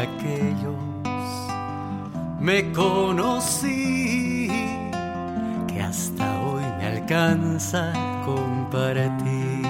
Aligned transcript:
aquellos 0.00 0.90
me 2.40 2.72
conocí, 2.72 4.48
que 5.68 5.80
hasta 5.80 6.42
hoy 6.42 6.62
me 6.78 6.86
alcanza 6.86 7.92
compartir. 8.24 9.60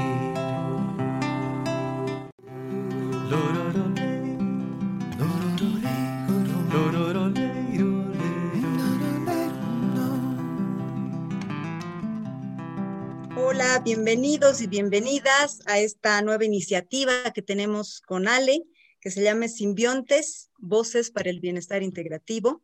Hola, 13.37 13.81
bienvenidos 13.85 14.61
y 14.61 14.69
bienvenidas 14.69 15.61
a 15.67 15.81
esta 15.81 16.23
nueva 16.23 16.45
iniciativa 16.45 17.33
que 17.35 17.43
tenemos 17.43 18.01
con 18.01 18.29
Ale, 18.29 18.63
que 19.01 19.11
se 19.11 19.23
llama 19.23 19.49
Simbiontes, 19.49 20.51
Voces 20.59 21.11
para 21.11 21.31
el 21.31 21.41
Bienestar 21.41 21.83
Integrativo. 21.83 22.63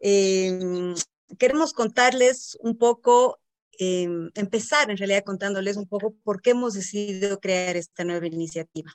Em, 0.00 0.94
queremos 1.38 1.72
contarles 1.72 2.58
un 2.60 2.76
poco, 2.76 3.40
em, 3.78 4.30
empezar 4.34 4.90
en 4.90 4.98
realidad 4.98 5.24
contándoles 5.24 5.76
un 5.76 5.86
poco 5.86 6.14
por 6.22 6.42
qué 6.42 6.50
hemos 6.50 6.74
decidido 6.74 7.40
crear 7.40 7.76
esta 7.76 8.04
nueva 8.04 8.26
iniciativa. 8.26 8.92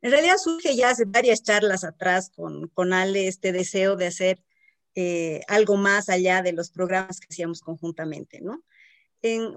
En 0.00 0.10
realidad 0.10 0.36
surge 0.36 0.76
ya 0.76 0.90
hace 0.90 1.04
varias 1.06 1.42
charlas 1.42 1.84
atrás 1.84 2.30
con, 2.30 2.68
con 2.68 2.92
Ale 2.92 3.28
este 3.28 3.52
deseo 3.52 3.96
de 3.96 4.06
hacer 4.06 4.42
eh, 4.94 5.40
algo 5.48 5.76
más 5.76 6.08
allá 6.08 6.42
de 6.42 6.52
los 6.52 6.70
programas 6.70 7.20
que 7.20 7.28
hacíamos 7.30 7.60
conjuntamente, 7.60 8.40
¿no? 8.40 8.62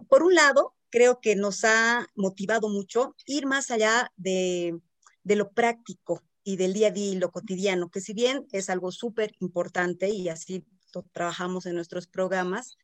por 0.07 0.21
un 0.21 0.35
lado, 0.35 0.75
creo 0.91 1.19
que 1.19 1.35
nos 1.35 1.63
ha 1.63 2.07
motivado 2.15 2.69
mucho 2.69 3.15
ir 3.25 3.47
más 3.47 3.71
allá 3.71 4.11
de, 4.15 4.79
de 5.25 5.35
lo 5.35 5.51
práctico 5.51 6.23
y 6.43 6.55
del 6.55 6.73
día 6.73 6.87
a 6.87 6.91
día 6.91 7.11
y 7.11 7.15
lo 7.15 7.31
cotidiano, 7.31 7.89
que 7.89 7.99
si 7.99 8.13
bien 8.13 8.45
es 8.51 8.69
algo 8.69 8.91
súper 8.91 9.33
importante 9.39 10.07
y 10.09 10.29
así 10.29 10.63
trabajamos 11.11 11.65
en 11.65 11.75
nuestros 11.75 12.07
programas, 12.07 12.77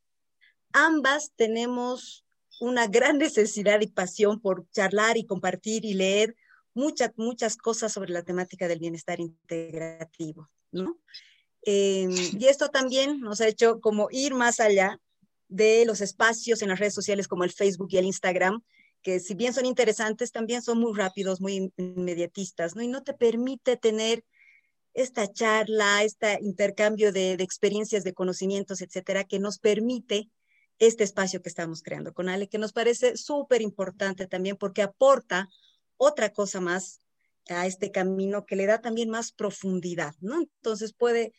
ambas 0.73 1.31
tenemos 1.38 2.25
una 2.59 2.88
gran 2.88 3.17
necesidad 3.19 3.79
y 3.79 3.88
pasión 3.88 4.41
por 4.41 4.67
charlar 4.71 5.17
y 5.17 5.25
compartir 5.25 5.85
y 5.85 5.93
leer 5.93 6.35
muchas, 6.73 7.11
muchas 7.16 7.55
cosas 7.55 7.93
sobre 7.93 8.11
la 8.11 8.23
temática 8.23 8.67
del 8.67 8.79
bienestar 8.79 9.19
integrativo, 9.19 10.49
¿no? 10.71 10.97
Em, 11.61 12.11
y 12.44 12.47
esto 12.47 12.69
también 12.69 13.21
nos 13.21 13.39
ha 13.39 13.47
hecho 13.47 13.79
como 13.79 14.07
ir 14.11 14.33
más 14.33 14.59
allá 14.59 14.99
de 15.47 15.85
los 15.85 16.01
espacios 16.01 16.63
en 16.63 16.69
las 16.69 16.79
redes 16.79 16.95
sociales 16.95 17.27
como 17.27 17.44
el 17.44 17.51
Facebook 17.51 17.89
y 17.91 17.97
el 17.97 18.05
Instagram, 18.05 18.63
que 19.02 19.19
si 19.19 19.33
bien 19.33 19.53
son 19.53 19.66
interesantes, 19.66 20.31
también 20.31 20.61
son 20.61 20.80
muy 20.80 20.95
rápidos, 20.95 21.41
muy 21.41 21.71
inmediatistas, 21.77 22.75
¿no? 22.75 22.81
Y 22.81 22.88
no 22.88 23.03
te 23.03 23.13
permite 23.13 23.77
tener 23.77 24.23
esta 24.94 25.31
charla, 25.31 26.03
este 26.03 26.38
intercambio 26.41 27.11
de, 27.11 27.33
experiencias, 27.33 28.03
de 28.03 28.13
conocimientos, 28.13 28.81
etcétera, 28.81 29.23
que 29.23 29.39
nos 29.39 29.57
permite 29.57 30.29
este 30.79 31.03
espacio 31.03 31.41
que 31.41 31.49
estamos 31.49 31.81
creando 31.81 32.13
con 32.13 32.27
Ale, 32.27 32.49
que 32.49 32.57
nos 32.57 32.73
parece 32.73 33.16
súper 33.16 33.61
importante 33.61 34.27
también 34.27 34.57
porque 34.57 34.81
aporta 34.81 35.47
otra 35.97 36.31
cosa 36.31 36.59
más 36.59 36.99
a 37.49 37.66
este 37.67 37.91
camino 37.91 38.45
que 38.45 38.55
le 38.55 38.66
da 38.66 38.81
también 38.81 39.09
más 39.09 39.31
profundidad, 39.31 40.13
¿no? 40.19 40.41
Entonces 40.41 40.94
puede 40.94 41.33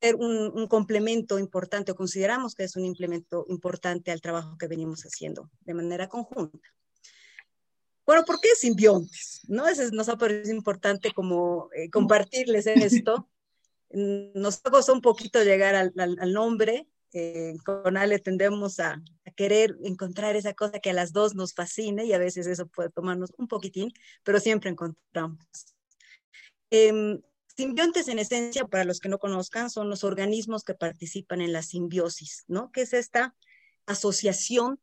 ser 0.00 0.16
un, 0.16 0.52
un, 0.54 0.66
complemento 0.66 1.38
importante 1.38 1.92
o 1.92 1.94
consideramos 1.94 2.54
que 2.54 2.64
es 2.64 2.76
un 2.76 2.84
implemento 2.84 3.46
importante 3.48 4.10
al 4.10 4.20
trabajo 4.20 4.56
que 4.58 4.68
venimos 4.68 5.02
haciendo 5.02 5.50
de 5.60 5.74
manera 5.74 6.08
conjunta. 6.08 6.74
Bueno, 8.06 8.24
¿por 8.24 8.40
qué 8.40 8.48
simbiontes? 8.56 9.42
¿No? 9.48 9.66
Eso 9.66 9.82
nos 9.92 10.08
ha 10.08 10.16
parecido 10.16 10.54
importante 10.54 11.12
como 11.12 11.70
eh, 11.74 11.90
compartirles 11.90 12.66
esto. 12.66 13.28
Nos 13.90 14.58
costó 14.58 14.92
un 14.92 15.00
poquito 15.00 15.42
llegar 15.42 15.74
al, 15.74 16.32
nombre. 16.32 16.88
Eh, 17.12 17.54
con 17.64 17.96
Ale 17.96 18.18
tendemos 18.18 18.80
a, 18.80 19.00
querer 19.36 19.76
encontrar 19.84 20.36
esa 20.36 20.52
cosa 20.52 20.80
que 20.80 20.90
a 20.90 20.94
las 20.94 21.12
dos 21.12 21.34
nos 21.34 21.54
fascine 21.54 22.04
y 22.04 22.12
a 22.12 22.18
veces 22.18 22.46
eso 22.46 22.66
puede 22.66 22.90
tomarnos 22.90 23.32
un 23.36 23.48
poquitín, 23.48 23.92
pero 24.22 24.40
siempre 24.40 24.70
encontramos. 24.70 25.38
Eh, 26.70 27.20
simbiontes 27.56 28.08
en 28.08 28.18
esencia, 28.18 28.66
para 28.66 28.84
los 28.84 29.00
que 29.00 29.08
no 29.08 29.18
conozcan, 29.18 29.70
son 29.70 29.88
los 29.88 30.04
organismos 30.04 30.64
que 30.64 30.74
participan 30.74 31.40
en 31.40 31.52
la 31.52 31.62
simbiosis, 31.62 32.44
¿no? 32.48 32.70
Que 32.72 32.82
es 32.82 32.92
esta 32.92 33.34
asociación 33.86 34.80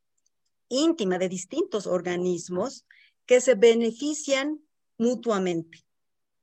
íntima 0.70 1.18
de 1.18 1.30
distintos 1.30 1.86
organismos 1.86 2.86
que 3.26 3.42
se 3.42 3.56
benefician 3.56 4.62
mutuamente, 4.98 5.84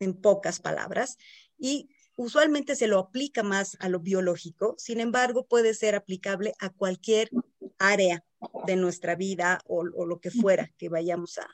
en 0.00 0.14
pocas 0.14 0.60
palabras, 0.60 1.16
y 1.58 1.88
usualmente 2.16 2.76
se 2.76 2.86
lo 2.86 2.98
aplica 2.98 3.42
más 3.42 3.76
a 3.80 3.88
lo 3.88 4.00
biológico, 4.00 4.74
sin 4.78 5.00
embargo, 5.00 5.46
puede 5.46 5.74
ser 5.74 5.94
aplicable 5.94 6.54
a 6.58 6.70
cualquier 6.70 7.30
área 7.78 8.24
de 8.66 8.76
nuestra 8.76 9.14
vida 9.14 9.60
o, 9.66 9.84
lo 9.84 10.20
que 10.20 10.30
fuera 10.30 10.72
que 10.76 10.88
vayamos 10.88 11.38
a, 11.38 11.48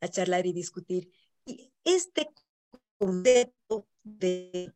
a 0.00 0.08
charlar 0.08 0.46
y 0.46 0.52
discutir. 0.52 1.10
Y 1.44 1.72
este 1.84 2.28
concepto 2.98 3.86
de 4.02 4.72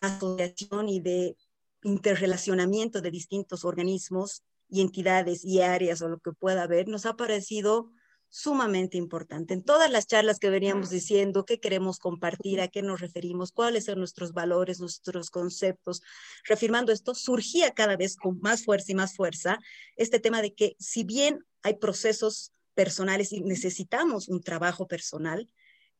asociación 0.00 0.88
y 0.88 1.00
de 1.00 1.36
interrelacionamiento 1.82 3.00
de 3.00 3.10
distintos 3.10 3.64
organismos 3.64 4.42
y 4.68 4.80
entidades 4.80 5.44
y 5.44 5.60
áreas 5.60 6.02
o 6.02 6.08
lo 6.08 6.18
que 6.18 6.32
pueda 6.32 6.62
haber, 6.62 6.88
nos 6.88 7.06
ha 7.06 7.16
parecido 7.16 7.90
sumamente 8.30 8.96
importante. 8.98 9.54
En 9.54 9.62
todas 9.62 9.90
las 9.90 10.06
charlas 10.06 10.38
que 10.38 10.50
veníamos 10.50 10.90
diciendo 10.90 11.44
qué 11.44 11.60
queremos 11.60 11.98
compartir, 11.98 12.60
a 12.60 12.68
qué 12.68 12.82
nos 12.82 13.00
referimos, 13.00 13.52
cuáles 13.52 13.86
son 13.86 13.98
nuestros 13.98 14.32
valores, 14.32 14.80
nuestros 14.80 15.30
conceptos, 15.30 16.02
reafirmando 16.44 16.92
esto, 16.92 17.14
surgía 17.14 17.72
cada 17.72 17.96
vez 17.96 18.16
con 18.16 18.38
más 18.40 18.64
fuerza 18.64 18.92
y 18.92 18.94
más 18.94 19.14
fuerza 19.14 19.58
este 19.96 20.20
tema 20.20 20.42
de 20.42 20.54
que 20.54 20.76
si 20.78 21.04
bien 21.04 21.44
hay 21.62 21.74
procesos 21.74 22.52
personales 22.74 23.32
y 23.32 23.40
necesitamos 23.40 24.28
un 24.28 24.40
trabajo 24.42 24.86
personal, 24.86 25.50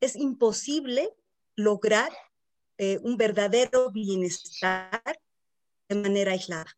es 0.00 0.14
imposible 0.14 1.10
lograr 1.56 2.12
eh, 2.76 3.00
un 3.02 3.16
verdadero 3.16 3.90
bienestar 3.90 5.02
de 5.88 5.96
manera 5.96 6.32
aislada. 6.32 6.77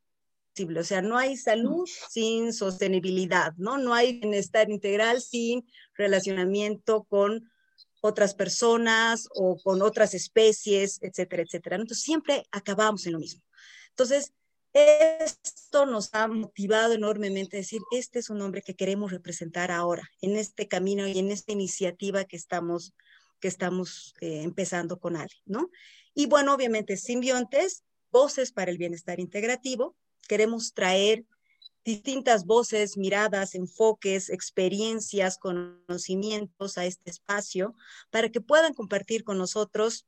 O 0.80 0.84
sea, 0.84 1.02
no 1.02 1.16
hay 1.16 1.36
salud 1.36 1.88
sin 2.08 2.52
sostenibilidad, 2.52 3.52
¿no? 3.56 3.78
No 3.78 3.94
hay 3.94 4.20
bienestar 4.20 4.70
integral 4.70 5.20
sin 5.20 5.66
relacionamiento 5.94 7.04
con 7.04 7.50
otras 8.00 8.34
personas 8.34 9.28
o 9.34 9.56
con 9.62 9.82
otras 9.82 10.14
especies, 10.14 10.98
etcétera, 11.02 11.42
etcétera. 11.42 11.76
Entonces, 11.76 12.02
siempre 12.02 12.44
acabamos 12.50 13.06
en 13.06 13.12
lo 13.12 13.18
mismo. 13.18 13.42
Entonces, 13.90 14.32
esto 14.72 15.84
nos 15.86 16.14
ha 16.14 16.28
motivado 16.28 16.92
enormemente 16.92 17.56
a 17.56 17.60
decir, 17.60 17.80
este 17.90 18.20
es 18.20 18.30
un 18.30 18.40
hombre 18.40 18.62
que 18.62 18.76
queremos 18.76 19.10
representar 19.10 19.70
ahora, 19.70 20.08
en 20.20 20.36
este 20.36 20.68
camino 20.68 21.06
y 21.08 21.18
en 21.18 21.30
esta 21.30 21.52
iniciativa 21.52 22.24
que 22.24 22.36
estamos, 22.36 22.94
que 23.40 23.48
estamos 23.48 24.14
eh, 24.20 24.42
empezando 24.42 25.00
con 25.00 25.16
Ale, 25.16 25.34
¿no? 25.44 25.70
Y 26.14 26.26
bueno, 26.26 26.54
obviamente, 26.54 26.96
simbiontes, 26.96 27.84
voces 28.12 28.52
para 28.52 28.70
el 28.70 28.78
bienestar 28.78 29.20
integrativo, 29.20 29.96
queremos 30.30 30.74
traer 30.74 31.24
distintas 31.84 32.44
voces, 32.44 32.96
miradas, 32.96 33.56
enfoques, 33.56 34.30
experiencias, 34.30 35.38
conocimientos 35.38 36.78
a 36.78 36.84
este 36.84 37.10
espacio 37.10 37.74
para 38.10 38.28
que 38.28 38.40
puedan 38.40 38.72
compartir 38.72 39.24
con 39.24 39.38
nosotros 39.38 40.06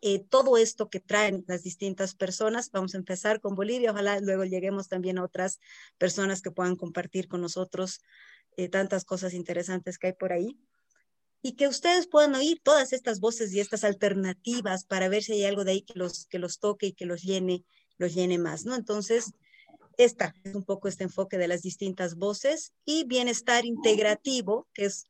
eh, 0.00 0.18
todo 0.18 0.56
esto 0.56 0.88
que 0.88 0.98
traen 0.98 1.44
las 1.46 1.62
distintas 1.62 2.14
personas. 2.14 2.70
Vamos 2.70 2.94
a 2.94 2.96
empezar 2.96 3.42
con 3.42 3.54
Bolivia, 3.54 3.90
ojalá 3.90 4.18
luego 4.20 4.46
lleguemos 4.46 4.88
también 4.88 5.18
a 5.18 5.24
otras 5.24 5.60
personas 5.98 6.40
que 6.40 6.50
puedan 6.50 6.76
compartir 6.76 7.28
con 7.28 7.42
nosotros 7.42 8.00
eh, 8.56 8.70
tantas 8.70 9.04
cosas 9.04 9.34
interesantes 9.34 9.98
que 9.98 10.06
hay 10.06 10.12
por 10.14 10.32
ahí. 10.32 10.58
Y 11.42 11.52
que 11.56 11.68
ustedes 11.68 12.06
puedan 12.06 12.34
oír 12.34 12.62
todas 12.62 12.94
estas 12.94 13.20
voces 13.20 13.52
y 13.52 13.60
estas 13.60 13.84
alternativas 13.84 14.86
para 14.86 15.10
ver 15.10 15.22
si 15.22 15.34
hay 15.34 15.44
algo 15.44 15.64
de 15.64 15.72
ahí 15.72 15.82
que 15.82 15.98
los, 15.98 16.24
que 16.28 16.38
los 16.38 16.60
toque 16.60 16.86
y 16.86 16.92
que 16.94 17.04
los 17.04 17.20
llene 17.20 17.66
los 17.98 18.14
llene 18.14 18.38
más, 18.38 18.64
¿no? 18.64 18.74
Entonces, 18.74 19.32
esta 19.96 20.34
es 20.44 20.54
un 20.54 20.64
poco 20.64 20.88
este 20.88 21.04
enfoque 21.04 21.38
de 21.38 21.48
las 21.48 21.62
distintas 21.62 22.16
voces 22.16 22.72
y 22.84 23.04
bienestar 23.04 23.64
integrativo, 23.64 24.66
que 24.74 24.86
es, 24.86 25.06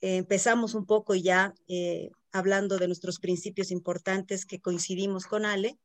eh, 0.00 0.16
empezamos 0.16 0.74
un 0.74 0.86
poco 0.86 1.14
ya 1.14 1.54
eh, 1.68 2.10
hablando 2.32 2.78
de 2.78 2.88
nuestros 2.88 3.20
principios 3.20 3.70
importantes 3.70 4.44
que 4.44 4.60
coincidimos 4.60 5.26
con 5.26 5.44
Ale, 5.44 5.78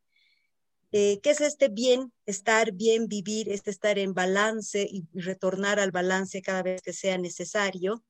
eh, 0.92 1.20
que 1.22 1.30
es 1.30 1.42
este 1.42 1.70
bien, 1.70 2.12
estar 2.26 2.72
bien, 2.72 3.08
vivir, 3.08 3.50
este 3.50 3.70
estar 3.70 4.00
en 4.00 4.16
balance 4.16 4.88
y 4.90 5.06
retornar 5.14 5.80
al 5.80 5.92
balance 5.92 6.42
cada 6.42 6.64
vez 6.64 6.82
que 6.82 6.94
sea 6.94 7.20
necesario, 7.20 8.04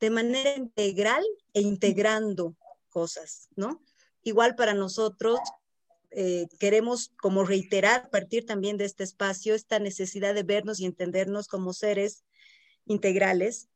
de 0.00 0.10
manera 0.10 0.56
integral 0.56 1.24
e 1.54 1.60
integrando 1.60 2.56
cosas, 2.88 3.48
¿no? 3.54 3.80
Igual 4.24 4.56
para 4.56 4.74
nosotros, 4.74 5.38
eh, 6.18 6.48
queremos 6.58 7.12
como 7.20 7.44
reiterar 7.44 8.06
a 8.06 8.10
partir 8.10 8.46
también 8.46 8.78
de 8.78 8.86
este 8.86 9.04
espacio 9.04 9.54
esta 9.54 9.78
necesidad 9.78 10.34
de 10.34 10.42
vernos 10.42 10.80
y 10.80 10.86
entendernos 10.86 11.46
como 11.46 11.72
seres 11.72 12.24
integrales 12.86 13.68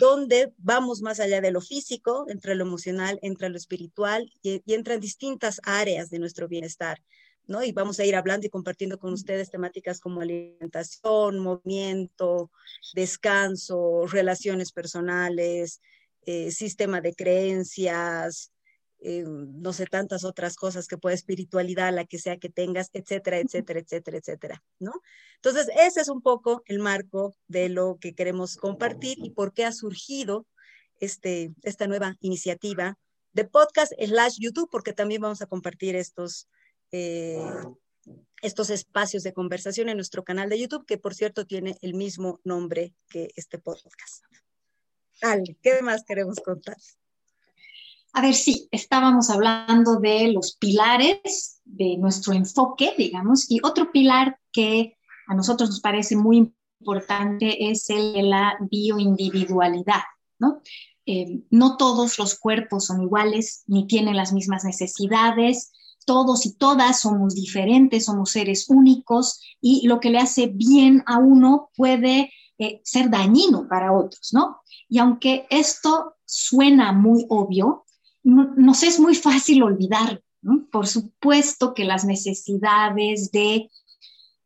donde 0.00 0.52
vamos 0.58 1.00
más 1.00 1.20
allá 1.20 1.40
de 1.40 1.52
lo 1.52 1.60
físico, 1.60 2.26
entre 2.28 2.56
lo 2.56 2.64
emocional, 2.64 3.20
entre 3.22 3.48
lo 3.50 3.56
espiritual 3.56 4.32
y, 4.42 4.60
y 4.66 4.74
entran 4.74 4.98
distintas 4.98 5.60
áreas 5.62 6.10
de 6.10 6.18
nuestro 6.18 6.48
bienestar. 6.48 7.00
¿no? 7.46 7.62
Y 7.62 7.70
vamos 7.70 8.00
a 8.00 8.04
ir 8.04 8.16
hablando 8.16 8.48
y 8.48 8.50
compartiendo 8.50 8.98
con 8.98 9.12
ustedes 9.12 9.50
temáticas 9.50 10.00
como 10.00 10.20
alimentación, 10.20 11.38
movimiento, 11.38 12.50
descanso, 12.94 14.06
relaciones 14.06 14.72
personales, 14.72 15.80
eh, 16.22 16.50
sistema 16.50 17.00
de 17.00 17.14
creencias, 17.14 18.50
eh, 19.08 19.22
no 19.24 19.72
sé, 19.72 19.86
tantas 19.86 20.24
otras 20.24 20.56
cosas 20.56 20.88
que 20.88 20.98
puede 20.98 21.14
espiritualidad, 21.14 21.94
la 21.94 22.06
que 22.06 22.18
sea 22.18 22.38
que 22.38 22.48
tengas, 22.48 22.90
etcétera, 22.92 23.38
etcétera, 23.38 23.78
etcétera, 23.78 24.18
etcétera, 24.18 24.64
¿no? 24.80 24.94
Entonces, 25.36 25.68
ese 25.78 26.00
es 26.00 26.08
un 26.08 26.22
poco 26.22 26.64
el 26.66 26.80
marco 26.80 27.36
de 27.46 27.68
lo 27.68 27.98
que 28.00 28.16
queremos 28.16 28.56
compartir 28.56 29.16
y 29.20 29.30
por 29.30 29.54
qué 29.54 29.64
ha 29.64 29.70
surgido 29.70 30.44
este, 30.98 31.52
esta 31.62 31.86
nueva 31.86 32.16
iniciativa 32.18 32.98
de 33.32 33.44
podcast 33.44 33.92
slash 33.96 34.38
YouTube, 34.40 34.68
porque 34.72 34.92
también 34.92 35.22
vamos 35.22 35.40
a 35.40 35.46
compartir 35.46 35.94
estos, 35.94 36.48
eh, 36.90 37.38
estos 38.42 38.70
espacios 38.70 39.22
de 39.22 39.32
conversación 39.32 39.88
en 39.88 39.98
nuestro 39.98 40.24
canal 40.24 40.48
de 40.48 40.58
YouTube, 40.58 40.84
que 40.84 40.98
por 40.98 41.14
cierto 41.14 41.46
tiene 41.46 41.78
el 41.80 41.94
mismo 41.94 42.40
nombre 42.42 42.92
que 43.08 43.28
este 43.36 43.60
podcast. 43.60 44.24
Ale, 45.22 45.56
¿qué 45.62 45.80
más 45.80 46.02
queremos 46.02 46.40
contar? 46.40 46.76
A 48.16 48.22
ver, 48.22 48.32
sí, 48.32 48.66
estábamos 48.70 49.28
hablando 49.28 49.96
de 49.96 50.32
los 50.32 50.56
pilares 50.56 51.60
de 51.66 51.98
nuestro 51.98 52.32
enfoque, 52.32 52.94
digamos, 52.96 53.50
y 53.50 53.60
otro 53.62 53.92
pilar 53.92 54.38
que 54.52 54.96
a 55.28 55.34
nosotros 55.34 55.68
nos 55.68 55.80
parece 55.80 56.16
muy 56.16 56.50
importante 56.80 57.68
es 57.68 57.90
el 57.90 58.14
de 58.14 58.22
la 58.22 58.56
bioindividualidad, 58.70 60.00
¿no? 60.38 60.62
Eh, 61.04 61.42
no 61.50 61.76
todos 61.76 62.18
los 62.18 62.38
cuerpos 62.38 62.86
son 62.86 63.02
iguales 63.02 63.64
ni 63.66 63.86
tienen 63.86 64.16
las 64.16 64.32
mismas 64.32 64.64
necesidades, 64.64 65.72
todos 66.06 66.46
y 66.46 66.54
todas 66.56 67.00
somos 67.00 67.34
diferentes, 67.34 68.06
somos 68.06 68.30
seres 68.30 68.70
únicos 68.70 69.42
y 69.60 69.86
lo 69.86 70.00
que 70.00 70.08
le 70.08 70.20
hace 70.20 70.46
bien 70.46 71.02
a 71.04 71.18
uno 71.18 71.68
puede 71.76 72.32
eh, 72.56 72.80
ser 72.82 73.10
dañino 73.10 73.68
para 73.68 73.92
otros, 73.92 74.32
¿no? 74.32 74.62
Y 74.88 75.00
aunque 75.00 75.46
esto 75.50 76.14
suena 76.24 76.92
muy 76.92 77.26
obvio, 77.28 77.82
no, 78.26 78.52
nos 78.56 78.82
es 78.82 78.98
muy 78.98 79.14
fácil 79.14 79.62
olvidar. 79.62 80.20
Por 80.70 80.86
supuesto 80.86 81.74
que 81.74 81.84
las 81.84 82.04
necesidades 82.04 83.30
de 83.30 83.70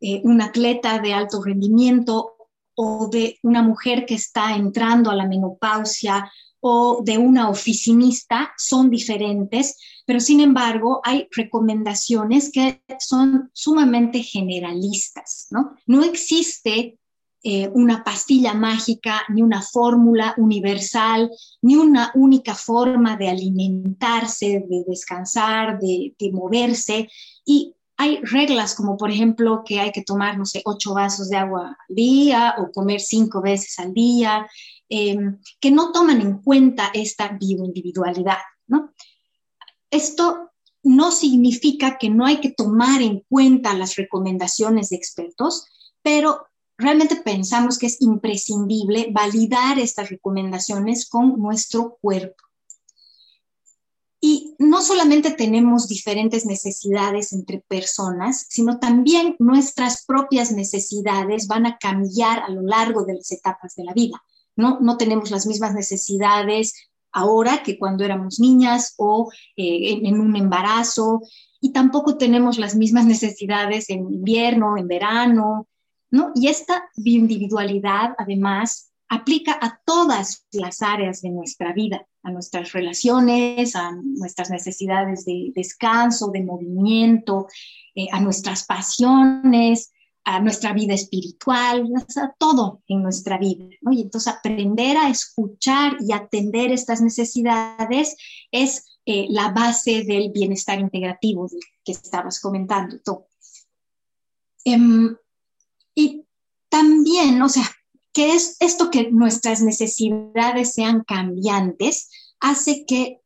eh, 0.00 0.21
un 0.23 0.41
atleta 0.41 0.99
de 0.99 1.15
alto 1.15 1.43
rendimiento 1.43 2.35
o 2.75 3.09
de 3.11 3.38
una 3.43 3.62
mujer 3.62 4.06
que 4.06 4.15
está 4.15 4.55
entrando 4.55 5.11
a 5.11 5.15
la 5.15 5.27
menopausia 5.27 6.31
o 6.61 7.00
de 7.03 7.17
una 7.17 7.49
oficinista 7.49 8.53
son 8.59 8.91
diferentes, 8.91 9.79
pero 10.06 10.21
sin 10.21 10.41
embargo 10.41 11.00
hay 11.03 11.27
recomendaciones 11.31 12.50
que 12.53 12.82
son 12.99 13.50
sumamente 13.55 14.23
generalistas, 14.23 15.49
¿no? 15.50 15.75
No 15.87 16.05
existe 16.05 16.99
eh, 17.43 17.71
una 17.73 18.05
pastilla 18.05 18.53
mágica, 18.53 19.23
ni 19.31 19.41
una 19.41 19.63
fórmula 19.63 20.35
universal, 20.37 21.31
ni 21.63 21.75
una 21.75 22.13
única 22.15 22.55
forma 22.55 23.17
de 23.17 23.31
alimentarse, 23.31 24.63
de 24.69 24.85
descansar, 24.87 25.79
de, 25.81 26.15
moverse. 26.33 27.09
Y 27.47 27.75
hay 27.97 28.21
reglas 28.23 28.75
como, 28.75 28.99
por 28.99 29.11
ejemplo, 29.11 29.63
que 29.65 29.81
hay 29.81 29.91
que 29.91 30.03
tomar, 30.03 30.37
no 30.37 30.45
sé, 30.45 30.61
ocho 30.67 30.93
vasos 30.93 31.31
de 31.31 31.39
agua 31.39 31.79
al 31.89 31.95
día 31.95 32.57
o 32.59 32.71
comer 32.73 33.01
cinco 33.01 33.41
veces 33.41 33.79
al 33.79 33.95
día, 33.95 34.47
em, 34.91 35.39
que 35.59 35.71
no 35.71 35.93
toman 35.93 36.21
en 36.21 36.43
cuenta 36.43 36.91
esta 36.93 37.29
bioindividualidad, 37.41 38.39
¿no? 38.67 38.93
Esto 39.91 40.51
no 40.83 41.11
significa 41.11 41.97
que 41.97 42.11
no 42.11 42.27
hay 42.27 42.39
que 42.41 42.51
tomar 42.51 43.01
en 43.01 43.25
cuenta 43.31 43.73
las 43.73 43.97
recomendaciones 43.97 44.91
de 44.91 44.97
expertos, 44.97 45.65
pero 46.03 46.50
realmente 46.81 47.17
pensamos 47.17 47.79
que 47.79 47.87
es 47.87 48.00
imprescindible 48.00 49.09
validar 49.12 49.79
estas 49.79 50.11
recomendaciones 50.11 51.09
con 51.09 51.41
nuestro 51.41 51.99
cuerpo. 52.00 52.44
Y 54.23 54.55
no 54.59 54.82
solamente 54.82 55.31
tenemos 55.31 55.88
diferentes 55.88 56.44
necesidades 56.44 57.32
entre 57.32 57.61
personas, 57.61 58.47
sino 58.50 58.79
también 58.79 59.37
nuestras 59.38 60.05
propias 60.05 60.53
necesidades 60.53 61.47
van 61.47 61.67
a 61.67 61.79
cambiar 61.79 62.41
a 62.41 62.50
lo 62.50 62.61
largo 62.61 63.05
de 63.05 63.15
las 63.15 63.32
etapas 63.32 63.75
de 63.77 63.85
la 63.85 63.94
vida. 63.94 64.23
No, 64.56 64.79
no 64.81 64.99
tenemos 64.99 65.31
las 65.31 65.47
mismas 65.47 65.75
necesidades 65.75 66.75
ahora 67.12 67.62
que 67.62 67.79
cuando 67.79 68.05
éramos 68.05 68.38
niñas 68.38 68.94
o 68.99 69.31
eh, 69.56 69.93
en, 69.93 70.06
en 70.06 70.21
un 70.21 70.37
embarazo, 70.37 71.23
y 71.61 71.73
tampoco 71.73 72.17
tenemos 72.17 72.59
las 72.59 72.75
mismas 72.75 73.05
necesidades 73.05 73.91
en 73.91 74.00
invierno, 74.00 74.77
en 74.79 74.88
verano, 74.88 75.67
y 76.35 76.49
esta 76.49 76.91
bioindividualidad, 76.97 78.15
además, 78.19 78.91
aplica 79.09 79.59
a 79.61 79.81
todas 79.85 80.47
las 80.53 80.83
áreas 80.83 81.21
de 81.21 81.31
nuestra 81.31 81.73
vida, 81.73 82.07
a 82.23 82.31
nuestras 82.31 82.73
relaciones, 82.73 83.75
a 83.75 83.93
nuestras 83.93 84.51
necesidades 84.51 85.25
de 85.25 85.53
descanso, 85.55 86.31
de 86.31 86.43
movimiento, 86.43 87.47
eh, 87.95 88.07
a 88.12 88.21
nuestras 88.21 88.65
pasiones, 88.65 89.93
a 90.25 90.41
nuestra 90.41 90.73
vida 90.73 90.95
espiritual, 90.95 91.89
a 92.17 92.35
todo 92.39 92.83
en 92.87 93.03
nuestra 93.03 93.39
vida. 93.39 93.65
Y 93.91 94.03
entonces 94.03 94.33
aprender 94.33 94.97
a 94.97 95.09
escuchar 95.09 95.97
y 96.01 96.13
atender 96.13 96.71
estas 96.71 97.01
necesidades 97.01 98.17
es 98.53 98.99
eh, 99.06 99.27
la 99.31 99.51
base 99.51 100.05
del 100.05 100.31
bienestar 100.31 100.79
integrativo 100.79 101.49
que 101.85 101.93
estabas 101.93 102.39
comentando 102.39 102.99
tú. 103.05 103.25
Em, 104.65 105.17
y 105.95 106.25
también, 106.69 107.41
o 107.43 107.49
sea, 107.49 107.69
que 108.13 108.35
es 108.35 108.57
esto 108.61 108.91
que 108.91 109.11
nuestras 109.11 109.63
necesidades 109.63 110.73
sean 110.73 111.05
cambiantes, 111.05 112.11
hace 112.41 112.85
que 112.87 113.21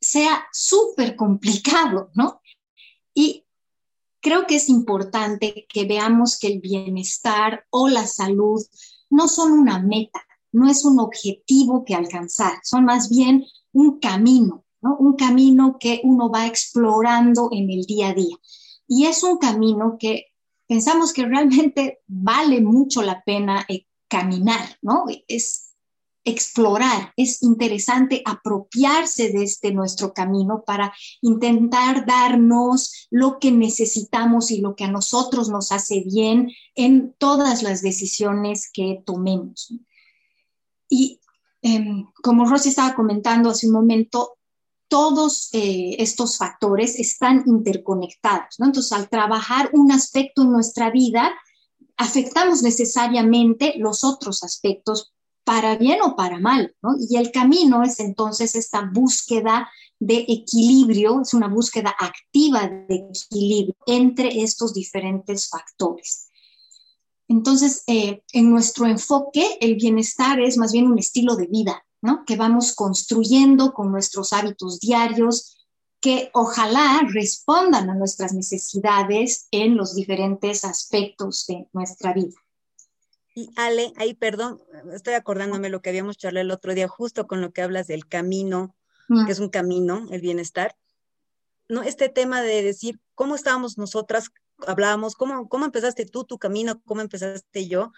sea 0.00 0.46
súper 0.52 1.16
complicado, 1.16 2.10
¿no? 2.14 2.40
Y 3.14 3.44
creo 4.20 4.46
que 4.46 4.56
es 4.56 4.68
importante 4.68 5.66
que 5.68 5.84
veamos 5.84 6.38
que 6.38 6.48
el 6.48 6.60
bienestar 6.60 7.64
o 7.70 7.88
la 7.88 8.06
salud 8.06 8.62
no 9.08 9.28
son 9.28 9.52
una 9.52 9.78
meta, 9.78 10.20
no 10.52 10.68
es 10.68 10.84
un 10.84 10.98
objetivo 10.98 11.84
que 11.84 11.94
alcanzar, 11.94 12.58
son 12.62 12.84
más 12.84 13.08
bien 13.08 13.46
un 13.72 13.98
camino, 13.98 14.64
¿no? 14.80 14.96
Un 14.96 15.14
camino 15.16 15.76
que 15.78 16.00
uno 16.02 16.30
va 16.30 16.46
explorando 16.46 17.48
en 17.52 17.70
el 17.70 17.84
día 17.84 18.08
a 18.08 18.14
día. 18.14 18.36
Y 18.88 19.06
es 19.06 19.22
un 19.22 19.38
camino 19.38 19.96
que 19.98 20.26
pensamos 20.66 21.12
que 21.12 21.26
realmente 21.26 22.00
vale 22.06 22.60
mucho 22.60 23.02
la 23.02 23.22
pena 23.22 23.64
eh, 23.68 23.86
caminar, 24.08 24.78
¿no? 24.82 25.04
Es 25.28 25.66
explorar, 26.26 27.12
es 27.16 27.40
interesante 27.44 28.20
apropiarse 28.24 29.30
de 29.30 29.44
este 29.44 29.72
nuestro 29.72 30.12
camino 30.12 30.64
para 30.66 30.92
intentar 31.22 32.04
darnos 32.04 33.06
lo 33.10 33.38
que 33.38 33.52
necesitamos 33.52 34.50
y 34.50 34.60
lo 34.60 34.74
que 34.74 34.84
a 34.84 34.90
nosotros 34.90 35.48
nos 35.48 35.70
hace 35.70 36.02
bien 36.04 36.50
en 36.74 37.14
todas 37.16 37.62
las 37.62 37.80
decisiones 37.80 38.68
que 38.72 39.02
tomemos. 39.06 39.72
Y 40.88 41.20
em, 41.62 42.06
como 42.24 42.44
Rosy 42.46 42.70
estaba 42.70 42.96
comentando 42.96 43.50
hace 43.50 43.68
un 43.68 43.74
momento, 43.74 44.35
todos 44.88 45.48
eh, 45.52 45.96
estos 45.98 46.38
factores 46.38 46.98
están 46.98 47.44
interconectados. 47.46 48.56
Entonces, 48.58 48.92
al 48.92 49.08
trabajar 49.08 49.70
un 49.72 49.92
aspecto 49.92 50.42
en 50.42 50.52
nuestra 50.52 50.90
vida, 50.90 51.34
afectamos 51.96 52.62
necesariamente 52.62 53.74
los 53.78 54.04
otros 54.04 54.42
aspectos 54.42 55.12
para 55.44 55.76
bien 55.76 56.00
o 56.02 56.16
para 56.16 56.38
mal. 56.38 56.74
Y 57.08 57.16
el 57.16 57.30
camino 57.30 57.82
es 57.82 58.00
entonces 58.00 58.54
esta 58.54 58.90
búsqueda 58.92 59.68
de 59.98 60.26
equilibrio, 60.28 61.22
es 61.22 61.34
una 61.34 61.48
búsqueda 61.48 61.94
activa 61.98 62.68
de 62.68 63.08
equilibrio 63.14 63.76
entre 63.86 64.42
estos 64.42 64.74
diferentes 64.74 65.48
factores. 65.48 66.28
Entonces, 67.28 67.82
eh, 67.86 68.22
en 68.32 68.50
nuestro 68.50 68.86
enfoque, 68.86 69.58
el 69.60 69.76
bienestar 69.76 70.40
es 70.40 70.58
más 70.58 70.72
bien 70.72 70.86
un 70.86 70.98
estilo 70.98 71.34
de 71.34 71.46
vida, 71.46 71.84
que 72.26 72.36
vamos 72.36 72.74
construyendo 72.74 73.72
con 73.72 73.90
nuestros 73.90 74.32
hábitos 74.32 74.80
diarios, 74.80 75.56
que 76.00 76.30
ojalá 76.34 77.00
respondan 77.12 77.90
a 77.90 77.94
nuestras 77.94 78.32
necesidades 78.32 79.48
en 79.50 79.76
los 79.76 79.94
diferentes 79.94 80.64
aspectos 80.64 81.46
de 81.46 81.68
nuestra 81.72 82.12
vida. 82.12 82.34
Y 83.34 83.50
Ale, 83.56 83.92
ahí 83.96 84.14
perdón, 84.14 84.62
estoy 84.94 85.14
acordándome 85.14 85.68
lo 85.68 85.82
que 85.82 85.90
habíamos 85.90 86.16
charlado 86.16 86.42
el 86.42 86.50
otro 86.50 86.74
día, 86.74 86.88
justo 86.88 87.26
con 87.26 87.40
lo 87.40 87.52
que 87.52 87.60
hablas 87.62 87.86
del 87.86 88.06
camino, 88.06 88.74
mm. 89.08 89.26
que 89.26 89.32
es 89.32 89.40
un 89.40 89.50
camino, 89.50 90.06
el 90.10 90.20
bienestar. 90.20 90.76
¿No? 91.68 91.82
Este 91.82 92.08
tema 92.08 92.40
de 92.40 92.62
decir 92.62 93.00
cómo 93.14 93.34
estábamos 93.34 93.76
nosotras, 93.76 94.30
hablábamos, 94.66 95.16
cómo, 95.16 95.48
cómo 95.48 95.64
empezaste 95.64 96.06
tú 96.06 96.24
tu 96.24 96.38
camino, 96.38 96.80
cómo 96.84 97.00
empezaste 97.00 97.66
yo, 97.68 97.92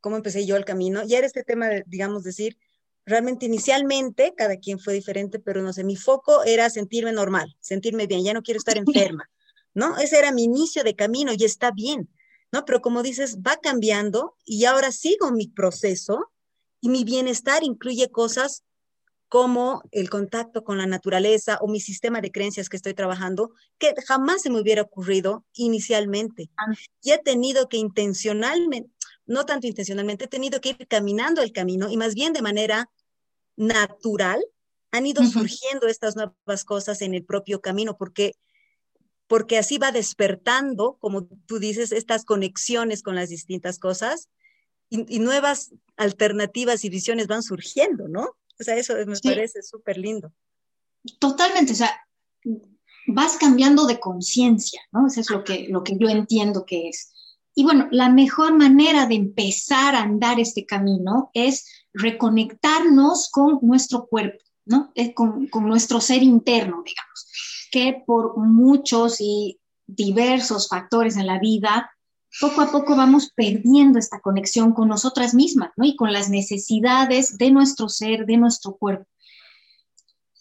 cómo 0.00 0.16
empecé 0.16 0.46
yo 0.46 0.56
el 0.56 0.64
camino, 0.64 1.02
y 1.02 1.14
era 1.16 1.26
este 1.26 1.44
tema 1.44 1.68
de, 1.68 1.84
digamos, 1.86 2.22
decir, 2.22 2.56
realmente 3.04 3.46
inicialmente, 3.46 4.34
cada 4.36 4.56
quien 4.56 4.78
fue 4.78 4.94
diferente, 4.94 5.38
pero 5.38 5.62
no 5.62 5.72
sé, 5.72 5.84
mi 5.84 5.96
foco 5.96 6.44
era 6.44 6.70
sentirme 6.70 7.12
normal, 7.12 7.56
sentirme 7.60 8.06
bien, 8.06 8.24
ya 8.24 8.34
no 8.34 8.42
quiero 8.42 8.58
estar 8.58 8.76
enferma, 8.78 9.28
¿no? 9.74 9.98
Ese 9.98 10.18
era 10.18 10.32
mi 10.32 10.44
inicio 10.44 10.84
de 10.84 10.94
camino 10.94 11.32
y 11.36 11.44
está 11.44 11.70
bien, 11.70 12.08
¿no? 12.52 12.64
Pero 12.64 12.80
como 12.80 13.02
dices, 13.02 13.38
va 13.38 13.56
cambiando 13.56 14.36
y 14.44 14.64
ahora 14.64 14.92
sigo 14.92 15.30
mi 15.32 15.48
proceso 15.48 16.30
y 16.80 16.88
mi 16.88 17.04
bienestar 17.04 17.62
incluye 17.64 18.10
cosas 18.10 18.64
como 19.32 19.82
el 19.92 20.10
contacto 20.10 20.62
con 20.62 20.76
la 20.76 20.84
naturaleza 20.84 21.56
o 21.62 21.66
mi 21.66 21.80
sistema 21.80 22.20
de 22.20 22.30
creencias 22.30 22.68
que 22.68 22.76
estoy 22.76 22.92
trabajando, 22.92 23.52
que 23.78 23.94
jamás 24.06 24.42
se 24.42 24.50
me 24.50 24.60
hubiera 24.60 24.82
ocurrido 24.82 25.46
inicialmente. 25.54 26.50
Y 27.00 27.12
he 27.12 27.18
tenido 27.18 27.66
que 27.70 27.78
intencionalmente, 27.78 28.90
no 29.26 29.46
tanto 29.46 29.66
intencionalmente, 29.66 30.24
he 30.24 30.28
tenido 30.28 30.60
que 30.60 30.70
ir 30.70 30.86
caminando 30.88 31.42
el 31.42 31.52
camino 31.52 31.90
y 31.90 31.96
más 31.96 32.14
bien 32.14 32.32
de 32.32 32.42
manera 32.42 32.90
natural 33.56 34.44
han 34.90 35.06
ido 35.06 35.24
surgiendo 35.24 35.86
estas 35.86 36.16
nuevas 36.16 36.64
cosas 36.64 37.00
en 37.00 37.14
el 37.14 37.24
propio 37.24 37.60
camino, 37.60 37.96
porque, 37.96 38.34
porque 39.26 39.56
así 39.56 39.78
va 39.78 39.90
despertando, 39.90 40.98
como 41.00 41.26
tú 41.46 41.58
dices, 41.58 41.92
estas 41.92 42.24
conexiones 42.24 43.02
con 43.02 43.14
las 43.14 43.30
distintas 43.30 43.78
cosas 43.78 44.28
y 44.90 45.20
nuevas 45.20 45.72
alternativas 45.96 46.84
y 46.84 46.90
visiones 46.90 47.26
van 47.26 47.42
surgiendo, 47.42 48.08
¿no? 48.08 48.36
O 48.60 48.64
sea, 48.64 48.76
eso 48.76 48.94
me 49.06 49.18
parece 49.18 49.62
súper 49.62 49.98
lindo. 49.98 50.32
Totalmente, 51.18 51.72
o 51.72 51.74
sea, 51.74 51.90
vas 53.06 53.36
cambiando 53.36 53.86
de 53.86 53.98
conciencia, 53.98 54.80
¿no? 54.92 55.06
Eso 55.06 55.20
es 55.20 55.30
lo 55.30 55.42
que, 55.42 55.66
lo 55.68 55.82
que 55.82 55.96
yo 55.98 56.08
entiendo 56.08 56.64
que 56.64 56.88
es. 56.88 57.12
Y 57.54 57.64
bueno, 57.64 57.88
la 57.90 58.08
mejor 58.08 58.56
manera 58.56 59.06
de 59.06 59.14
empezar 59.14 59.94
a 59.94 60.02
andar 60.02 60.40
este 60.40 60.64
camino 60.64 61.30
es 61.34 61.66
reconectarnos 61.92 63.30
con 63.30 63.58
nuestro 63.62 64.06
cuerpo, 64.06 64.42
¿no? 64.64 64.90
Eh, 64.94 65.12
con, 65.12 65.50
nuestro 65.52 66.00
ser 66.00 66.22
interno, 66.22 66.82
digamos, 66.84 67.68
que 67.70 68.02
por 68.06 68.38
muchos 68.38 69.20
y 69.20 69.58
diversos 69.86 70.68
factores 70.68 71.16
en 71.16 71.26
la 71.26 71.38
vida 71.38 71.90
poco 72.40 72.62
a 72.62 72.72
poco 72.72 72.96
vamos 72.96 73.30
perdiendo 73.34 73.98
esta 73.98 74.20
conexión 74.20 74.72
con 74.72 74.88
nosotras 74.88 75.34
mismas, 75.34 75.70
¿no? 75.76 75.84
Y 75.84 75.96
con 75.96 76.12
las 76.12 76.30
necesidades 76.30 77.36
de 77.36 77.50
nuestro 77.50 77.90
ser, 77.90 78.24
de 78.24 78.38
nuestro 78.38 78.76
cuerpo. 78.76 79.06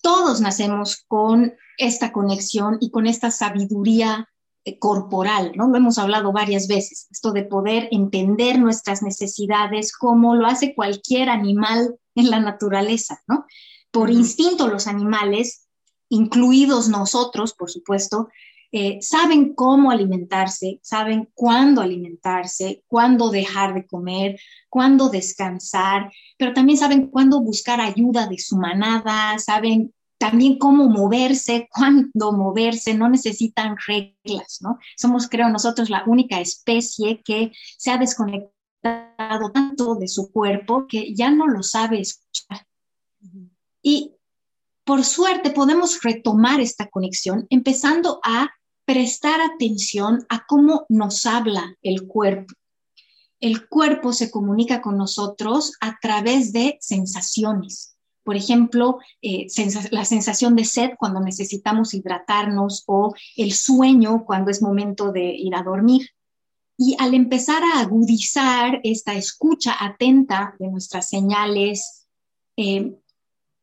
Todos 0.01 0.39
nacemos 0.39 1.03
con 1.08 1.53
esta 1.77 2.13
conexión 2.13 2.77
y 2.80 2.89
con 2.91 3.08
esta 3.08 3.30
sabiduría 3.30 4.30
corporal, 4.80 5.53
¿no? 5.56 5.68
Lo 5.68 5.77
hemos 5.77 5.98
hablado 5.98 6.32
varias 6.32 6.68
veces, 6.68 7.08
esto 7.10 7.32
de 7.32 7.44
poder 7.44 7.88
entender 7.91 8.60
nuestras 8.60 9.01
necesidades 9.01 9.91
como 9.96 10.36
lo 10.36 10.46
hace 10.46 10.75
cualquier 10.75 11.30
animal 11.30 11.96
en 12.15 12.30
la 12.30 12.39
naturaleza, 12.39 13.22
¿no? 13.27 13.46
Por 13.91 14.12
instinto 14.12 14.68
los 14.68 14.88
animales, 14.88 15.68
incluidos 16.10 16.89
nosotros, 16.89 17.53
por 17.53 17.72
supuesto, 17.72 18.30
eh, 18.74 19.00
saben 19.01 19.53
cómo 19.53 19.91
alimentarse, 19.91 20.80
saben 20.82 21.30
cuándo 21.34 21.82
alimentarse, 21.82 22.84
cuándo 22.88 23.30
dejar 23.30 23.74
de 23.74 23.86
comer, 23.86 24.39
cuándo 24.70 25.10
descansar, 25.10 26.10
pero 26.38 26.53
también 26.53 26.77
saben 26.77 27.08
cuándo 27.08 27.41
buscar 27.41 27.82
ayuda 27.82 28.27
de 28.27 28.38
su 28.38 28.56
manada, 28.56 29.38
saben 29.39 29.94
también 30.22 30.60
cómo 30.60 30.88
moverse, 30.88 31.68
cuándo 31.72 32.32
moverse, 32.32 32.94
no 32.94 33.10
necesitan 33.10 33.75
reglas, 33.88 34.60
¿no? 34.62 34.78
Somos, 34.96 35.28
creo, 35.28 35.50
nosotros 35.50 35.90
la 35.90 36.04
única 36.06 36.40
especie 36.40 37.24
que 37.24 37.51
se 37.75 37.90
ha 37.90 37.98
desconectado 37.98 39.50
tanto 39.51 39.96
de 39.96 40.08
su 40.08 40.32
cuerpo 40.32 40.86
que 40.88 41.16
ya 41.16 41.32
no 41.32 41.48
lo 41.48 41.63
sabe 41.63 42.01
escuchar. 42.01 42.68
Y 43.82 44.12
por 44.84 45.04
suerte 45.04 45.50
podemos 45.50 46.00
retomar 46.04 46.62
esta 46.62 46.88
conexión 46.88 47.48
empezando 47.50 48.20
a 48.24 48.51
prestar 48.86 49.42
atención 49.42 50.24
a 50.30 50.46
cómo 50.46 50.86
nos 50.88 51.25
habla 51.25 51.75
el 51.82 52.06
cuerpo. 52.06 52.54
El 53.40 53.68
cuerpo 53.68 54.13
se 54.13 54.30
comunica 54.30 54.84
con 54.84 54.98
nosotros 54.98 55.74
a 55.82 55.98
través 56.00 56.54
de 56.54 56.78
sensaciones. 56.80 57.90
Por 58.24 58.36
ejemplo, 58.36 59.00
eh, 59.22 59.48
la 59.92 60.06
sensación 60.06 60.56
de 60.56 60.66
sed 60.66 60.92
cuando 60.98 61.20
necesitamos 61.20 61.94
hidratarnos 61.94 62.84
o 62.88 63.16
el 63.36 63.54
sueño 63.54 64.24
cuando 64.25 64.51
es 64.51 64.62
momento 64.62 65.12
de 65.12 65.34
ir 65.36 65.56
a 65.56 65.63
dormir. 65.63 66.10
Y 66.78 66.96
al 67.00 67.13
empezar 67.13 67.63
a 67.63 67.82
agudizar 67.82 68.80
esta 68.84 69.13
escucha 69.13 69.75
atenta 69.80 70.56
de 70.60 70.70
nuestras 70.70 71.10
señales, 71.10 72.08
eh, 72.58 72.96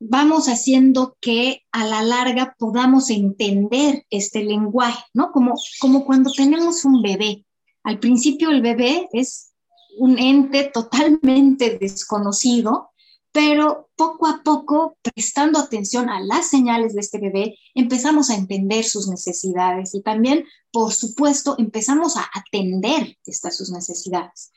vamos 0.01 0.49
haciendo 0.49 1.17
que 1.21 1.63
a 1.73 1.85
la 1.85 2.03
larga 2.03 2.55
podamos 2.59 3.11
entender 3.11 4.07
este 4.11 4.45
lenguaje, 4.45 5.03
¿no? 5.15 5.33
Como, 5.33 5.55
como 5.81 6.05
cuando 6.05 6.31
tenemos 6.33 6.85
un 6.85 7.03
bebé. 7.03 7.45
Al 7.83 7.99
principio 7.99 8.51
el 8.51 8.63
bebé 8.63 9.09
es 9.13 9.53
un 9.99 10.19
ente 10.19 10.71
totalmente 10.73 11.79
desconocido, 11.79 12.91
pero 13.33 13.91
poco 13.97 14.27
a 14.27 14.43
poco, 14.43 14.97
prestando 15.03 15.59
atención 15.59 16.09
a 16.09 16.21
las 16.21 16.49
señales 16.49 16.95
de 16.95 17.01
este 17.01 17.19
bebé, 17.19 17.59
empezamos 17.75 18.31
a 18.31 18.35
entender 18.35 18.85
sus 18.85 19.09
necesidades 19.09 19.95
y 19.95 20.03
también, 20.03 20.45
por 20.73 20.93
supuesto, 20.93 21.55
empezamos 21.59 22.17
a 22.17 22.29
atender 22.35 23.17
estas 23.25 23.57
sus 23.57 23.71
necesidades. 23.71 24.53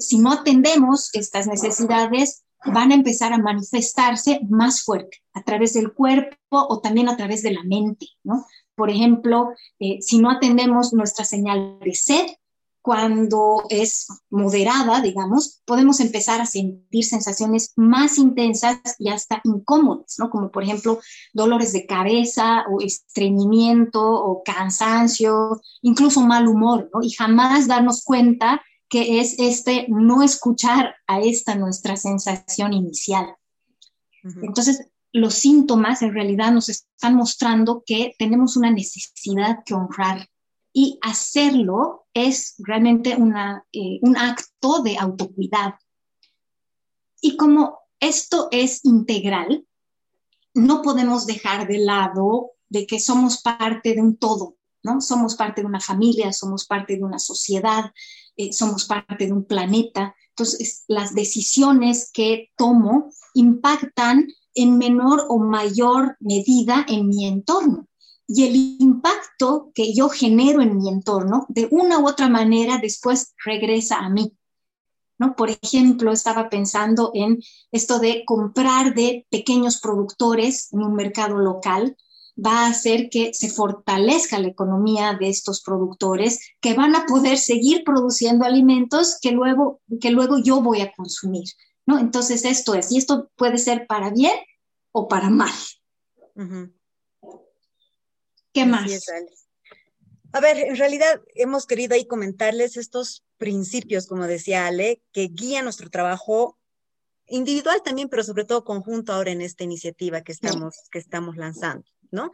Si 0.00 0.18
no 0.18 0.32
atendemos 0.32 1.10
estas 1.12 1.46
necesidades, 1.46 2.44
van 2.64 2.90
a 2.90 2.96
empezar 2.96 3.32
a 3.32 3.38
manifestarse 3.38 4.40
más 4.48 4.82
fuerte 4.82 5.18
a 5.32 5.42
través 5.42 5.74
del 5.74 5.92
cuerpo 5.92 6.36
o 6.50 6.80
también 6.80 7.08
a 7.08 7.16
través 7.16 7.42
de 7.42 7.52
la 7.52 7.62
mente, 7.62 8.06
¿no? 8.24 8.44
Por 8.74 8.90
ejemplo, 8.90 9.50
eh, 9.78 9.98
si 10.00 10.18
no 10.18 10.30
atendemos 10.30 10.92
nuestra 10.92 11.24
señal 11.24 11.78
de 11.80 11.94
sed, 11.94 12.26
cuando 12.86 13.64
es 13.68 14.06
moderada, 14.30 15.00
digamos, 15.00 15.60
podemos 15.64 15.98
empezar 15.98 16.40
a 16.40 16.46
sentir 16.46 17.04
sensaciones 17.04 17.72
más 17.74 18.16
intensas 18.16 18.78
y 19.00 19.08
hasta 19.08 19.40
incómodas, 19.42 20.14
¿no? 20.20 20.30
Como 20.30 20.52
por 20.52 20.62
ejemplo 20.62 21.00
dolores 21.32 21.72
de 21.72 21.84
cabeza 21.84 22.64
o 22.70 22.80
estreñimiento 22.80 24.00
o 24.00 24.44
cansancio, 24.44 25.60
incluso 25.82 26.20
mal 26.20 26.46
humor, 26.46 26.88
¿no? 26.94 27.02
Y 27.02 27.10
jamás 27.10 27.66
darnos 27.66 28.04
cuenta 28.04 28.62
que 28.88 29.18
es 29.18 29.36
este 29.40 29.86
no 29.88 30.22
escuchar 30.22 30.94
a 31.08 31.20
esta 31.20 31.56
nuestra 31.56 31.96
sensación 31.96 32.72
inicial. 32.72 33.34
Entonces, 34.22 34.86
los 35.10 35.34
síntomas 35.34 36.02
en 36.02 36.14
realidad 36.14 36.52
nos 36.52 36.68
están 36.68 37.16
mostrando 37.16 37.82
que 37.84 38.14
tenemos 38.16 38.56
una 38.56 38.70
necesidad 38.70 39.64
que 39.64 39.74
honrar 39.74 40.28
y 40.78 40.98
hacerlo 41.00 42.04
es 42.12 42.56
realmente 42.58 43.16
una, 43.16 43.64
eh, 43.72 43.98
un 44.02 44.14
acto 44.14 44.82
de 44.82 44.98
autocuidado. 44.98 45.72
Y 47.18 47.38
como 47.38 47.78
esto 47.98 48.48
es 48.50 48.84
integral, 48.84 49.66
no 50.52 50.82
podemos 50.82 51.24
dejar 51.24 51.66
de 51.66 51.78
lado 51.78 52.50
de 52.68 52.86
que 52.86 53.00
somos 53.00 53.40
parte 53.40 53.94
de 53.94 54.02
un 54.02 54.18
todo, 54.18 54.58
¿no? 54.82 55.00
Somos 55.00 55.34
parte 55.34 55.62
de 55.62 55.66
una 55.66 55.80
familia, 55.80 56.30
somos 56.34 56.66
parte 56.66 56.98
de 56.98 57.04
una 57.04 57.18
sociedad, 57.18 57.90
eh, 58.36 58.52
somos 58.52 58.84
parte 58.84 59.24
de 59.24 59.32
un 59.32 59.46
planeta. 59.46 60.14
Entonces, 60.28 60.84
las 60.88 61.14
decisiones 61.14 62.10
que 62.12 62.50
tomo 62.54 63.10
impactan 63.32 64.28
en 64.54 64.76
menor 64.76 65.24
o 65.30 65.38
mayor 65.38 66.18
medida 66.20 66.84
en 66.86 67.08
mi 67.08 67.26
entorno. 67.26 67.88
Y 68.28 68.44
el 68.44 68.56
impacto 68.56 69.70
que 69.74 69.94
yo 69.94 70.08
genero 70.08 70.60
en 70.60 70.76
mi 70.76 70.88
entorno, 70.88 71.46
de 71.48 71.68
una 71.70 71.98
u 71.98 72.08
otra 72.08 72.28
manera, 72.28 72.78
después 72.78 73.34
regresa 73.44 73.98
a 73.98 74.10
mí. 74.10 74.32
¿No? 75.18 75.34
Por 75.34 75.48
ejemplo, 75.50 76.12
estaba 76.12 76.50
pensando 76.50 77.10
en 77.14 77.38
esto 77.72 77.98
de 77.98 78.24
comprar 78.26 78.94
de 78.94 79.26
pequeños 79.30 79.80
productores 79.80 80.70
en 80.72 80.82
un 80.82 80.94
mercado 80.94 81.38
local 81.38 81.96
va 82.38 82.66
a 82.66 82.68
hacer 82.68 83.08
que 83.10 83.32
se 83.32 83.48
fortalezca 83.48 84.38
la 84.38 84.48
economía 84.48 85.16
de 85.18 85.28
estos 85.28 85.62
productores 85.62 86.40
que 86.60 86.74
van 86.74 86.94
a 86.94 87.06
poder 87.06 87.38
seguir 87.38 87.82
produciendo 87.84 88.44
alimentos 88.44 89.18
que 89.20 89.32
luego, 89.32 89.80
que 90.00 90.10
luego 90.10 90.38
yo 90.38 90.60
voy 90.60 90.82
a 90.82 90.92
consumir. 90.92 91.44
¿no? 91.86 91.98
Entonces 91.98 92.44
esto 92.44 92.74
es, 92.74 92.92
y 92.92 92.98
esto 92.98 93.30
puede 93.36 93.58
ser 93.58 93.86
para 93.86 94.10
bien 94.10 94.34
o 94.92 95.08
para 95.08 95.30
mal. 95.30 95.52
¿Qué 98.56 98.64
más? 98.64 98.90
a 100.32 100.40
ver, 100.40 100.58
en 100.58 100.76
realidad 100.76 101.20
hemos 101.34 101.66
querido 101.66 101.94
ahí 101.94 102.06
comentarles 102.06 102.76
estos 102.76 103.22
principios, 103.36 104.06
como 104.06 104.26
decía 104.26 104.66
Ale, 104.66 105.02
que 105.12 105.28
guían 105.28 105.64
nuestro 105.64 105.90
trabajo 105.90 106.58
individual 107.26 107.82
también, 107.84 108.08
pero 108.08 108.22
sobre 108.22 108.44
todo 108.44 108.64
conjunto 108.64 109.12
ahora 109.12 109.30
en 109.30 109.42
esta 109.42 109.64
iniciativa 109.64 110.22
que 110.22 110.32
estamos, 110.32 110.74
que 110.90 110.98
estamos 110.98 111.36
lanzando. 111.36 111.86
¿no? 112.10 112.30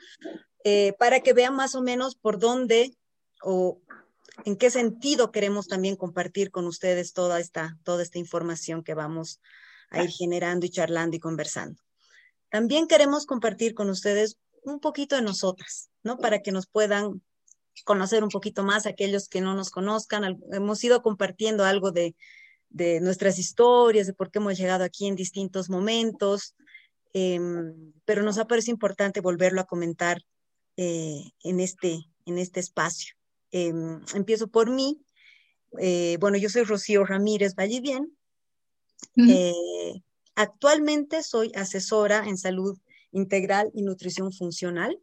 Eh, 0.65 0.95
para 0.99 1.21
que 1.21 1.33
vean 1.33 1.57
más 1.57 1.75
o 1.75 1.83
menos 1.83 2.15
por 2.15 2.39
dónde 2.39 2.97
o 3.43 3.81
en 4.45 4.57
qué 4.57 4.71
sentido 4.71 5.33
queremos 5.33 5.67
también 5.67 5.97
compartir 5.97 6.51
con 6.51 6.67
ustedes 6.67 7.13
toda 7.13 7.41
esta, 7.41 7.79
toda 7.83 8.03
esta 8.03 8.19
información 8.19 8.85
que 8.85 8.95
vamos 8.95 9.41
a 9.91 10.03
ir 10.03 10.11
generando 10.11 10.67
y 10.67 10.71
charlando 10.71 11.17
y 11.17 11.21
conversando. 11.21 11.83
También 12.49 12.87
queremos 12.87 13.27
compartir 13.27 13.75
con 13.75 13.91
ustedes 13.91 14.39
un 14.63 14.79
poquito 14.79 15.17
de 15.17 15.23
nosotras, 15.23 15.91
¿no? 16.03 16.19
Para 16.19 16.41
que 16.41 16.53
nos 16.53 16.67
puedan 16.67 17.23
conocer 17.85 18.23
un 18.23 18.31
poquito 18.31 18.63
más 18.63 18.87
aquellos 18.87 19.29
que 19.29 19.41
no 19.41 19.55
nos 19.55 19.71
conozcan. 19.71 20.39
Hemos 20.53 20.83
ido 20.85 21.03
compartiendo 21.03 21.65
algo 21.65 21.91
de, 21.91 22.15
de 22.73 23.01
nuestras 23.01 23.39
historias, 23.39 24.07
de 24.07 24.15
por 24.15 24.31
qué 24.31 24.39
hemos 24.39 24.59
llegado 24.59 24.85
aquí 24.85 25.07
en 25.07 25.17
distintos 25.17 25.69
momentos, 25.69 26.55
em, 27.13 27.93
pero 28.05 28.23
nos 28.23 28.39
ha 28.39 28.47
parecido 28.47 28.75
importante 28.75 29.21
volverlo 29.21 29.61
a 29.61 29.67
comentar 29.67 30.23
eh, 30.77 31.23
en, 31.43 31.61
este, 31.61 31.99
en 32.27 32.39
este 32.39 32.61
espacio. 32.61 33.15
Em, 33.51 34.01
empiezo 34.15 34.49
por 34.49 34.71
mí. 34.71 35.01
Eh, 35.79 36.17
bueno, 36.21 36.39
yo 36.39 36.49
soy 36.49 36.65
Rocío 36.65 37.05
Ramírez 37.05 37.55
Vallivien. 37.55 38.17
Eh, 39.17 40.01
actualmente 40.37 41.23
soy 41.23 41.53
asesora 41.55 42.27
en 42.29 42.39
salud 42.39 42.79
integral 43.11 43.71
y 43.75 43.83
nutrición 43.83 44.33
funcional 44.33 44.99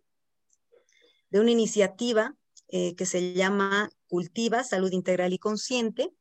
de 1.29 1.39
una 1.39 1.51
iniciativa 1.51 2.35
que 2.71 3.05
se 3.07 3.33
llama 3.33 3.89
Cultiva 4.07 4.63
Salud 4.63 4.91
Integral 4.91 5.33
y 5.33 5.39
Consciente, 5.39 6.11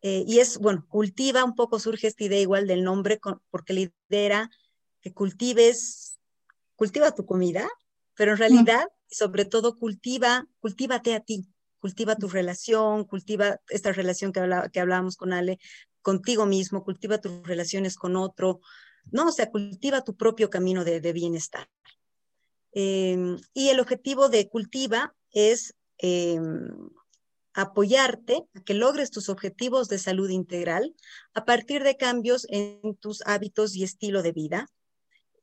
eh, 0.00 0.24
y 0.26 0.38
es, 0.38 0.58
bueno, 0.58 0.86
cultiva, 0.88 1.44
un 1.44 1.54
poco 1.54 1.78
surge 1.80 2.06
esta 2.06 2.24
idea 2.24 2.40
igual 2.40 2.66
del 2.66 2.84
nombre, 2.84 3.20
porque 3.50 3.72
la 3.72 3.80
idea 3.80 3.92
era 4.08 4.50
que 5.00 5.12
cultives, 5.12 6.18
cultiva 6.76 7.14
tu 7.14 7.26
comida, 7.26 7.68
pero 8.14 8.32
en 8.32 8.38
realidad, 8.38 8.86
sobre 9.10 9.44
todo, 9.44 9.76
cultiva, 9.76 10.46
cultívate 10.60 11.14
a 11.14 11.20
ti, 11.20 11.48
cultiva 11.80 12.16
tu 12.16 12.28
relación, 12.28 13.04
cultiva 13.04 13.60
esta 13.68 13.92
relación 13.92 14.32
que, 14.32 14.40
que 14.72 14.80
hablábamos 14.80 15.16
con 15.16 15.32
Ale, 15.32 15.58
contigo 16.00 16.46
mismo, 16.46 16.84
cultiva 16.84 17.18
tus 17.18 17.44
relaciones 17.46 17.96
con 17.96 18.16
otro, 18.16 18.60
¿no? 19.10 19.28
O 19.28 19.32
sea, 19.32 19.50
cultiva 19.50 20.04
tu 20.04 20.16
propio 20.16 20.48
camino 20.48 20.84
de, 20.84 21.12
bienestar. 21.12 21.68
Em, 22.72 23.38
y 23.54 23.68
el 23.68 23.80
objetivo 23.80 24.28
de 24.28 24.48
cultiva 24.48 25.14
es 25.32 25.74
em, 25.98 26.68
apoyarte 27.54 28.44
a 28.54 28.60
que 28.62 28.74
logres 28.74 29.10
tus 29.10 29.28
objetivos 29.28 29.88
de 29.88 29.98
salud 29.98 30.30
integral 30.30 30.94
a 31.34 31.44
partir 31.44 31.82
de 31.82 31.96
cambios 31.96 32.46
en 32.50 32.94
tus 32.96 33.22
hábitos 33.26 33.74
y 33.74 33.82
estilo 33.82 34.22
de 34.22 34.32
vida 34.32 34.68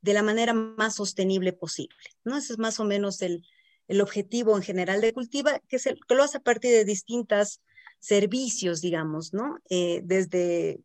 de 0.02 0.14
la 0.14 0.24
manera 0.24 0.54
más 0.54 0.96
sostenible 0.96 1.52
posible. 1.52 1.98
¿no? 2.24 2.38
Ese 2.38 2.54
es 2.54 2.60
más 2.60 2.80
o 2.80 2.86
menos 2.86 3.22
el, 3.22 3.44
objetivo 4.02 4.56
en 4.56 4.64
general 4.64 5.02
de 5.02 5.14
Cultiva, 5.14 5.60
que, 5.68 5.76
es 5.76 5.88
el, 5.88 6.00
que 6.08 6.16
lo 6.16 6.24
hace 6.24 6.38
a 6.38 6.44
partir 6.44 6.72
de 6.72 6.86
distintos 6.86 7.62
servicios, 8.00 8.82
digamos, 8.82 9.34
¿no? 9.34 9.58
Eh, 9.70 10.02
desde, 10.04 10.80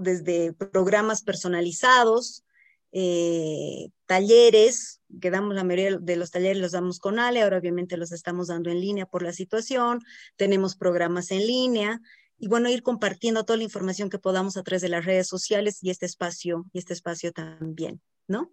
desde 0.00 0.52
programas 0.52 1.22
personalizados, 1.22 2.44
eh, 2.92 3.88
talleres, 4.06 5.00
que 5.20 5.30
damos 5.30 5.54
la 5.54 5.64
mayoría 5.64 5.98
de 5.98 6.16
los 6.16 6.30
talleres 6.30 6.58
los 6.58 6.72
damos 6.72 6.98
con 6.98 7.18
Ale, 7.18 7.42
ahora 7.42 7.58
obviamente 7.58 7.96
los 7.96 8.12
estamos 8.12 8.48
dando 8.48 8.70
en 8.70 8.80
línea 8.80 9.06
por 9.06 9.22
la 9.22 9.32
situación, 9.32 10.00
tenemos 10.36 10.76
programas 10.76 11.30
en 11.30 11.46
línea 11.46 12.00
y 12.38 12.48
bueno, 12.48 12.68
ir 12.68 12.82
compartiendo 12.82 13.44
toda 13.44 13.56
la 13.56 13.64
información 13.64 14.10
que 14.10 14.18
podamos 14.18 14.56
a 14.56 14.62
través 14.62 14.82
de 14.82 14.88
las 14.88 15.04
redes 15.04 15.28
sociales 15.28 15.78
y 15.82 15.90
este 15.90 16.06
espacio, 16.06 16.66
y 16.72 16.78
este 16.78 16.92
espacio 16.92 17.32
también, 17.32 18.02
¿no? 18.26 18.52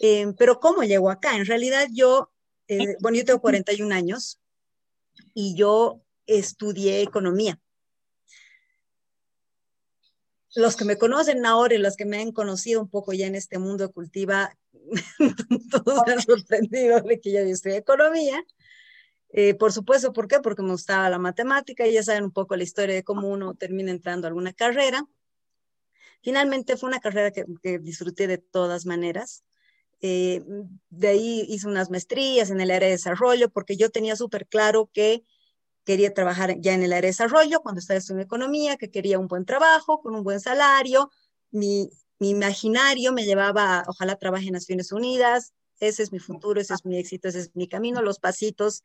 Eh, 0.00 0.32
pero 0.38 0.60
¿cómo 0.60 0.82
llego 0.84 1.10
acá? 1.10 1.36
En 1.36 1.46
realidad 1.46 1.88
yo, 1.90 2.30
eh, 2.68 2.96
bueno, 3.00 3.18
yo 3.18 3.24
tengo 3.24 3.40
41 3.40 3.92
años 3.94 4.38
y 5.34 5.56
yo 5.56 6.02
estudié 6.26 7.00
economía 7.00 7.58
los 10.58 10.74
que 10.74 10.84
me 10.84 10.98
conocen 10.98 11.46
ahora 11.46 11.76
y 11.76 11.78
los 11.78 11.94
que 11.94 12.04
me 12.04 12.20
han 12.20 12.32
conocido 12.32 12.80
un 12.80 12.90
poco 12.90 13.12
ya 13.12 13.26
en 13.26 13.36
este 13.36 13.60
mundo 13.60 13.86
de 13.86 13.92
cultiva, 13.92 14.56
todos 15.70 16.02
me 16.04 16.14
han 16.14 16.20
sorprendido 16.20 17.00
de 17.00 17.20
que 17.20 17.32
yo 17.32 17.38
estudié 17.38 17.76
economía. 17.76 18.44
Eh, 19.30 19.54
por 19.54 19.72
supuesto, 19.72 20.12
¿por 20.12 20.26
qué? 20.26 20.40
Porque 20.40 20.62
me 20.62 20.72
gustaba 20.72 21.08
la 21.10 21.18
matemática 21.20 21.86
y 21.86 21.92
ya 21.92 22.02
saben 22.02 22.24
un 22.24 22.32
poco 22.32 22.56
la 22.56 22.64
historia 22.64 22.96
de 22.96 23.04
cómo 23.04 23.28
uno 23.28 23.54
termina 23.54 23.92
entrando 23.92 24.26
a 24.26 24.30
alguna 24.30 24.52
carrera. 24.52 25.06
Finalmente 26.22 26.76
fue 26.76 26.88
una 26.88 26.98
carrera 26.98 27.30
que, 27.30 27.78
disfruté 27.78 28.26
de 28.26 28.38
todas 28.38 28.84
maneras. 28.84 29.44
Eh, 30.00 30.42
de 30.90 31.08
ahí 31.08 31.46
hice 31.48 31.68
unas 31.68 31.88
maestrías 31.88 32.50
en 32.50 32.60
el 32.60 32.72
área 32.72 32.88
de 32.88 32.94
desarrollo 32.94 33.48
porque 33.48 33.76
yo 33.76 33.90
tenía 33.90 34.16
súper 34.16 34.48
claro 34.48 34.90
que 34.92 35.22
quería 35.88 36.12
trabajar 36.12 36.60
ya 36.60 36.74
en 36.74 36.82
el 36.82 36.92
área 36.92 37.00
de 37.00 37.14
desarrollo, 37.14 37.60
cuando 37.60 37.78
estaba 37.78 37.96
estudiando 37.96 38.22
economía, 38.22 38.76
que 38.76 38.90
quería 38.90 39.18
un 39.18 39.26
buen 39.26 39.46
trabajo, 39.46 40.02
con 40.02 40.14
un 40.14 40.22
buen 40.22 40.38
salario. 40.38 41.10
Mi, 41.50 41.88
imaginario 42.20 43.10
me 43.14 43.24
llevaba, 43.24 43.84
ojalá 43.86 44.16
trabaje 44.16 44.48
en 44.48 44.52
Naciones 44.52 44.92
Unidas, 44.92 45.54
ese 45.80 46.02
es 46.02 46.12
mi 46.12 46.18
futuro, 46.18 46.60
ese 46.60 46.74
es 46.74 46.84
mi 46.84 46.98
éxito, 46.98 47.28
ese 47.28 47.40
es 47.40 47.56
mi 47.56 47.68
camino, 47.68 48.02
los 48.02 48.18
pasitos 48.18 48.82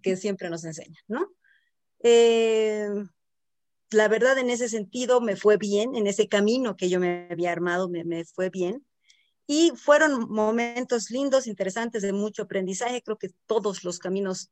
que 0.00 0.16
siempre 0.16 0.48
nos 0.48 0.64
enseñan, 0.64 1.02
¿no? 1.08 1.30
Eh, 2.02 2.88
la 3.90 4.08
verdad, 4.08 4.38
en 4.38 4.48
ese 4.48 4.70
sentido, 4.70 5.20
me 5.20 5.36
fue 5.36 5.58
bien, 5.58 5.94
en 5.94 6.06
ese 6.06 6.26
camino 6.26 6.74
que 6.74 6.88
yo 6.88 6.98
me 7.00 7.28
había 7.30 7.52
armado, 7.52 7.90
me, 7.90 8.02
me 8.04 8.24
fue 8.24 8.48
bien. 8.48 8.82
Y 9.46 9.72
fueron 9.76 10.30
momentos 10.30 11.10
lindos, 11.10 11.48
interesantes, 11.48 12.00
de 12.00 12.14
mucho 12.14 12.44
aprendizaje. 12.44 13.02
Creo 13.02 13.18
que 13.18 13.28
todos 13.44 13.84
los 13.84 13.98
caminos 13.98 14.50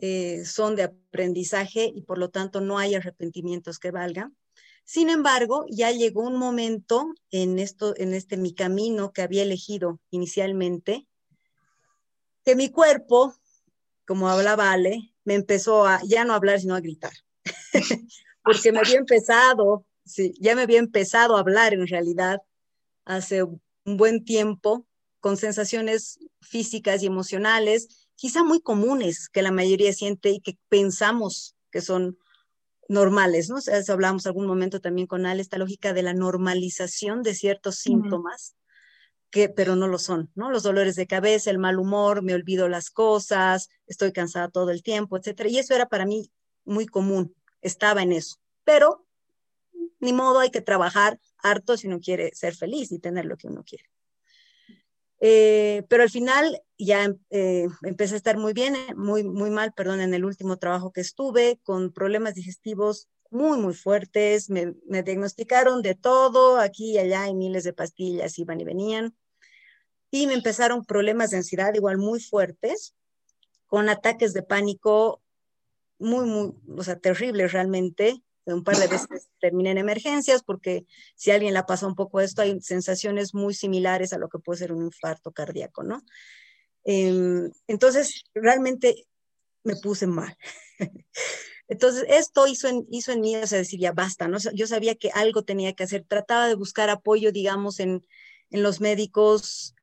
eh, 0.00 0.44
son 0.44 0.76
de 0.76 0.84
aprendizaje 0.84 1.90
y 1.94 2.02
por 2.02 2.18
lo 2.18 2.30
tanto 2.30 2.60
no 2.60 2.78
hay 2.78 2.94
arrepentimientos 2.94 3.78
que 3.78 3.90
valgan. 3.90 4.36
Sin 4.84 5.08
embargo, 5.08 5.64
ya 5.70 5.90
llegó 5.92 6.22
un 6.22 6.36
momento 6.36 7.06
en 7.30 7.58
esto, 7.58 7.94
en 7.96 8.12
este 8.12 8.36
mi 8.36 8.54
camino 8.54 9.12
que 9.12 9.22
había 9.22 9.42
elegido 9.42 10.00
inicialmente, 10.10 11.06
que 12.44 12.54
mi 12.54 12.68
cuerpo, 12.68 13.34
como 14.06 14.28
hablaba 14.28 14.72
Ale, 14.72 15.14
me 15.24 15.34
empezó 15.34 15.86
a 15.86 16.00
ya 16.04 16.24
no 16.24 16.34
hablar, 16.34 16.60
sino 16.60 16.74
a 16.74 16.80
gritar. 16.80 17.12
Porque 18.42 18.72
me 18.72 18.80
había 18.80 18.98
empezado, 18.98 19.86
sí, 20.04 20.34
ya 20.38 20.54
me 20.54 20.62
había 20.62 20.80
empezado 20.80 21.36
a 21.36 21.40
hablar 21.40 21.72
en 21.72 21.86
realidad 21.86 22.42
hace 23.06 23.42
un 23.42 23.60
buen 23.84 24.24
tiempo 24.24 24.86
con 25.20 25.38
sensaciones 25.38 26.18
físicas 26.42 27.02
y 27.02 27.06
emocionales 27.06 28.03
quizá 28.16 28.44
muy 28.44 28.60
comunes 28.60 29.28
que 29.28 29.42
la 29.42 29.50
mayoría 29.50 29.92
siente 29.92 30.30
y 30.30 30.40
que 30.40 30.56
pensamos 30.68 31.56
que 31.70 31.80
son 31.80 32.18
normales, 32.88 33.48
¿no? 33.48 33.56
O 33.56 33.60
sea, 33.60 33.80
hablamos 33.88 34.26
algún 34.26 34.46
momento 34.46 34.80
también 34.80 35.06
con 35.06 35.26
Ale, 35.26 35.42
esta 35.42 35.58
lógica 35.58 35.92
de 35.92 36.02
la 36.02 36.14
normalización 36.14 37.22
de 37.22 37.34
ciertos 37.34 37.76
síntomas, 37.76 38.56
que, 39.30 39.48
pero 39.48 39.74
no 39.74 39.88
lo 39.88 39.98
son, 39.98 40.30
¿no? 40.34 40.50
Los 40.50 40.62
dolores 40.62 40.94
de 40.94 41.06
cabeza, 41.06 41.50
el 41.50 41.58
mal 41.58 41.78
humor, 41.78 42.22
me 42.22 42.34
olvido 42.34 42.68
las 42.68 42.90
cosas, 42.90 43.68
estoy 43.86 44.12
cansada 44.12 44.48
todo 44.48 44.70
el 44.70 44.82
tiempo, 44.82 45.16
etcétera. 45.16 45.48
Y 45.48 45.58
eso 45.58 45.74
era 45.74 45.88
para 45.88 46.06
mí 46.06 46.30
muy 46.64 46.86
común, 46.86 47.34
estaba 47.60 48.02
en 48.02 48.12
eso. 48.12 48.36
Pero 48.64 49.04
ni 50.00 50.12
modo, 50.12 50.38
hay 50.38 50.50
que 50.50 50.60
trabajar 50.60 51.18
harto 51.38 51.76
si 51.76 51.86
uno 51.86 51.98
quiere 51.98 52.30
ser 52.34 52.54
feliz 52.54 52.92
y 52.92 52.98
tener 52.98 53.24
lo 53.24 53.36
que 53.36 53.48
uno 53.48 53.64
quiere. 53.64 53.90
Eh, 55.26 55.86
pero 55.88 56.02
al 56.02 56.10
final 56.10 56.60
ya 56.76 57.10
eh, 57.30 57.66
empecé 57.82 58.12
a 58.12 58.18
estar 58.18 58.36
muy 58.36 58.52
bien, 58.52 58.76
eh, 58.76 58.94
muy, 58.94 59.24
muy 59.24 59.48
mal, 59.48 59.72
perdón, 59.72 60.02
en 60.02 60.12
el 60.12 60.22
último 60.22 60.58
trabajo 60.58 60.92
que 60.92 61.00
estuve, 61.00 61.58
con 61.62 61.94
problemas 61.94 62.34
digestivos 62.34 63.08
muy, 63.30 63.58
muy 63.58 63.72
fuertes. 63.72 64.50
Me, 64.50 64.74
me 64.86 65.02
diagnosticaron 65.02 65.80
de 65.80 65.94
todo, 65.94 66.58
aquí 66.58 66.90
y 66.90 66.98
allá, 66.98 67.26
y 67.26 67.34
miles 67.34 67.64
de 67.64 67.72
pastillas 67.72 68.38
iban 68.38 68.60
y 68.60 68.64
venían. 68.64 69.16
Y 70.10 70.26
me 70.26 70.34
empezaron 70.34 70.84
problemas 70.84 71.30
de 71.30 71.38
ansiedad 71.38 71.72
igual 71.72 71.96
muy 71.96 72.20
fuertes, 72.20 72.94
con 73.66 73.88
ataques 73.88 74.34
de 74.34 74.42
pánico 74.42 75.22
muy, 75.98 76.26
muy, 76.26 76.52
o 76.76 76.82
sea, 76.82 76.98
terribles 76.98 77.52
realmente 77.52 78.22
un 78.46 78.64
par 78.64 78.76
de 78.76 78.88
veces 78.88 79.28
terminé 79.40 79.70
en 79.70 79.78
emergencias 79.78 80.42
porque 80.42 80.86
si 81.16 81.30
alguien 81.30 81.54
la 81.54 81.66
pasa 81.66 81.86
un 81.86 81.94
poco 81.94 82.20
esto, 82.20 82.42
hay 82.42 82.60
sensaciones 82.60 83.34
muy 83.34 83.54
similares 83.54 84.12
a 84.12 84.18
lo 84.18 84.28
que 84.28 84.38
puede 84.38 84.58
ser 84.58 84.72
un 84.72 84.84
infarto 84.84 85.32
cardíaco, 85.32 85.82
¿no? 85.82 86.02
Em, 86.84 87.50
entonces, 87.66 88.24
realmente 88.34 89.06
me 89.62 89.76
puse 89.76 90.06
mal. 90.06 90.36
Entonces, 91.66 92.04
esto 92.08 92.46
hizo 92.46 92.68
en, 92.68 92.86
hizo 92.90 93.10
en 93.12 93.22
mí, 93.22 93.36
o 93.36 93.46
sea, 93.46 93.56
decir, 93.56 93.80
ya 93.80 93.92
basta, 93.92 94.28
¿no? 94.28 94.36
Yo 94.52 94.66
sabía 94.66 94.96
que 94.96 95.10
algo 95.14 95.44
tenía 95.44 95.72
que 95.72 95.84
hacer. 95.84 96.04
Trataba 96.06 96.46
de 96.46 96.56
buscar 96.56 96.90
apoyo, 96.90 97.32
digamos, 97.32 97.80
en, 97.80 98.06
en 98.50 98.62
los 98.62 98.82
médicos 98.82 99.74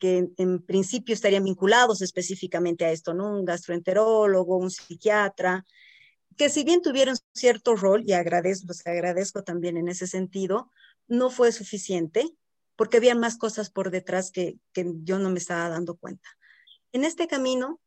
que 0.00 0.28
en, 0.36 0.62
principio 0.62 1.14
estarían 1.14 1.44
vinculados 1.44 2.02
específicamente 2.02 2.84
a 2.84 2.90
esto, 2.90 3.14
¿no? 3.14 3.38
Un 3.38 3.44
gastroenterólogo, 3.44 4.56
un 4.56 4.70
psiquiatra, 4.70 5.64
que 6.38 6.48
si 6.48 6.64
bien 6.64 6.80
tuvieron 6.80 7.16
cierto 7.34 7.76
rol, 7.76 8.04
y 8.06 8.12
agradezco, 8.12 8.68
los 8.68 8.86
agradezco 8.86 9.42
también 9.44 9.76
en 9.76 9.88
ese 9.88 10.06
sentido, 10.06 10.70
no 11.06 11.30
fue 11.30 11.52
suficiente 11.52 12.24
porque 12.76 12.98
había 12.98 13.14
más 13.14 13.36
cosas 13.36 13.70
por 13.70 13.90
detrás 13.90 14.30
que, 14.30 14.56
que 14.72 14.86
yo 15.02 15.18
no 15.18 15.30
me 15.30 15.38
estaba 15.38 15.68
dando 15.68 15.96
cuenta. 15.96 16.28
En 16.92 17.04
este 17.04 17.26
camino, 17.26 17.80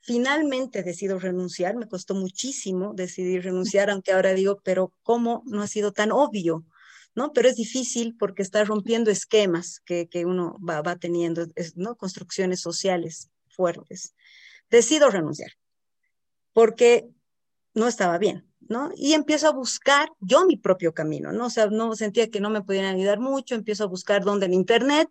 finalmente 0.00 0.82
decido 0.82 1.18
renunciar, 1.18 1.74
me 1.74 1.88
costó 1.88 2.14
muchísimo 2.14 2.92
decidir 2.94 3.44
renunciar, 3.44 3.90
aunque 3.90 4.12
ahora 4.12 4.34
digo, 4.34 4.60
pero 4.62 4.92
¿cómo 5.02 5.42
no 5.46 5.62
ha 5.62 5.66
sido 5.66 5.92
tan 5.92 6.12
obvio? 6.12 6.66
¿no? 7.14 7.32
Pero 7.32 7.48
es 7.48 7.56
difícil 7.56 8.16
porque 8.16 8.42
está 8.42 8.62
rompiendo 8.64 9.10
esquemas 9.10 9.80
que, 9.80 10.08
uno 10.26 10.56
va, 10.60 10.96
teniendo, 10.96 11.46
¿no? 11.74 11.96
Construcciones 11.96 12.60
sociales 12.60 13.30
fuertes. 13.48 14.14
Decido 14.70 15.10
renunciar 15.10 15.50
porque 16.52 17.08
no 17.74 17.86
estaba 17.86 18.18
bien, 18.18 18.46
¿no? 18.60 18.90
Y 18.96 19.14
empiezo 19.14 19.48
a 19.48 19.52
buscar 19.52 20.10
yo 20.20 20.46
mi 20.46 20.56
propio 20.56 20.94
camino, 20.94 21.32
¿no? 21.32 21.46
O 21.46 21.50
sea, 21.50 21.66
no 21.66 21.94
sentía 21.94 22.30
que 22.30 22.40
no 22.40 22.50
me 22.50 22.62
podían 22.62 22.84
ayudar 22.84 23.20
mucho, 23.20 23.54
empiezo 23.54 23.84
a 23.84 23.88
buscar 23.88 24.24
dónde 24.24 24.46
en 24.46 24.54
Internet, 24.54 25.08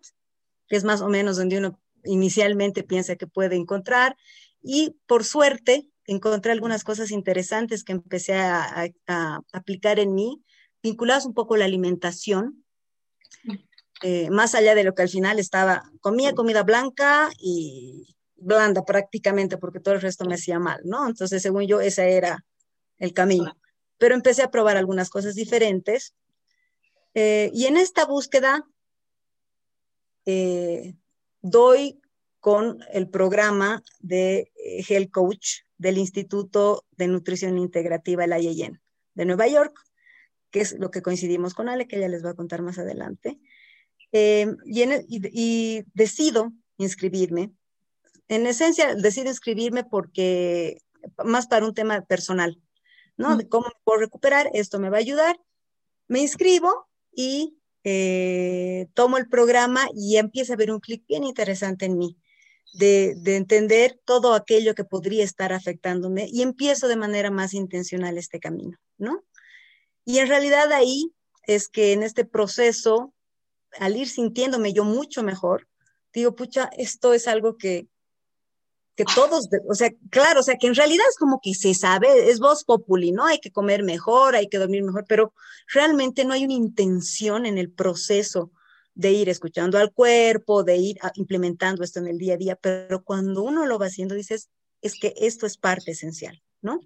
que 0.68 0.76
es 0.76 0.84
más 0.84 1.00
o 1.00 1.08
menos 1.08 1.36
donde 1.36 1.58
uno 1.58 1.80
inicialmente 2.04 2.82
piensa 2.82 3.16
que 3.16 3.26
puede 3.26 3.56
encontrar, 3.56 4.16
y 4.62 4.96
por 5.06 5.24
suerte 5.24 5.88
encontré 6.06 6.52
algunas 6.52 6.84
cosas 6.84 7.10
interesantes 7.10 7.84
que 7.84 7.92
empecé 7.92 8.34
a, 8.34 8.90
aplicar 9.52 9.98
en 9.98 10.14
mí, 10.14 10.42
vinculadas 10.82 11.26
un 11.26 11.34
poco 11.34 11.54
a 11.54 11.58
la 11.58 11.64
alimentación, 11.66 12.64
eh, 14.02 14.30
más 14.30 14.54
allá 14.54 14.74
de 14.74 14.84
lo 14.84 14.94
que 14.94 15.02
al 15.02 15.08
final 15.08 15.38
estaba, 15.38 15.90
comía 16.00 16.34
comida 16.34 16.62
blanca 16.62 17.30
y 17.38 18.16
blanda 18.36 18.84
prácticamente, 18.84 19.58
porque 19.58 19.80
todo 19.80 19.94
el 19.94 20.00
resto 20.00 20.24
me 20.24 20.34
hacía 20.34 20.58
mal, 20.58 20.80
¿no? 20.84 21.06
Entonces, 21.06 21.42
según 21.42 21.66
yo, 21.66 21.80
ese 21.80 22.16
era 22.16 22.44
el 23.00 23.12
camino. 23.12 23.56
Pero 23.98 24.14
empecé 24.14 24.42
a 24.42 24.50
probar 24.50 24.76
algunas 24.76 25.10
cosas 25.10 25.34
diferentes. 25.34 26.14
Eh, 27.14 27.50
y 27.52 27.66
en 27.66 27.76
esta 27.76 28.06
búsqueda 28.06 28.64
eh, 30.26 30.94
doy 31.42 32.00
con 32.38 32.78
el 32.92 33.08
programa 33.08 33.82
de 33.98 34.52
eh, 34.54 34.84
Health 34.88 35.10
Coach 35.10 35.48
del 35.76 35.98
Instituto 35.98 36.84
de 36.92 37.08
Nutrición 37.08 37.58
Integrativa, 37.58 38.24
el 38.24 38.32
IAN, 38.32 38.80
de 39.14 39.24
Nueva 39.24 39.48
York, 39.48 39.76
que 40.50 40.60
es 40.60 40.78
lo 40.78 40.90
que 40.90 41.02
coincidimos 41.02 41.54
con 41.54 41.68
Ale, 41.68 41.88
que 41.88 41.96
ella 41.96 42.08
les 42.08 42.24
va 42.24 42.30
a 42.30 42.34
contar 42.34 42.62
más 42.62 42.78
adelante. 42.78 43.38
y, 44.12 44.84
y, 45.06 45.84
decido 45.94 46.52
inscribirme. 46.76 47.52
En 48.28 48.46
esencia, 48.46 48.94
decido 48.94 49.28
inscribirme 49.28 49.84
porque, 49.84 50.82
más 51.24 51.46
para 51.46 51.66
un 51.66 51.74
tema 51.74 52.02
personal, 52.02 52.60
¿no? 53.20 53.36
De 53.36 53.46
cómo 53.48 53.66
puedo 53.84 54.00
recuperar, 54.00 54.50
esto 54.54 54.78
me 54.78 54.88
va 54.88 54.96
a 54.96 55.00
ayudar. 55.00 55.38
Me 56.08 56.20
inscribo 56.20 56.88
y 57.12 57.58
eh, 57.84 58.88
tomo 58.94 59.18
el 59.18 59.28
programa 59.28 59.86
y 59.94 60.16
empieza 60.16 60.54
a 60.54 60.56
ver 60.56 60.72
un 60.72 60.80
clic 60.80 61.04
bien 61.06 61.24
interesante 61.24 61.84
en 61.84 61.98
mí, 61.98 62.16
de, 62.72 63.14
de, 63.18 63.36
entender 63.36 64.00
todo 64.06 64.32
aquello 64.32 64.74
que 64.74 64.84
podría 64.84 65.22
estar 65.22 65.52
afectándome 65.52 66.28
y 66.32 66.40
empiezo 66.40 66.88
de 66.88 66.96
manera 66.96 67.30
más 67.30 67.52
intencional 67.52 68.16
este 68.16 68.40
camino, 68.40 68.78
¿no? 68.96 69.22
Y 70.06 70.18
en 70.18 70.28
realidad 70.28 70.72
ahí 70.72 71.12
es 71.46 71.68
que 71.68 71.92
en 71.92 72.02
este 72.02 72.24
proceso, 72.24 73.12
al 73.78 73.96
ir 73.96 74.08
sintiéndome 74.08 74.72
yo 74.72 74.84
mucho 74.84 75.22
mejor, 75.22 75.68
digo, 76.14 76.34
pucha, 76.34 76.70
esto 76.78 77.12
es 77.12 77.28
algo 77.28 77.58
que, 77.58 77.86
que 78.96 79.04
todos, 79.04 79.48
o 79.68 79.74
sea, 79.74 79.90
claro, 80.10 80.40
o 80.40 80.42
sea, 80.42 80.56
que 80.56 80.66
en 80.66 80.74
realidad 80.74 81.06
es 81.08 81.16
como 81.16 81.40
que 81.42 81.54
se 81.54 81.74
sabe, 81.74 82.30
es 82.30 82.38
voz 82.38 82.64
populi, 82.64 83.12
¿no? 83.12 83.26
Hay 83.26 83.38
que 83.38 83.50
comer 83.50 83.82
mejor, 83.82 84.34
hay 84.34 84.48
que 84.48 84.58
dormir 84.58 84.82
mejor, 84.82 85.04
pero 85.08 85.32
realmente 85.72 86.24
no 86.24 86.34
hay 86.34 86.44
una 86.44 86.54
intención 86.54 87.46
en 87.46 87.56
el 87.56 87.70
proceso 87.70 88.50
de 88.94 89.12
ir 89.12 89.28
escuchando 89.28 89.78
al 89.78 89.92
cuerpo, 89.92 90.64
de 90.64 90.76
ir 90.76 90.98
implementando 91.14 91.82
esto 91.82 92.00
en 92.00 92.08
el 92.08 92.18
día 92.18 92.34
a 92.34 92.38
día, 92.38 92.56
pero 92.56 93.02
cuando 93.02 93.42
uno 93.42 93.66
lo 93.66 93.78
va 93.78 93.86
haciendo, 93.86 94.14
dices, 94.14 94.50
es 94.82 94.98
que 94.98 95.14
esto 95.16 95.46
es 95.46 95.56
parte 95.56 95.92
esencial, 95.92 96.42
¿no? 96.60 96.80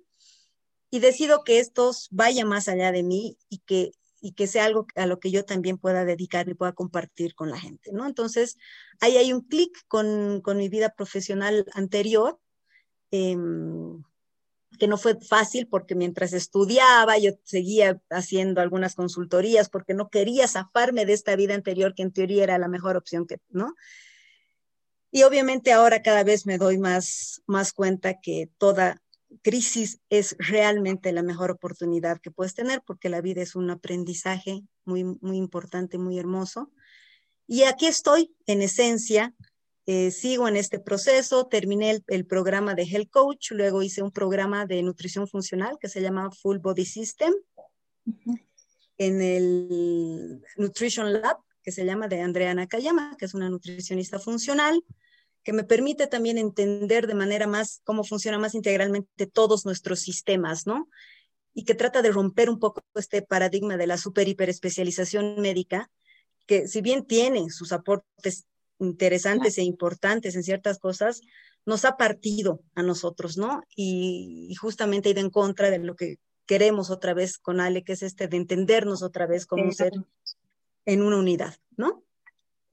Y 0.91 1.01
decido 1.01 1.43
que 1.43 1.59
esto 1.59 1.91
vaya 2.11 2.45
más 2.45 2.69
allá 2.69 2.93
de 2.93 3.03
mí 3.03 3.37
y 3.49 3.59
que 3.59 3.91
y 4.25 4.33
que 4.33 4.47
sea 4.47 4.65
algo 4.65 4.87
a 4.95 5.05
lo 5.05 5.21
que 5.21 5.31
yo 5.31 5.45
también 5.45 5.77
pueda 5.77 6.07
dedicar 6.07 6.49
y 6.49 6.55
pueda 6.55 6.73
compartir 6.73 7.35
con 7.35 7.51
la 7.51 7.61
gente, 7.61 7.93
¿no? 7.93 8.07
Entonces, 8.07 8.57
ahí 9.01 9.19
hay 9.19 9.35
un 9.35 9.43
clic 9.43 9.71
con, 9.87 10.41
con, 10.41 10.57
mi 10.57 10.71
vida 10.71 10.95
profesional 10.97 11.67
anterior, 11.75 12.41
em, 13.11 14.03
que 14.79 14.89
no 14.89 14.97
fue 14.97 15.21
fácil 15.21 15.69
porque 15.69 15.95
mientras 15.95 16.33
estudiaba 16.33 17.19
yo 17.19 17.33
seguía 17.45 18.01
haciendo 18.09 18.63
algunas 18.63 18.95
consultorías 18.95 19.69
porque 19.69 19.93
no 19.93 20.09
quería 20.09 20.49
zafarme 20.49 21.05
de 21.05 21.13
esta 21.13 21.37
vida 21.37 21.55
anterior 21.55 21.95
que 21.95 22.03
en 22.03 22.13
teoría 22.13 22.45
era 22.45 22.57
la 22.57 22.69
mejor 22.69 22.97
opción 22.97 23.27
que, 23.27 23.41
¿no? 23.51 23.75
Y 25.11 25.25
obviamente 25.25 25.71
ahora 25.71 26.01
cada 26.01 26.25
vez 26.25 26.47
me 26.47 26.57
doy 26.57 26.79
más, 26.79 27.43
más 27.47 27.75
cuenta 27.75 28.23
que 28.23 28.49
toda 28.57 29.03
crisis 29.43 30.01
es 30.11 30.37
realmente 30.39 31.13
la 31.13 31.23
mejor 31.23 31.51
oportunidad 31.51 32.21
que 32.21 32.31
puedes 32.31 32.55
tener 32.55 32.83
porque 32.87 33.09
la 33.09 33.21
vida 33.21 33.43
es 33.43 33.55
un 33.55 33.71
aprendizaje 33.71 34.63
muy, 34.85 35.05
muy 35.05 35.37
importante, 35.37 35.99
muy 35.99 36.19
hermoso. 36.19 36.71
Y 37.47 37.63
aquí 37.65 37.87
estoy, 37.87 38.35
en 38.47 38.63
esencia, 38.63 39.35
eh, 39.87 40.11
sigo 40.11 40.49
en 40.49 40.57
este 40.57 40.79
proceso, 40.79 41.47
terminé 41.47 42.03
el, 42.07 42.27
programa 42.27 42.75
de 42.75 42.85
Health 42.85 43.11
Coach, 43.11 43.51
luego 43.51 43.83
hice 43.83 44.03
un 44.03 44.11
programa 44.11 44.65
de 44.65 44.83
nutrición 44.83 45.29
funcional 45.29 45.77
que 45.79 45.89
se 45.89 46.01
llama 46.01 46.31
Full 46.31 46.59
Body 46.59 46.87
System, 46.87 47.35
en 48.97 49.21
el 49.21 50.43
Nutrition 50.57 51.13
Lab, 51.13 51.37
que 51.63 51.73
se 51.73 51.85
llama 51.85 52.09
de 52.09 52.21
Andrea 52.21 52.55
Nakayama, 52.55 53.17
que 53.19 53.27
es 53.27 53.35
una 53.35 53.51
nutricionista 53.51 54.19
funcional 54.19 54.83
que 55.45 55.53
me 55.53 55.63
permite 55.63 56.07
también 56.07 56.39
entender 56.39 57.07
de 57.07 57.15
manera 57.15 57.47
más 57.47 57.83
cómo 57.85 58.03
funciona 58.03 58.39
más 58.39 58.55
integralmente 58.55 59.27
todos 59.27 59.67
nuestros 59.67 60.01
sistemas, 60.01 60.67
¿no? 60.67 60.89
Y 61.53 61.65
que 61.65 61.75
trata 61.75 62.03
de 62.03 62.11
romper 62.11 62.51
un 62.51 62.59
poco 62.59 62.83
este 62.95 63.23
paradigma 63.23 63.77
de 63.77 63.87
la 63.87 63.99
super 63.99 64.27
hiperespecialización 64.27 65.41
médica, 65.41 65.91
que 66.47 66.67
si 66.67 66.81
bien 66.81 67.05
tiene 67.05 67.51
sus 67.51 67.73
aportes 67.73 68.47
interesantes 68.79 69.59
e 69.59 69.63
importantes 69.63 70.35
en 70.35 70.43
ciertas 70.43 70.79
cosas, 70.79 71.21
nos 71.67 71.85
ha 71.85 71.97
partido 71.97 72.61
a 72.75 72.83
nosotros, 72.83 73.37
¿no? 73.37 73.63
Y, 73.77 74.55
justamente 74.61 75.09
ha 75.09 75.13
ido 75.13 75.21
en 75.21 75.31
contra 75.31 75.71
de 75.71 75.79
lo 75.79 75.95
que 75.95 76.19
queremos 76.47 76.91
otra 76.91 77.15
vez 77.15 77.39
con 77.39 77.61
Ale, 77.61 77.85
que 77.85 77.93
es 77.93 78.03
este 78.03 78.29
de 78.29 78.37
entendernos 78.37 79.03
otra 79.03 79.27
vez 79.27 79.47
como 79.47 79.71
ser 79.73 79.93
en 80.87 81.03
una 81.03 81.19
unidad, 81.19 81.55
¿no? 81.77 82.04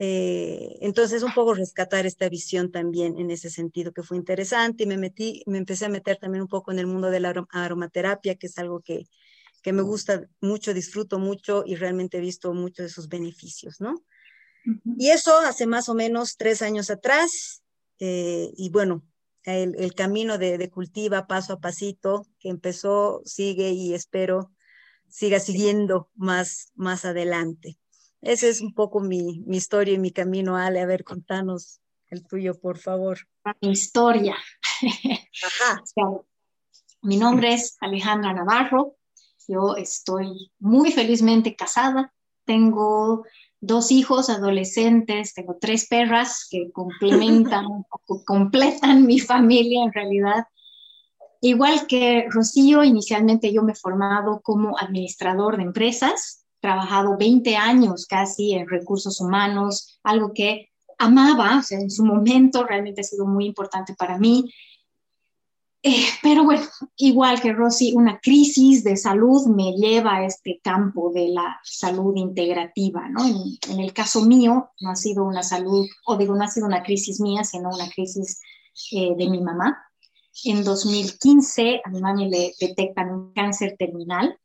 Eh, 0.03 0.79
entonces, 0.81 1.21
un 1.21 1.31
poco 1.31 1.53
rescatar 1.53 2.07
esta 2.07 2.27
visión 2.27 2.71
también 2.71 3.19
en 3.19 3.29
ese 3.29 3.51
sentido 3.51 3.93
que 3.93 4.01
fue 4.01 4.17
interesante 4.17 4.83
y 4.83 4.87
me 4.87 4.97
metí, 4.97 5.43
me 5.45 5.59
empecé 5.59 5.85
a 5.85 5.89
meter 5.89 6.17
también 6.17 6.41
un 6.41 6.47
poco 6.47 6.71
en 6.71 6.79
el 6.79 6.87
mundo 6.87 7.11
de 7.11 7.19
la 7.19 7.45
aromaterapia, 7.51 8.33
que 8.33 8.47
es 8.47 8.57
algo 8.57 8.81
que, 8.81 9.05
que 9.61 9.73
me 9.73 9.83
gusta 9.83 10.27
mucho, 10.39 10.73
disfruto 10.73 11.19
mucho 11.19 11.63
y 11.67 11.75
realmente 11.75 12.17
he 12.17 12.21
visto 12.21 12.51
muchos 12.51 12.85
de 12.85 12.89
sus 12.89 13.09
beneficios, 13.09 13.79
¿no? 13.79 14.03
Y 14.97 15.09
eso 15.09 15.37
hace 15.37 15.67
más 15.67 15.87
o 15.87 15.93
menos 15.93 16.35
tres 16.35 16.63
años 16.63 16.89
atrás, 16.89 17.61
eh, 17.99 18.49
y 18.57 18.71
bueno, 18.71 19.03
el, 19.43 19.75
el 19.77 19.93
camino 19.93 20.39
de, 20.39 20.57
de, 20.57 20.69
cultiva 20.71 21.27
paso 21.27 21.53
a 21.53 21.59
pasito 21.59 22.25
que 22.39 22.49
empezó, 22.49 23.21
sigue 23.23 23.69
y 23.69 23.93
espero 23.93 24.51
siga 25.09 25.39
siguiendo 25.39 26.09
más, 26.15 26.71
más 26.73 27.05
adelante. 27.05 27.77
Esa 28.21 28.47
es 28.47 28.61
un 28.61 28.73
poco 28.73 28.99
mi, 28.99 29.43
historia 29.47 29.95
y 29.95 29.99
mi 29.99 30.11
camino, 30.11 30.55
Ale. 30.55 30.81
A 30.81 30.85
ver, 30.85 31.03
contanos 31.03 31.81
el 32.07 32.25
tuyo, 32.25 32.59
por 32.59 32.77
favor. 32.77 33.19
Mi 33.61 33.71
historia. 33.71 34.35
Ajá. 35.43 35.83
Mi 37.03 37.17
nombre 37.17 37.53
es 37.53 37.77
Alejandra 37.81 38.31
Navarro. 38.31 38.95
Yo 39.47 39.75
estoy 39.75 40.51
muy 40.59 40.91
felizmente 40.91 41.55
casada. 41.55 42.13
Tengo 42.45 43.25
dos 43.59 43.91
hijos 43.91 44.29
adolescentes, 44.29 45.33
tengo 45.33 45.57
tres 45.59 45.87
perras 45.87 46.47
que 46.49 46.71
complementan, 46.71 47.65
completan 48.25 49.07
mi 49.07 49.19
familia 49.19 49.83
en 49.83 49.93
realidad. 49.93 50.45
Igual 51.41 51.87
que 51.87 52.27
Rocío, 52.29 52.83
inicialmente 52.83 53.51
yo 53.51 53.63
me 53.63 53.71
he 53.71 53.75
formado 53.75 54.41
como 54.41 54.77
administrador 54.77 55.57
de 55.57 55.63
empresas 55.63 56.40
trabajado 56.61 57.17
20 57.17 57.57
años 57.57 58.05
casi 58.05 58.53
en 58.53 58.69
recursos 58.69 59.19
humanos, 59.19 59.99
algo 60.03 60.31
que 60.33 60.69
amaba, 60.97 61.59
o 61.59 61.63
sea, 61.63 61.79
en 61.79 61.89
su 61.89 62.05
momento 62.05 62.63
realmente 62.63 63.01
ha 63.01 63.03
sido 63.03 63.25
muy 63.25 63.45
importante 63.45 63.95
para 63.95 64.17
mí. 64.17 64.53
Eh, 65.83 66.05
pero 66.21 66.43
bueno, 66.43 66.63
igual 66.97 67.41
que 67.41 67.53
Rosy, 67.53 67.93
una 67.95 68.19
crisis 68.19 68.83
de 68.83 68.95
salud 68.95 69.47
me 69.47 69.73
lleva 69.73 70.17
a 70.17 70.25
este 70.25 70.61
campo 70.63 71.11
de 71.11 71.29
la 71.29 71.59
salud 71.63 72.15
integrativa, 72.15 73.09
¿no? 73.09 73.25
En, 73.25 73.79
el 73.79 73.91
caso 73.91 74.23
mío, 74.23 74.69
no 74.79 74.91
ha 74.91 74.95
sido 74.95 75.23
una 75.23 75.41
salud, 75.41 75.87
o 76.05 76.17
digo, 76.17 76.35
no 76.35 76.43
ha 76.43 76.47
sido 76.47 76.67
una 76.67 76.83
crisis 76.83 77.19
mía, 77.19 77.43
sino 77.43 77.69
una 77.69 77.89
crisis 77.89 78.39
eh, 78.91 79.15
de 79.17 79.27
mi 79.27 79.41
mamá. 79.41 79.83
En 80.43 80.63
2015 80.63 81.81
a 81.83 81.89
mi 81.89 81.99
mamá 81.99 82.23
le 82.25 82.53
detectan 82.59 83.09
un 83.09 83.33
cáncer 83.33 83.75
terminal 83.77 84.37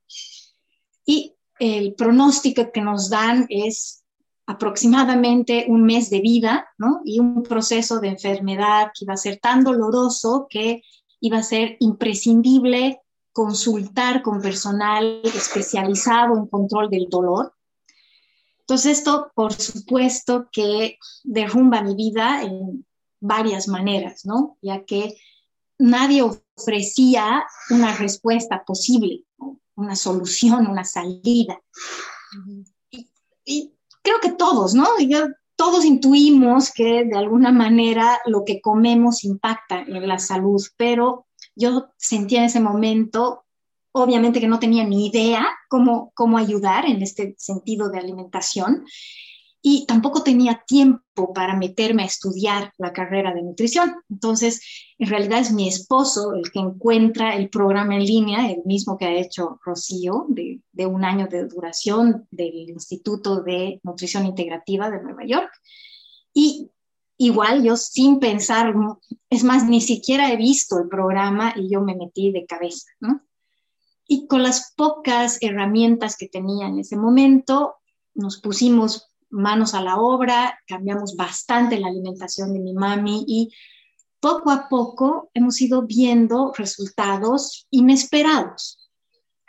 y 1.05 1.36
el 1.59 1.95
pronóstico 1.95 2.71
que 2.73 2.81
nos 2.81 3.11
dan 3.11 3.47
es 3.49 4.05
aproximadamente 4.47 5.67
un 5.69 5.85
mes 5.85 6.09
de 6.11 6.21
vida, 6.21 6.69
¿no? 6.79 7.01
Y 7.05 7.19
un 7.19 7.43
proceso 7.43 7.99
de 8.01 8.09
enfermedad 8.09 8.93
que 8.95 9.05
iba 9.05 9.15
a 9.15 9.19
ser 9.19 9.39
tan 9.39 9.65
doloroso 9.65 10.47
que 10.49 10.83
iba 11.21 11.39
a 11.39 11.43
ser 11.43 11.77
imprescindible 11.81 13.01
consultar 13.33 14.23
con 14.23 14.41
personal 14.41 15.21
especializado 15.25 16.39
en 16.39 16.47
control 16.47 16.89
del 16.89 17.09
dolor. 17.11 17.53
Entonces 18.61 18.99
esto, 18.99 19.31
por 19.35 19.53
supuesto, 19.53 20.49
que 20.51 20.99
derrumba 21.23 21.83
mi 21.83 21.95
vida 21.95 22.43
en 22.43 22.87
varias 23.21 23.69
maneras, 23.69 24.25
¿no? 24.25 24.57
Ya 24.63 24.85
que 24.85 25.17
nadie 25.79 26.23
ofrecía 26.23 27.45
una 27.71 27.95
respuesta 27.97 28.65
posible, 28.65 29.26
una 29.77 29.97
solución, 29.97 30.67
una 30.67 30.85
salida. 30.85 31.61
y, 33.45 33.73
creo 34.03 34.21
que 34.21 34.33
todos, 34.33 34.75
¿no? 34.75 34.87
todos 35.57 35.85
intuimos 35.85 36.73
que 36.73 37.05
de 37.05 37.17
alguna 37.17 37.51
manera 37.51 38.19
lo 38.27 38.45
que 38.45 38.61
comemos 38.61 39.25
impacta 39.25 39.81
en 39.81 40.07
la 40.07 40.19
salud, 40.19 40.63
pero 40.77 41.27
yo 41.55 41.89
sentía 41.97 42.41
en 42.41 42.45
ese 42.47 42.61
momento, 42.61 43.45
obviamente 43.93 44.41
que 44.41 44.49
no 44.49 44.59
tenía 44.59 44.85
ni 44.85 45.07
idea 45.07 45.47
cómo, 45.69 46.13
cómo 46.15 46.37
ayudar 46.37 46.85
en 46.87 47.03
este 47.03 47.35
sentido 47.39 47.89
de 47.89 47.99
alimentación 47.99 48.85
y 49.69 49.85
tampoco 49.85 50.23
tenía 50.23 50.63
tiempo 50.65 51.33
para 51.35 51.57
meterme 51.57 52.05
a 52.05 52.07
estudiar 52.07 52.73
la 52.79 52.93
carrera 52.93 53.35
de 53.35 53.43
nutrición. 53.43 53.97
Entonces, 54.09 54.61
en 54.97 55.09
realidad 55.09 55.41
es 55.41 55.51
mi 55.51 55.67
esposo 55.67 56.35
el 56.35 56.53
que 56.53 56.61
encuentra 56.61 57.35
el 57.35 57.49
programa 57.51 57.97
en 57.97 58.05
línea, 58.05 58.49
el 58.49 58.63
mismo 58.65 58.97
que 58.97 59.07
ha 59.07 59.19
hecho 59.19 59.59
Rocío, 59.65 60.27
de, 60.29 60.87
un 60.87 61.05
año 61.05 61.27
de 61.27 61.49
duración 61.49 62.29
del 62.31 62.71
Instituto 62.71 63.43
de 63.43 63.81
Nutrición 63.83 64.25
Integrativa 64.25 64.89
de 64.89 65.03
Nueva 65.03 65.27
York. 65.27 65.51
Y 66.33 66.71
igual 67.17 67.65
yo 67.65 67.77
sin 67.77 68.21
pensar, 68.21 68.73
es 69.31 69.43
más, 69.43 69.67
ni 69.67 69.81
siquiera 69.81 70.31
he 70.33 70.37
visto 70.37 70.79
el 70.79 70.87
programa 70.87 71.55
y 71.57 71.69
yo 71.69 71.81
me 71.81 71.97
metí 71.97 72.31
de 72.31 72.47
cabeza. 72.47 72.87
Y 74.07 74.29
con 74.29 74.45
las 74.45 74.75
pocas 74.77 75.39
herramientas 75.41 76.17
que 76.17 76.29
tenía 76.29 76.69
en 76.69 76.79
ese 76.79 76.97
momento, 76.97 77.75
nos 78.15 78.41
pusimos 78.41 79.11
manos 79.31 79.75
a 79.75 79.83
la 79.83 79.97
obra, 79.97 80.59
cambiamos 80.67 81.17
bastante 81.17 81.79
la 81.79 81.89
alimentación 81.89 82.53
de 82.53 82.61
mi 82.61 82.73
mami 82.73 83.25
y 83.27 83.53
poco 84.21 84.51
a 84.51 84.69
poco 84.69 85.31
hemos 85.35 85.61
ido 85.61 85.83
viendo 85.83 86.53
resultados 86.57 87.67
inesperados. 87.71 88.91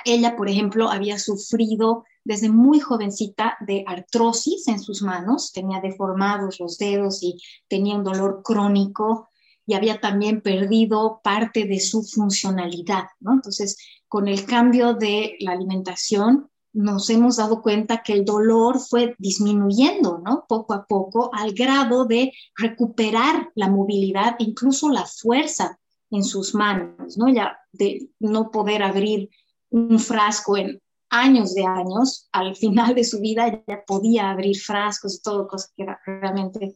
Ella, 0.06 0.36
por 0.36 0.50
ejemplo, 0.50 0.90
había 0.90 1.20
sufrido 1.20 2.06
desde 2.24 2.50
muy 2.50 2.80
jovencita 2.80 3.58
de 3.62 3.84
artrosis 3.88 4.68
en 4.68 4.80
sus 4.80 5.02
manos, 5.02 5.54
tenía 5.54 5.80
deformados 5.80 6.60
los 6.60 6.78
dedos 6.78 7.24
y 7.24 7.38
tenía 7.70 7.96
un 7.96 8.04
dolor 8.04 8.42
crónico 8.44 9.30
y 9.66 9.74
había 9.76 10.00
también 10.00 10.42
perdido 10.42 11.22
parte 11.24 11.66
de 11.66 11.80
su 11.80 12.04
funcionalidad. 12.04 13.06
Entonces, 13.22 13.78
con 14.08 14.28
el 14.28 14.46
cambio 14.46 14.94
de 14.94 15.38
la 15.40 15.54
alimentación, 15.54 16.50
nos 16.74 17.10
hemos 17.10 17.38
dado 17.38 17.62
cuenta 17.62 18.04
que 18.04 18.14
el 18.14 18.26
dolor 18.26 18.80
fue 18.80 19.16
disminuyendo, 19.18 20.20
¿no? 20.24 20.46
Poco 20.48 20.74
a 20.74 20.86
poco, 20.86 21.32
al 21.34 21.54
grado 21.54 22.06
de 22.06 22.34
recuperar 22.56 23.50
la 23.56 23.70
movilidad, 23.70 24.36
incluso 24.40 24.90
la 24.90 25.06
fuerza 25.06 25.80
en 26.12 26.24
sus 26.24 26.54
manos, 26.54 27.18
¿no? 27.18 27.30
Ya 27.30 27.58
de 27.72 28.10
no 28.20 28.52
poder 28.52 28.84
abrir 28.84 29.30
un 29.70 30.00
frasco 30.00 30.58
en 30.58 30.82
años 31.10 31.54
de 31.54 31.66
años, 31.66 32.28
al 32.32 32.56
final 32.56 32.94
de 32.94 33.04
su 33.04 33.20
vida 33.20 33.64
ya 33.68 33.84
podía 33.86 34.30
abrir 34.30 34.60
frascos 34.60 35.16
y 35.16 35.22
todo, 35.22 35.48
cosa 35.48 35.70
que 35.76 35.84
era 35.84 36.00
realmente 36.06 36.76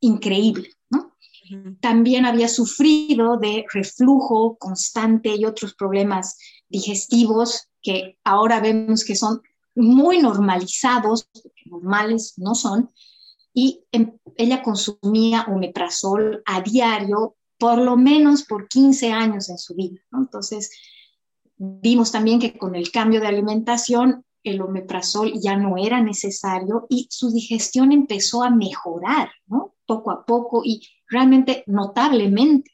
increíble, 0.00 0.70
¿no? 0.90 1.12
También 1.80 2.24
había 2.24 2.48
sufrido 2.48 3.36
de 3.38 3.64
reflujo 3.72 4.56
constante 4.58 5.34
y 5.34 5.44
otros 5.44 5.74
problemas 5.74 6.38
digestivos 6.68 7.67
que 7.88 8.18
ahora 8.22 8.60
vemos 8.60 9.02
que 9.02 9.16
son 9.16 9.40
muy 9.74 10.18
normalizados, 10.18 11.30
normales 11.64 12.34
no 12.36 12.54
son, 12.54 12.90
y 13.54 13.80
em, 13.92 14.12
ella 14.36 14.62
consumía 14.62 15.46
omeprazol 15.48 16.42
a 16.44 16.60
diario 16.60 17.36
por 17.58 17.78
lo 17.78 17.96
menos 17.96 18.44
por 18.44 18.68
15 18.68 19.10
años 19.10 19.48
en 19.48 19.56
su 19.56 19.74
vida. 19.74 20.00
Entonces, 20.12 20.70
vimos 21.56 22.12
también 22.12 22.38
que 22.38 22.58
con 22.58 22.74
el 22.74 22.92
cambio 22.92 23.22
de 23.22 23.28
alimentación, 23.28 24.22
el 24.44 24.60
omeprazol 24.60 25.32
ya 25.40 25.56
no 25.56 25.78
era 25.78 26.02
necesario 26.02 26.86
y 26.90 27.06
su 27.10 27.32
digestión 27.32 27.90
empezó 27.90 28.42
a 28.42 28.50
mejorar, 28.50 29.30
¿no? 29.46 29.74
Poco 29.86 30.10
a 30.10 30.26
poco 30.26 30.60
y 30.62 30.86
realmente 31.08 31.64
notablemente. 31.66 32.70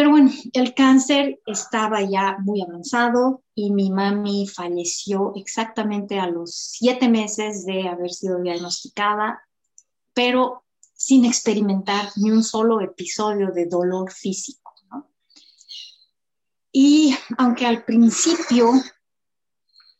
Pero 0.00 0.12
bueno, 0.12 0.30
el 0.54 0.72
cáncer 0.72 1.42
estaba 1.44 2.00
ya 2.00 2.38
muy 2.38 2.62
avanzado 2.62 3.42
y 3.54 3.70
mi 3.70 3.90
mami 3.90 4.46
falleció 4.46 5.34
exactamente 5.36 6.18
a 6.18 6.26
los 6.26 6.54
siete 6.54 7.06
meses 7.06 7.66
de 7.66 7.86
haber 7.86 8.10
sido 8.10 8.40
diagnosticada, 8.40 9.46
pero 10.14 10.64
sin 10.94 11.26
experimentar 11.26 12.08
ni 12.16 12.30
un 12.30 12.42
solo 12.42 12.80
episodio 12.80 13.50
de 13.52 13.66
dolor 13.66 14.10
físico. 14.10 14.72
Y 16.72 17.14
aunque 17.36 17.66
al 17.66 17.84
principio 17.84 18.72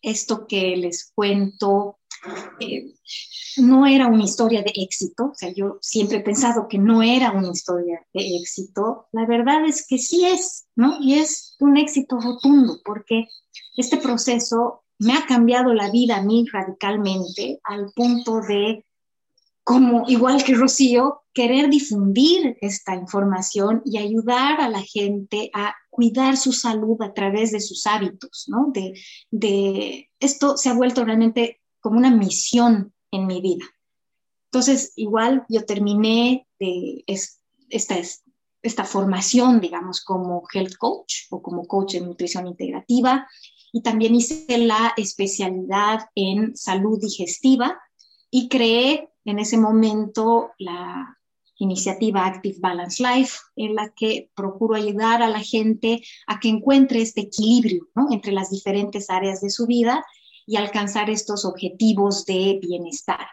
esto 0.00 0.46
que 0.46 0.78
les 0.78 1.12
cuento 1.14 1.98
eh, 2.60 2.94
no 3.58 3.86
era 3.86 4.06
una 4.06 4.24
historia 4.24 4.62
de 4.62 4.72
éxito, 4.74 5.30
o 5.32 5.34
sea, 5.34 5.52
yo 5.52 5.78
siempre 5.80 6.18
he 6.18 6.22
pensado 6.22 6.68
que 6.68 6.78
no 6.78 7.02
era 7.02 7.32
una 7.32 7.50
historia 7.50 8.00
de 8.12 8.36
éxito, 8.36 9.08
la 9.12 9.26
verdad 9.26 9.64
es 9.66 9.86
que 9.86 9.98
sí 9.98 10.24
es, 10.24 10.66
¿no? 10.76 10.98
Y 11.00 11.14
es 11.14 11.56
un 11.60 11.76
éxito 11.76 12.18
rotundo, 12.20 12.80
porque 12.84 13.26
este 13.76 13.96
proceso 13.96 14.84
me 14.98 15.14
ha 15.14 15.26
cambiado 15.26 15.72
la 15.72 15.90
vida 15.90 16.18
a 16.18 16.22
mí 16.22 16.44
radicalmente 16.52 17.60
al 17.64 17.90
punto 17.94 18.40
de, 18.40 18.84
como 19.64 20.04
igual 20.08 20.44
que 20.44 20.54
Rocío, 20.54 21.22
querer 21.32 21.70
difundir 21.70 22.56
esta 22.60 22.94
información 22.94 23.82
y 23.84 23.98
ayudar 23.98 24.60
a 24.60 24.68
la 24.68 24.82
gente 24.82 25.50
a 25.54 25.74
cuidar 25.88 26.36
su 26.36 26.52
salud 26.52 27.00
a 27.02 27.14
través 27.14 27.52
de 27.52 27.60
sus 27.60 27.86
hábitos, 27.86 28.44
¿no? 28.48 28.70
De, 28.72 28.92
de 29.30 30.10
esto 30.18 30.56
se 30.56 30.68
ha 30.68 30.74
vuelto 30.74 31.04
realmente 31.04 31.59
como 31.80 31.98
una 31.98 32.10
misión 32.10 32.92
en 33.10 33.26
mi 33.26 33.40
vida. 33.40 33.64
Entonces, 34.52 34.92
igual 34.96 35.44
yo 35.48 35.64
terminé 35.64 36.46
de 36.58 37.04
esta, 37.06 37.96
esta 38.62 38.84
formación, 38.84 39.60
digamos, 39.60 40.02
como 40.02 40.42
health 40.52 40.76
coach 40.76 41.26
o 41.30 41.40
como 41.40 41.66
coach 41.66 41.94
en 41.94 42.06
nutrición 42.06 42.46
integrativa 42.46 43.28
y 43.72 43.82
también 43.82 44.14
hice 44.14 44.58
la 44.58 44.92
especialidad 44.96 46.08
en 46.14 46.56
salud 46.56 46.98
digestiva 47.00 47.80
y 48.30 48.48
creé 48.48 49.08
en 49.24 49.38
ese 49.38 49.56
momento 49.56 50.50
la 50.58 51.16
iniciativa 51.60 52.26
Active 52.26 52.56
Balance 52.58 53.02
Life, 53.02 53.38
en 53.54 53.74
la 53.74 53.92
que 53.94 54.30
procuro 54.34 54.74
ayudar 54.74 55.22
a 55.22 55.28
la 55.28 55.40
gente 55.40 56.02
a 56.26 56.40
que 56.40 56.48
encuentre 56.48 57.02
este 57.02 57.20
equilibrio 57.20 57.86
entre 58.10 58.32
las 58.32 58.50
diferentes 58.50 59.10
áreas 59.10 59.40
de 59.40 59.50
su 59.50 59.66
vida 59.66 60.04
y 60.50 60.56
alcanzar 60.56 61.08
estos 61.10 61.44
objetivos 61.44 62.24
de 62.24 62.58
bienestar. 62.60 63.24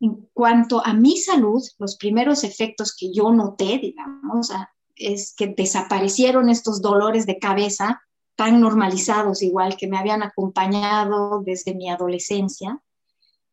En 0.00 0.30
cuanto 0.32 0.82
a 0.82 0.94
mi 0.94 1.18
salud, 1.18 1.62
los 1.78 1.98
primeros 1.98 2.42
efectos 2.42 2.96
que 2.98 3.12
yo 3.12 3.30
noté, 3.34 3.76
digamos, 3.76 4.48
es 4.96 5.34
que 5.36 5.48
desaparecieron 5.48 6.48
estos 6.48 6.80
dolores 6.80 7.26
de 7.26 7.38
cabeza 7.38 8.00
tan 8.34 8.62
normalizados, 8.62 9.42
igual 9.42 9.76
que 9.76 9.88
me 9.88 9.98
habían 9.98 10.22
acompañado 10.22 11.42
desde 11.44 11.74
mi 11.74 11.90
adolescencia. 11.90 12.82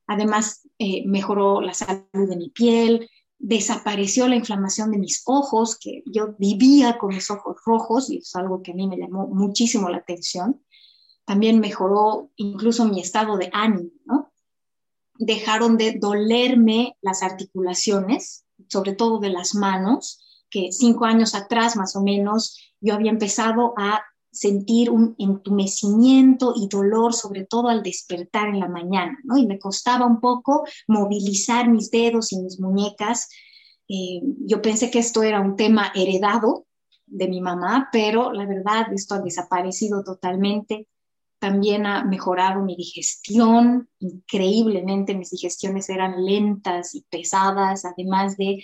Además, 0.07 0.65
eh, 0.77 1.03
mejoró 1.05 1.59
la 1.59 1.73
salud 1.73 2.29
de 2.29 2.37
mi 2.37 2.49
piel, 2.49 3.09
desapareció 3.37 4.29
la 4.29 4.37
inflamación 4.37 4.91
de 4.91 4.99
mis 4.99 5.21
ojos, 5.25 5.77
que 5.77 6.01
yo 6.05 6.33
vivía 6.37 6.97
con 6.97 7.09
mis 7.09 7.29
ojos 7.29 7.57
rojos 7.65 8.09
y 8.09 8.19
es 8.19 8.33
algo 8.37 8.61
que 8.63 8.71
a 8.71 8.75
mí 8.75 8.87
me 8.87 8.95
llamó 8.95 9.27
muchísimo 9.27 9.89
la 9.89 9.97
atención 9.97 10.61
también 11.29 11.59
mejoró 11.59 12.31
incluso 12.37 12.85
mi 12.85 12.99
estado 13.01 13.37
de 13.37 13.51
ánimo, 13.53 13.91
¿no? 14.03 14.31
Dejaron 15.19 15.77
de 15.77 15.99
dolerme 15.99 16.97
las 17.01 17.21
articulaciones, 17.21 18.45
sobre 18.67 18.93
todo 18.93 19.19
de 19.19 19.29
las 19.29 19.53
manos, 19.53 20.25
que 20.49 20.71
cinco 20.71 21.05
años 21.05 21.35
atrás 21.35 21.75
más 21.75 21.95
o 21.95 22.01
menos 22.01 22.57
yo 22.81 22.95
había 22.95 23.11
empezado 23.11 23.75
a 23.77 24.01
sentir 24.31 24.89
un 24.89 25.13
entumecimiento 25.19 26.53
y 26.55 26.67
dolor, 26.67 27.13
sobre 27.13 27.45
todo 27.45 27.67
al 27.67 27.83
despertar 27.83 28.47
en 28.47 28.59
la 28.59 28.67
mañana, 28.67 29.15
¿no? 29.23 29.37
Y 29.37 29.45
me 29.45 29.59
costaba 29.59 30.07
un 30.07 30.21
poco 30.21 30.63
movilizar 30.87 31.69
mis 31.69 31.91
dedos 31.91 32.33
y 32.33 32.39
mis 32.39 32.59
muñecas. 32.59 33.29
Eh, 33.87 34.21
yo 34.47 34.63
pensé 34.63 34.89
que 34.89 34.97
esto 34.97 35.21
era 35.21 35.41
un 35.41 35.55
tema 35.55 35.91
heredado 35.93 36.65
de 37.05 37.27
mi 37.27 37.39
mamá, 37.39 37.89
pero 37.91 38.33
la 38.33 38.47
verdad 38.47 38.91
esto 38.93 39.13
ha 39.13 39.19
desaparecido 39.19 40.03
totalmente 40.03 40.87
también 41.39 41.85
ha 41.85 42.03
mejorado 42.03 42.61
mi 42.61 42.75
digestión, 42.75 43.89
increíblemente 43.99 45.15
mis 45.15 45.31
digestiones 45.31 45.89
eran 45.89 46.25
lentas 46.25 46.93
y 46.95 47.05
pesadas, 47.09 47.85
además 47.85 48.37
de 48.37 48.63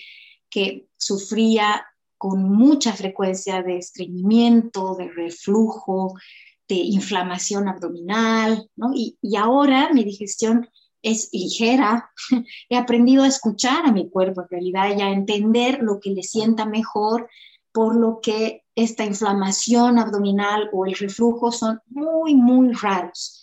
que 0.49 0.88
sufría 0.97 1.85
con 2.17 2.43
mucha 2.43 2.93
frecuencia 2.93 3.63
de 3.63 3.77
estreñimiento, 3.77 4.95
de 4.95 5.09
reflujo, 5.09 6.13
de 6.67 6.75
inflamación 6.75 7.67
abdominal, 7.67 8.69
¿no? 8.75 8.91
Y, 8.93 9.17
y 9.21 9.35
ahora 9.35 9.91
mi 9.93 10.03
digestión 10.03 10.69
es 11.01 11.29
ligera. 11.31 12.11
He 12.69 12.77
aprendido 12.77 13.23
a 13.23 13.27
escuchar 13.27 13.85
a 13.85 13.91
mi 13.91 14.09
cuerpo 14.09 14.41
en 14.41 14.49
realidad 14.49 14.97
y 14.97 15.01
a 15.01 15.11
entender 15.11 15.79
lo 15.81 15.99
que 15.99 16.09
le 16.09 16.23
sienta 16.23 16.65
mejor, 16.65 17.29
por 17.71 17.95
lo 17.95 18.19
que 18.21 18.64
esta 18.75 19.05
inflamación 19.05 19.97
abdominal 19.97 20.69
o 20.73 20.85
el 20.85 20.95
reflujo 20.95 21.51
son 21.51 21.81
muy, 21.88 22.35
muy 22.35 22.73
raros. 22.73 23.41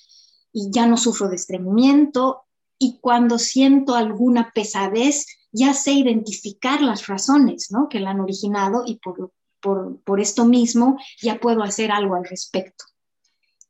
Y 0.53 0.71
ya 0.71 0.87
no 0.87 0.97
sufro 0.97 1.29
de 1.29 1.37
estreñimiento 1.37 2.43
y 2.79 2.99
cuando 3.01 3.39
siento 3.39 3.95
alguna 3.95 4.53
pesadez, 4.55 5.27
ya 5.53 5.73
sé 5.73 5.93
identificar 5.93 6.83
las 6.83 7.07
razones 7.07 7.69
¿no? 7.71 7.89
que 7.89 8.01
la 8.01 8.11
han 8.11 8.21
originado 8.21 8.83
y 8.87 8.97
por, 8.97 9.33
por, 9.61 10.01
por 10.03 10.21
esto 10.21 10.45
mismo 10.45 10.99
ya 11.23 11.41
puedo 11.41 11.63
hacer 11.63 11.91
algo 11.91 12.17
al 12.17 12.25
respecto. 12.25 12.85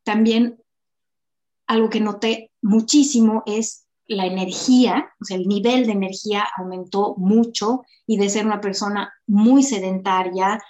También 0.03 0.62
algo 1.66 1.90
que 1.90 2.01
noté 2.01 2.51
muchísimo 2.61 3.42
es 3.46 3.87
la 4.07 4.27
energía, 4.27 5.11
o 5.20 5.25
sea, 5.25 5.37
el 5.37 5.46
nivel 5.46 5.87
de 5.87 5.92
energía 5.92 6.46
aumentó 6.57 7.14
mucho 7.16 7.83
y 8.07 8.16
de 8.16 8.29
ser 8.29 8.46
una 8.46 8.61
persona 8.61 9.12
muy 9.27 9.62
sedentaria, 9.62 10.61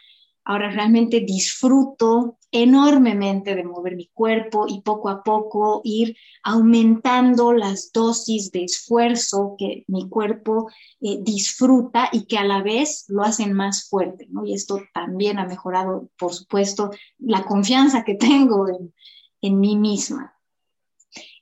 ahora 0.45 0.71
realmente 0.71 1.21
disfruto 1.21 2.39
enormemente 2.51 3.55
de 3.55 3.65
mover 3.65 3.97
mi 3.97 4.09
cuerpo 4.09 4.67
y 4.69 4.83
poco 4.83 5.09
a 5.09 5.23
poco 5.23 5.81
ir 5.85 6.17
aumentando 6.43 7.53
las 7.53 7.93
dosis 7.93 8.51
de 8.51 8.65
esfuerzo 8.65 9.55
que 9.57 9.85
mi 9.89 10.09
cuerpo 10.09 10.71
eh, 11.01 11.19
disfruta 11.23 12.11
y 12.13 12.27
que 12.27 12.39
a 12.39 12.45
la 12.45 12.63
vez 12.63 13.05
lo 13.09 13.23
hacen 13.23 13.53
más 13.55 13.89
fuerte, 13.89 14.27
¿no? 14.31 14.45
Y 14.45 14.53
esto 14.53 14.81
también 14.93 15.39
ha 15.39 15.47
mejorado, 15.47 16.11
por 16.19 16.35
supuesto, 16.35 16.91
la 17.19 17.45
confianza 17.45 18.05
que 18.05 18.15
tengo 18.15 18.69
en, 18.69 18.93
en 19.41 19.61
mí 19.61 19.77
misma. 19.77 20.35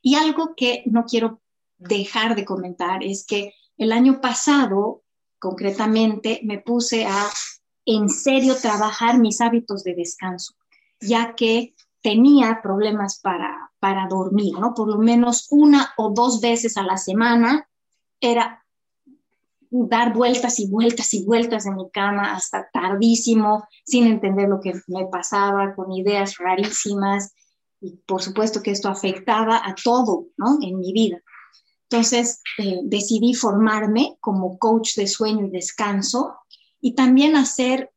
Y 0.03 0.15
algo 0.15 0.55
que 0.55 0.83
no 0.87 1.05
quiero 1.05 1.41
dejar 1.79 2.37
de 2.37 2.45
comentar 2.45 3.03
es 3.03 3.27
que 3.27 3.55
el 3.77 3.93
año 3.93 4.21
pasado, 4.21 5.03
concretamente, 5.39 6.41
me 6.45 6.59
puse 6.59 7.07
a 7.07 7.27
en 7.85 8.09
serio 8.09 8.57
trabajar 8.57 9.19
mis 9.19 9.41
hábitos 9.41 9.85
de 9.85 9.95
descanso, 9.95 10.55
ya 11.01 11.35
que 11.35 11.75
tenía 12.03 12.61
problemas 12.63 13.21
para, 13.21 13.73
para 13.79 14.07
dormir, 14.09 14.59
¿no? 14.59 14.75
Por 14.75 14.89
lo 14.89 14.99
menos 14.99 15.49
una 15.51 15.93
o 15.97 16.11
dos 16.11 16.41
veces 16.41 16.77
a 16.77 16.83
la 16.83 16.97
semana 16.97 17.69
era 18.21 18.65
dar 19.71 20.13
vueltas 20.13 20.59
y 20.59 20.69
vueltas 20.69 21.15
y 21.15 21.25
vueltas 21.25 21.67
en 21.67 21.77
mi 21.77 21.91
cama 21.91 22.35
hasta 22.35 22.69
tardísimo, 22.73 23.65
sin 23.85 24.07
entender 24.07 24.49
lo 24.49 24.61
que 24.61 24.73
me 24.89 25.07
pasaba, 25.07 25.75
con 25.75 25.93
ideas 25.93 26.37
rarísimas. 26.39 27.35
Y 27.81 27.97
por 28.07 28.21
supuesto 28.21 28.63
que 28.63 28.73
esto 28.73 28.89
afectaba 28.89 29.57
a 29.65 29.75
todo, 29.75 30.27
¿no? 30.37 30.59
En 30.61 30.79
mi 30.79 30.93
vida. 30.93 31.23
Entonces 31.89 32.43
eh, 32.59 32.81
decidí 32.85 33.35
formarme 33.35 34.17
como 34.21 34.59
coach 34.59 34.97
de 34.97 35.07
sueño 35.07 35.47
y 35.47 35.51
descanso 35.51 36.37
y 36.81 36.95
también 36.95 37.37
hacer 37.37 37.91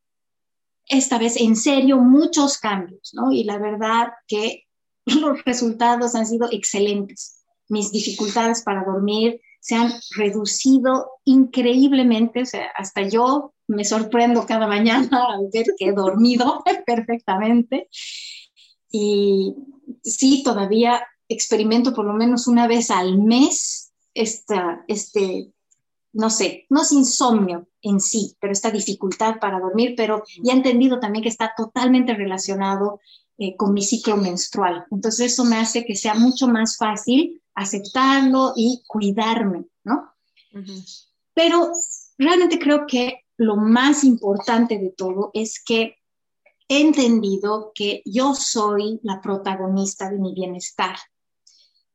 esta 0.86 1.18
vez 1.18 1.36
en 1.36 1.56
serio 1.56 1.98
muchos 1.98 2.58
cambios, 2.58 3.12
¿no? 3.14 3.32
Y 3.32 3.44
la 3.44 3.58
verdad 3.58 4.08
que 4.26 4.64
los 5.06 5.42
resultados 5.44 6.14
han 6.14 6.26
sido 6.26 6.48
excelentes. 6.50 7.44
Mis 7.68 7.90
dificultades 7.90 8.62
para 8.62 8.84
dormir 8.84 9.40
se 9.60 9.76
han 9.76 9.92
reducido 10.16 11.12
increíblemente, 11.24 12.42
o 12.42 12.46
sea, 12.46 12.66
hasta 12.76 13.08
yo 13.08 13.54
me 13.66 13.84
sorprendo 13.84 14.44
cada 14.46 14.66
mañana 14.66 15.24
al 15.30 15.48
ver 15.52 15.66
que 15.78 15.86
he 15.86 15.92
dormido 15.92 16.62
perfectamente. 16.86 17.88
Y 18.90 19.54
sí, 20.02 20.42
todavía 20.44 21.02
experimento 21.28 21.94
por 21.94 22.04
lo 22.04 22.12
menos 22.12 22.46
una 22.46 22.68
vez 22.68 22.90
al 22.90 23.18
mes 23.18 23.92
esta, 24.12 24.84
este 24.86 25.50
no 26.14 26.30
sé, 26.30 26.66
no 26.70 26.82
es 26.82 26.92
insomnio 26.92 27.68
en 27.82 28.00
sí, 28.00 28.36
pero 28.40 28.52
esta 28.52 28.70
dificultad 28.70 29.38
para 29.40 29.60
dormir, 29.60 29.94
pero 29.96 30.22
ya 30.42 30.52
he 30.52 30.56
entendido 30.56 31.00
también 31.00 31.22
que 31.22 31.28
está 31.28 31.52
totalmente 31.56 32.14
relacionado 32.14 33.00
eh, 33.36 33.56
con 33.56 33.74
mi 33.74 33.82
ciclo 33.82 34.16
menstrual. 34.16 34.86
Entonces 34.90 35.32
eso 35.32 35.44
me 35.44 35.56
hace 35.56 35.84
que 35.84 35.96
sea 35.96 36.14
mucho 36.14 36.46
más 36.46 36.76
fácil 36.76 37.42
aceptarlo 37.54 38.52
y 38.56 38.82
cuidarme, 38.86 39.66
¿no? 39.82 40.12
Pero 41.34 41.72
realmente 42.16 42.58
creo 42.58 42.86
que 42.86 43.24
lo 43.36 43.56
más 43.56 44.04
importante 44.04 44.78
de 44.78 44.90
todo 44.90 45.30
es 45.34 45.62
que 45.62 45.96
he 46.68 46.80
entendido 46.80 47.72
que 47.74 48.02
yo 48.04 48.34
soy 48.34 49.00
la 49.02 49.20
protagonista 49.20 50.10
de 50.10 50.18
mi 50.18 50.32
bienestar. 50.32 50.96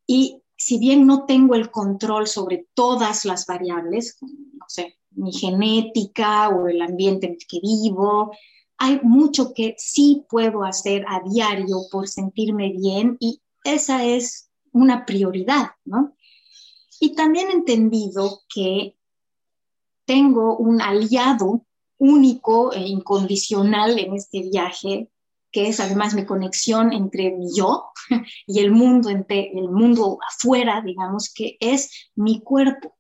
Y 0.06 0.42
si 0.60 0.78
bien 0.78 1.08
no 1.08 1.26
tengo 1.26 1.56
el 1.56 1.72
control 1.72 2.28
sobre 2.28 2.68
todas 2.74 3.24
las 3.24 3.46
variables, 3.46 4.18
no 4.22 4.66
sé, 4.68 5.00
mi 5.12 5.32
genética 5.32 6.50
o 6.50 6.68
el 6.68 6.82
ambiente 6.82 7.28
en 7.28 7.34
el 7.34 7.48
que 7.48 7.62
vivo, 7.62 8.32
hay 8.78 9.00
mucho 9.02 9.54
que 9.54 9.76
sí 9.78 10.26
puedo 10.30 10.66
hacer 10.66 11.06
a 11.08 11.22
diario 11.22 11.84
por 11.90 12.10
sentirme 12.10 12.72
bien 12.72 13.16
y 13.22 13.42
esa 13.64 14.04
es 14.04 14.52
una 14.74 15.06
prioridad, 15.06 15.72
¿no? 15.86 16.14
Y 17.00 17.16
también 17.16 17.50
he 17.50 17.54
entendido 17.54 18.42
que 18.54 18.98
tengo 20.04 20.58
un 20.58 20.82
aliado 20.82 21.66
único 21.98 22.74
e 22.74 22.82
incondicional 22.82 23.98
en 23.98 24.14
este 24.14 24.42
viaje 24.42 25.10
que 25.52 25.68
es 25.68 25.80
además 25.80 26.14
mi 26.14 26.26
conexión 26.26 26.94
entre 26.94 27.32
mi 27.32 27.48
yo 27.56 27.92
y 28.48 28.60
el 28.60 28.72
mundo, 28.72 29.10
entre 29.10 29.52
el 29.52 29.70
mundo 29.70 30.18
afuera, 30.28 30.82
digamos, 30.82 31.34
que 31.34 31.58
es 31.60 32.12
mi 32.16 32.42
cuerpo. 32.42 32.98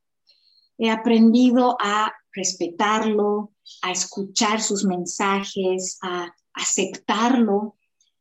He 0.78 0.90
aprendido 0.90 1.78
a 1.80 2.14
respetarlo, 2.34 3.52
a 3.82 3.92
escuchar 3.92 4.62
sus 4.62 4.86
mensajes, 4.86 5.98
a 6.02 6.34
aceptarlo, 6.54 7.76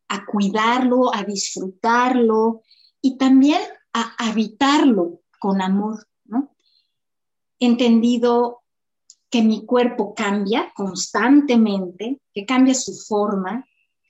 a 0.09 0.25
cuidarlo, 0.25 1.15
a 1.15 1.23
disfrutarlo 1.23 2.63
y 3.01 3.17
también 3.17 3.61
a 3.93 4.15
habitarlo 4.19 5.21
con 5.39 5.63
amor. 5.63 6.07
He 7.61 7.67
entendido 7.67 8.63
que 9.31 9.43
mi 9.43 9.67
cuerpo 9.67 10.15
cambia 10.15 10.73
constantemente, 10.75 12.21
que 12.33 12.47
cambia 12.47 12.75
su 12.75 12.95
forma, 12.95 13.65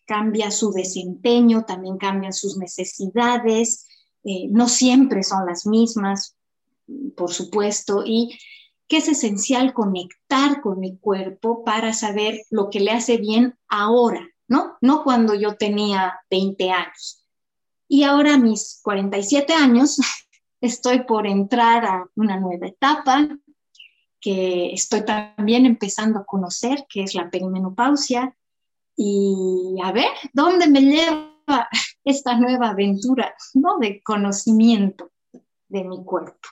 cambia 0.09 0.51
su 0.51 0.73
desempeño, 0.73 1.67
también 1.67 1.99
cambian 1.99 2.33
sus 2.33 2.57
necesidades, 2.57 3.87
eh, 4.25 4.49
no 4.49 4.67
siempre 4.67 5.23
son 5.23 5.45
las 5.45 5.67
mismas, 5.67 6.35
por 7.15 7.31
supuesto, 7.31 8.03
y 8.07 8.39
que 8.89 8.97
es 8.97 9.09
esencial 9.09 9.75
conectar 9.75 10.63
con 10.63 10.81
mi 10.81 10.97
cuerpo 10.97 11.63
para 11.63 11.93
saber 11.93 12.41
lo 12.51 12.71
que 12.71 12.81
le 12.81 12.91
hace 12.91 13.19
bien 13.19 13.59
ahora, 13.69 14.27
¿no? 14.49 14.79
No 14.81 15.05
cuando 15.05 15.35
yo 15.35 15.57
tenía 15.57 16.19
20 16.31 16.71
años. 16.71 17.23
Y 17.87 18.05
ahora 18.05 18.39
mis 18.39 18.81
47 18.83 19.53
años 19.53 19.99
estoy 20.63 21.05
por 21.05 21.27
entrar 21.27 21.85
a 21.85 22.07
una 22.17 22.41
nueva 22.41 22.67
etapa 22.67 23.29
que 24.21 24.73
estoy 24.73 25.05
también 25.05 25.67
empezando 25.67 26.21
a 26.21 26.25
conocer, 26.25 26.87
que 26.89 27.03
es 27.03 27.15
la 27.15 27.31
perimenopausia, 27.31 28.35
y 29.01 29.77
a 29.81 29.93
ver 29.93 30.09
dónde 30.33 30.67
me 30.67 30.81
lleva 30.81 31.69
esta 32.05 32.37
nueva 32.37 32.71
aventura, 32.71 33.33
¿no? 33.55 33.79
De 33.79 34.03
conocimiento 34.03 35.13
de 35.69 35.85
mi 35.85 36.05
cuerpo. 36.05 36.49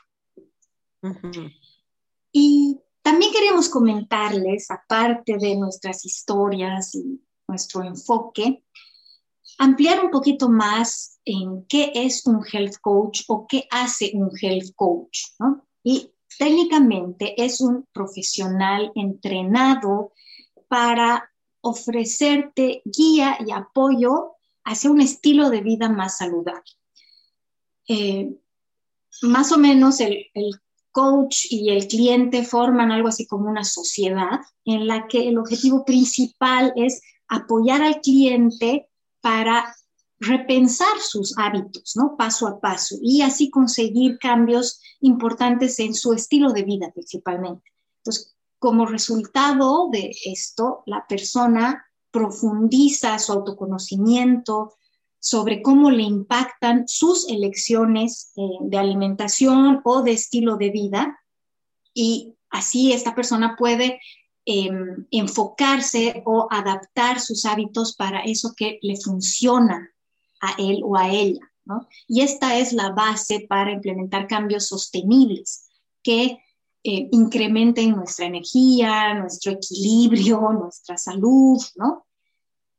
Y 2.31 2.79
también 3.03 3.33
queremos 3.33 3.69
comentarles, 3.69 4.71
aparte 4.71 5.39
de 5.39 5.57
nuestras 5.57 6.05
historias 6.07 6.95
y 6.95 7.21
nuestro 7.49 7.83
enfoque, 7.83 8.65
ampliar 9.59 10.05
un 10.05 10.13
poquito 10.13 10.49
más 10.49 11.19
en 11.25 11.67
qué 11.67 11.91
es 11.97 12.27
un 12.27 12.45
health 12.45 12.77
coach 12.81 13.23
o 13.27 13.45
qué 13.49 13.67
hace 13.73 14.13
un 14.15 14.31
health 14.41 14.73
coach, 14.77 15.19
¿no? 15.41 15.67
Y 15.83 16.13
técnicamente 16.39 17.43
es 17.43 17.61
un 17.61 17.89
profesional 17.93 18.93
entrenado 18.95 20.13
para 20.69 21.29
ofrecerte 21.69 22.83
guía 22.85 23.39
y 23.45 23.51
apoyo 23.51 24.33
hacia 24.65 24.91
un 24.91 25.01
estilo 25.01 25.51
de 25.51 25.61
vida 25.61 25.89
más 25.89 26.19
saludable. 26.19 26.71
Eh, 27.89 28.35
más 29.23 29.53
o 29.53 29.59
menos 29.59 30.01
el, 30.01 30.27
el, 30.35 30.61
coach 30.93 31.49
y 31.51 31.69
el 31.69 31.89
cliente 31.89 32.43
forman 32.43 32.91
algo 32.91 33.09
así 33.09 33.27
como 33.27 33.51
una 33.51 33.65
sociedad 33.65 34.41
en 34.65 34.87
la 34.87 35.09
que 35.09 35.29
el 35.29 35.37
objetivo 35.37 35.85
principal 35.85 36.73
es 36.75 37.03
apoyar 37.29 37.83
al 37.83 38.01
cliente 38.01 38.89
para 39.21 39.77
repensar 40.19 40.99
sus 41.01 41.37
hábitos, 41.37 41.97
¿no? 41.97 42.17
Paso 42.17 42.47
a 42.49 42.61
paso 42.61 42.97
y 43.03 43.21
así 43.21 43.51
conseguir 43.51 44.19
cambios 44.19 44.81
importantes 45.01 45.79
en 45.81 45.95
su 45.95 46.15
estilo 46.15 46.53
de 46.53 46.63
vida 46.63 46.91
principalmente. 46.93 47.71
Entonces, 47.99 48.36
como 48.59 48.87
resultado 48.87 49.89
de 49.91 50.15
esto, 50.25 50.83
la 50.87 51.07
persona 51.07 51.87
profundiza 52.11 53.19
su 53.19 53.33
autoconocimiento, 53.33 54.75
sobre 55.27 55.61
cómo 55.61 55.91
le 55.91 56.05
impactan 56.05 56.87
sus 56.87 57.29
elecciones 57.29 58.31
eh, 58.37 58.43
de 58.61 58.79
alimentación 58.79 59.81
o 59.85 60.03
de 60.03 60.13
estilo 60.13 60.57
de 60.57 60.71
vida 60.71 61.19
y 61.93 62.37
así 62.51 62.93
esta 62.93 63.13
persona 63.15 63.57
puede 63.59 63.99
em, 64.45 65.07
enfocarse 65.11 66.23
o 66.27 66.47
adaptar 66.49 67.19
sus 67.19 67.45
hábitos 67.45 67.97
para 67.97 68.21
eso 68.21 68.53
que 68.57 68.79
le 68.83 68.97
funciona 69.01 69.91
a 70.41 70.55
él 70.59 70.83
o 70.85 70.97
a 70.97 71.11
ella. 71.11 71.41
Y 72.07 72.21
esta 72.21 72.57
es 72.57 72.73
la 72.73 72.91
base 72.91 73.47
para 73.49 73.73
implementar 73.73 74.29
cambios 74.29 74.69
sostenibles 74.69 75.69
que 76.05 76.39
eh, 76.89 77.09
incrementen 77.11 77.97
nuestra 77.97 78.27
energía, 78.27 79.13
nuestro 79.15 79.53
equilibrio, 79.53 80.53
nuestra 80.53 80.97
salud, 80.97 81.61
¿no? 81.75 82.07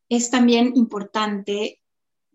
Es 0.08 0.30
también 0.30 0.72
importante 0.76 1.82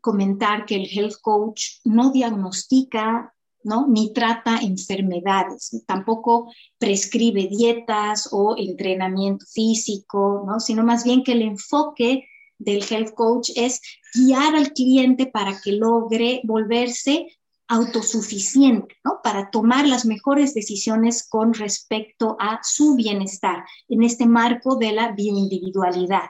comentar 0.02 0.66
que 0.66 0.74
el 0.74 0.86
health 0.86 1.14
coach 1.22 1.80
no 1.84 2.12
diagnostica 2.12 3.34
¿no? 3.64 3.86
ni 3.88 4.12
trata 4.12 4.58
enfermedades, 4.58 5.82
tampoco 5.86 6.52
prescribe 6.76 7.46
dietas 7.46 8.28
o 8.32 8.54
entrenamiento 8.58 9.46
físico, 9.46 10.44
¿no? 10.46 10.60
sino 10.60 10.84
más 10.84 11.04
bien 11.04 11.22
que 11.22 11.32
el 11.32 11.40
enfoque 11.40 12.26
del 12.58 12.84
health 12.90 13.14
coach 13.14 13.50
es 13.56 13.80
guiar 14.14 14.56
al 14.56 14.74
cliente 14.74 15.24
para 15.26 15.58
que 15.58 15.72
logre 15.72 16.42
volverse 16.44 17.28
autosuficiente, 17.72 18.96
¿no? 19.02 19.20
Para 19.22 19.50
tomar 19.50 19.86
las 19.88 20.04
mejores 20.04 20.52
decisiones 20.52 21.26
con 21.26 21.54
respecto 21.54 22.36
a 22.38 22.60
su 22.62 22.96
bienestar 22.96 23.64
en 23.88 24.02
este 24.02 24.26
marco 24.26 24.76
de 24.76 24.92
la 24.92 25.12
bioindividualidad 25.12 26.28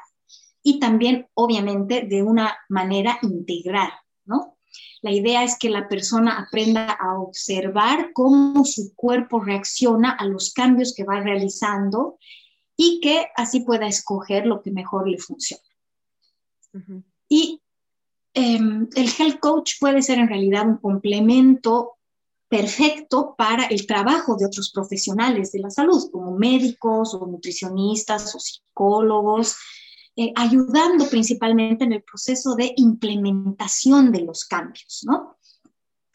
y 0.63 0.79
también, 0.79 1.27
obviamente, 1.35 2.07
de 2.09 2.23
una 2.23 2.57
manera 2.69 3.19
integral, 3.23 3.91
¿no? 4.25 4.57
La 5.01 5.11
idea 5.11 5.43
es 5.43 5.59
que 5.59 5.69
la 5.69 5.89
persona 5.89 6.39
aprenda 6.39 6.93
a 6.93 7.19
observar 7.19 8.13
cómo 8.13 8.65
su 8.65 8.95
cuerpo 8.95 9.41
reacciona 9.41 10.13
a 10.13 10.27
los 10.27 10.53
cambios 10.53 10.95
que 10.95 11.03
va 11.03 11.19
realizando 11.19 12.19
y 12.77 13.01
que 13.01 13.27
así 13.35 13.61
pueda 13.61 13.89
escoger 13.89 14.47
lo 14.47 14.63
que 14.63 14.71
mejor 14.71 15.09
le 15.09 15.19
funciona. 15.19 15.65
Y 17.29 17.62
em, 18.35 18.89
el 18.95 19.09
health 19.19 19.41
coach 19.41 19.73
puede 19.81 20.03
ser 20.03 20.19
en 20.19 20.29
realidad 20.29 20.67
un 20.67 20.79
complemento 20.79 21.99
perfecto 22.49 23.35
para 23.37 23.65
el 23.65 23.87
trabajo 23.87 24.37
de 24.37 24.45
otros 24.45 24.71
profesionales 24.71 25.53
de 25.53 25.61
la 25.61 25.71
salud, 25.71 26.11
como 26.11 26.37
médicos 26.37 27.15
o 27.15 27.27
nutricionistas 27.27 28.35
o 28.35 28.39
psicólogos, 28.39 29.57
eh, 30.17 30.33
ayudando 30.37 31.09
principalmente 31.09 31.85
en 31.85 31.95
el 31.95 32.03
proceso 32.03 32.55
de 32.55 32.75
implementación 32.77 34.13
de 34.13 34.21
los 34.21 34.45
cambios, 34.45 35.01
¿no? 35.07 35.39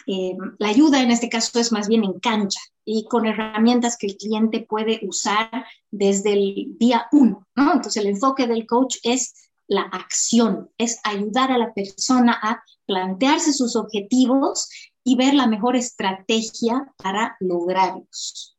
Em, 0.06 0.38
la 0.60 0.70
ayuda 0.70 1.02
en 1.02 1.10
este 1.10 1.28
caso 1.28 1.60
es 1.60 1.72
más 1.72 1.88
bien 1.88 2.04
en 2.04 2.20
cancha 2.20 2.60
y 2.86 3.06
con 3.06 3.26
herramientas 3.26 3.98
que 3.98 4.08
el 4.08 4.16
cliente 4.16 4.62
puede 4.62 5.02
usar 5.06 5.66
desde 5.92 6.34
el 6.34 6.78
día 6.78 7.08
uno, 7.12 7.48
¿no? 7.56 7.74
Entonces 7.74 7.98
el 7.98 8.10
enfoque 8.10 8.48
del 8.48 8.68
coach 8.68 8.98
es 9.02 9.47
la 9.68 9.82
acción, 9.82 10.72
es 10.78 11.00
ayudar 11.04 11.52
a 11.52 11.58
la 11.58 11.74
persona 11.74 12.38
a 12.42 12.64
plantearse 12.86 13.54
sus 13.54 13.76
objetivos 13.76 14.70
y 15.04 15.16
ver 15.16 15.34
la 15.34 15.48
mejor 15.48 15.76
estrategia 15.76 16.94
para 16.98 17.38
lograrlos. 17.40 18.58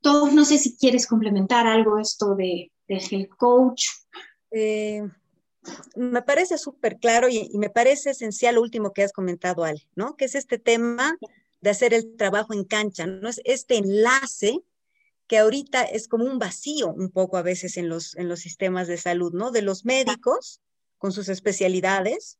Todos, 0.00 0.32
no 0.32 0.44
sé 0.44 0.58
si 0.58 0.76
quieres 0.76 1.06
complementar 1.06 1.66
algo 1.66 1.98
esto 1.98 2.34
de, 2.34 2.70
del 2.88 3.28
coach. 3.28 3.86
Eh, 4.50 5.02
me 5.96 6.22
parece 6.22 6.58
súper 6.58 6.98
claro 6.98 7.28
y, 7.28 7.48
y, 7.52 7.58
me 7.58 7.70
parece 7.70 8.10
esencial 8.10 8.54
lo 8.54 8.62
último 8.62 8.92
que 8.92 9.02
has 9.02 9.12
comentado, 9.12 9.64
Ale, 9.64 9.82
¿no? 9.96 10.16
Que 10.16 10.26
es 10.26 10.36
este 10.36 10.58
tema 10.58 11.16
de 11.60 11.70
hacer 11.70 11.92
el 11.92 12.16
trabajo 12.16 12.54
en 12.54 12.64
cancha, 12.64 13.06
¿no? 13.06 13.28
Es 13.28 13.40
este 13.44 13.78
enlace 13.78 14.60
que 15.26 15.38
ahorita 15.38 15.82
es 15.82 16.08
como 16.08 16.24
un 16.24 16.38
vacío 16.38 16.88
un 16.88 17.10
poco 17.10 17.36
a 17.36 17.42
veces 17.42 17.76
en 17.76 17.88
los, 17.88 18.16
en 18.16 18.28
los 18.28 18.40
sistemas 18.40 18.86
de 18.86 18.96
salud, 18.96 19.32
¿no? 19.32 19.50
De 19.50 19.62
los 19.62 19.84
médicos 19.84 20.60
con 20.98 21.12
sus 21.12 21.28
especialidades 21.28 22.38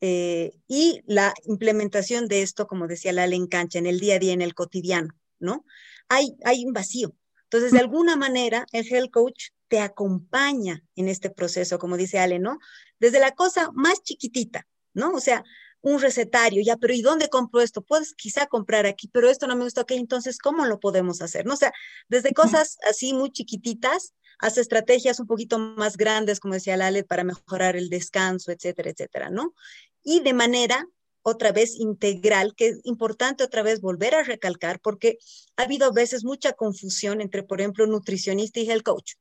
eh, 0.00 0.52
y 0.66 1.00
la 1.06 1.32
implementación 1.44 2.26
de 2.26 2.42
esto, 2.42 2.66
como 2.66 2.88
decía 2.88 3.12
Lale, 3.12 3.36
en 3.36 3.46
cancha, 3.46 3.78
en 3.78 3.86
el 3.86 4.00
día 4.00 4.16
a 4.16 4.18
día, 4.18 4.32
en 4.32 4.42
el 4.42 4.54
cotidiano, 4.54 5.14
¿no? 5.38 5.64
Hay, 6.08 6.36
hay 6.44 6.64
un 6.64 6.72
vacío. 6.72 7.14
Entonces, 7.44 7.72
de 7.72 7.78
alguna 7.78 8.16
manera, 8.16 8.66
el 8.72 8.86
health 8.90 9.10
coach 9.10 9.50
te 9.68 9.80
acompaña 9.80 10.82
en 10.96 11.08
este 11.08 11.30
proceso, 11.30 11.78
como 11.78 11.96
dice 11.96 12.18
Ale, 12.18 12.38
¿no? 12.38 12.58
Desde 12.98 13.20
la 13.20 13.30
cosa 13.32 13.70
más 13.74 14.02
chiquitita, 14.02 14.66
¿no? 14.92 15.12
O 15.12 15.20
sea, 15.20 15.44
un 15.82 16.00
recetario, 16.00 16.62
ya, 16.62 16.76
pero 16.76 16.94
¿y 16.94 17.02
dónde 17.02 17.28
compro 17.28 17.60
esto? 17.60 17.82
Puedes 17.82 18.14
quizá 18.14 18.46
comprar 18.46 18.86
aquí, 18.86 19.08
pero 19.08 19.28
esto 19.28 19.46
no 19.46 19.56
me 19.56 19.64
gusta, 19.64 19.82
ok, 19.82 19.92
entonces, 19.92 20.38
¿cómo 20.38 20.64
lo 20.64 20.80
podemos 20.80 21.20
hacer? 21.20 21.44
¿No? 21.44 21.54
O 21.54 21.56
sea, 21.56 21.72
desde 22.08 22.32
cosas 22.32 22.78
así 22.88 23.12
muy 23.12 23.30
chiquititas 23.30 24.14
hasta 24.38 24.60
estrategias 24.60 25.20
un 25.20 25.26
poquito 25.26 25.58
más 25.58 25.96
grandes, 25.96 26.40
como 26.40 26.54
decía 26.54 26.76
Lale, 26.76 27.04
para 27.04 27.24
mejorar 27.24 27.76
el 27.76 27.90
descanso, 27.90 28.52
etcétera, 28.52 28.90
etcétera, 28.90 29.30
¿no? 29.30 29.54
Y 30.02 30.20
de 30.20 30.32
manera 30.32 30.86
otra 31.22 31.52
vez 31.52 31.76
integral, 31.78 32.54
que 32.56 32.68
es 32.68 32.80
importante 32.84 33.44
otra 33.44 33.62
vez 33.62 33.80
volver 33.80 34.14
a 34.14 34.24
recalcar, 34.24 34.80
porque 34.80 35.18
ha 35.56 35.62
habido 35.62 35.86
a 35.86 35.92
veces 35.92 36.24
mucha 36.24 36.52
confusión 36.52 37.20
entre, 37.20 37.42
por 37.42 37.60
ejemplo, 37.60 37.86
nutricionista 37.86 38.60
y 38.60 38.68
health 38.68 38.82
coach. 38.82 39.12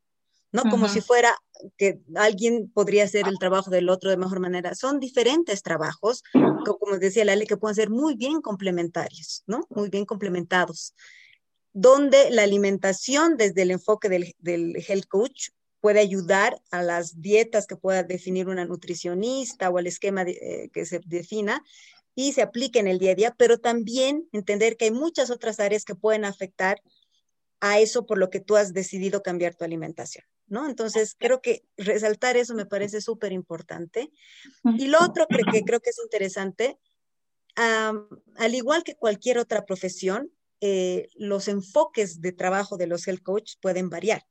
¿No? 0.51 0.63
Como 0.63 0.87
si 0.87 1.01
fuera 1.01 1.35
que 1.77 2.01
alguien 2.15 2.69
podría 2.73 3.05
hacer 3.05 3.27
el 3.27 3.37
trabajo 3.39 3.69
del 3.69 3.89
otro 3.89 4.09
de 4.09 4.17
mejor 4.17 4.39
manera. 4.39 4.75
Son 4.75 4.99
diferentes 4.99 5.63
trabajos, 5.63 6.23
como 6.65 6.97
decía 6.97 7.25
Lali, 7.25 7.45
que 7.45 7.57
pueden 7.57 7.75
ser 7.75 7.89
muy 7.89 8.15
bien 8.15 8.41
complementarios, 8.41 9.43
¿no? 9.47 9.65
Muy 9.69 9.89
bien 9.89 10.05
complementados, 10.05 10.93
donde 11.73 12.31
la 12.31 12.43
alimentación 12.43 13.37
desde 13.37 13.61
el 13.61 13.71
enfoque 13.71 14.09
del, 14.09 14.35
del 14.39 14.75
health 14.87 15.07
coach 15.07 15.49
puede 15.79 15.99
ayudar 15.99 16.61
a 16.69 16.83
las 16.83 17.21
dietas 17.21 17.65
que 17.65 17.75
pueda 17.75 18.03
definir 18.03 18.47
una 18.47 18.65
nutricionista 18.65 19.69
o 19.69 19.79
el 19.79 19.87
esquema 19.87 20.23
eh, 20.23 20.69
que 20.71 20.85
se 20.85 21.01
defina 21.05 21.63
y 22.13 22.33
se 22.33 22.41
aplique 22.41 22.79
en 22.79 22.87
el 22.87 22.99
día 22.99 23.11
a 23.11 23.15
día, 23.15 23.35
pero 23.37 23.57
también 23.57 24.27
entender 24.31 24.77
que 24.77 24.85
hay 24.85 24.91
muchas 24.91 25.31
otras 25.31 25.59
áreas 25.59 25.83
que 25.83 25.95
pueden 25.95 26.25
afectar 26.25 26.81
a 27.61 27.79
eso 27.79 28.05
por 28.05 28.17
lo 28.17 28.29
que 28.29 28.39
tú 28.39 28.55
has 28.55 28.73
decidido 28.73 29.23
cambiar 29.23 29.55
tu 29.55 29.63
alimentación. 29.63 30.25
¿No? 30.51 30.67
Entonces, 30.67 31.15
creo 31.17 31.41
que 31.41 31.63
resaltar 31.77 32.35
eso 32.35 32.53
me 32.53 32.65
parece 32.65 32.99
súper 32.99 33.31
importante. 33.31 34.11
Y 34.77 34.87
lo 34.87 35.01
otro 35.01 35.25
que, 35.27 35.63
creo 35.63 35.79
que 35.79 35.91
es 35.91 35.99
interesante, 36.03 36.77
al 37.55 38.53
igual 38.53 38.83
que 38.83 38.95
cualquier 38.95 39.37
otra 39.37 39.65
profesión, 39.65 40.29
eh, 40.59 41.07
los 41.15 41.47
enfoques 41.47 42.19
de 42.19 42.33
trabajo 42.33 42.75
de 42.75 42.87
los 42.87 43.07
health 43.07 43.23
coach 43.23 43.53
pueden 43.61 43.89
variar. 43.89 44.23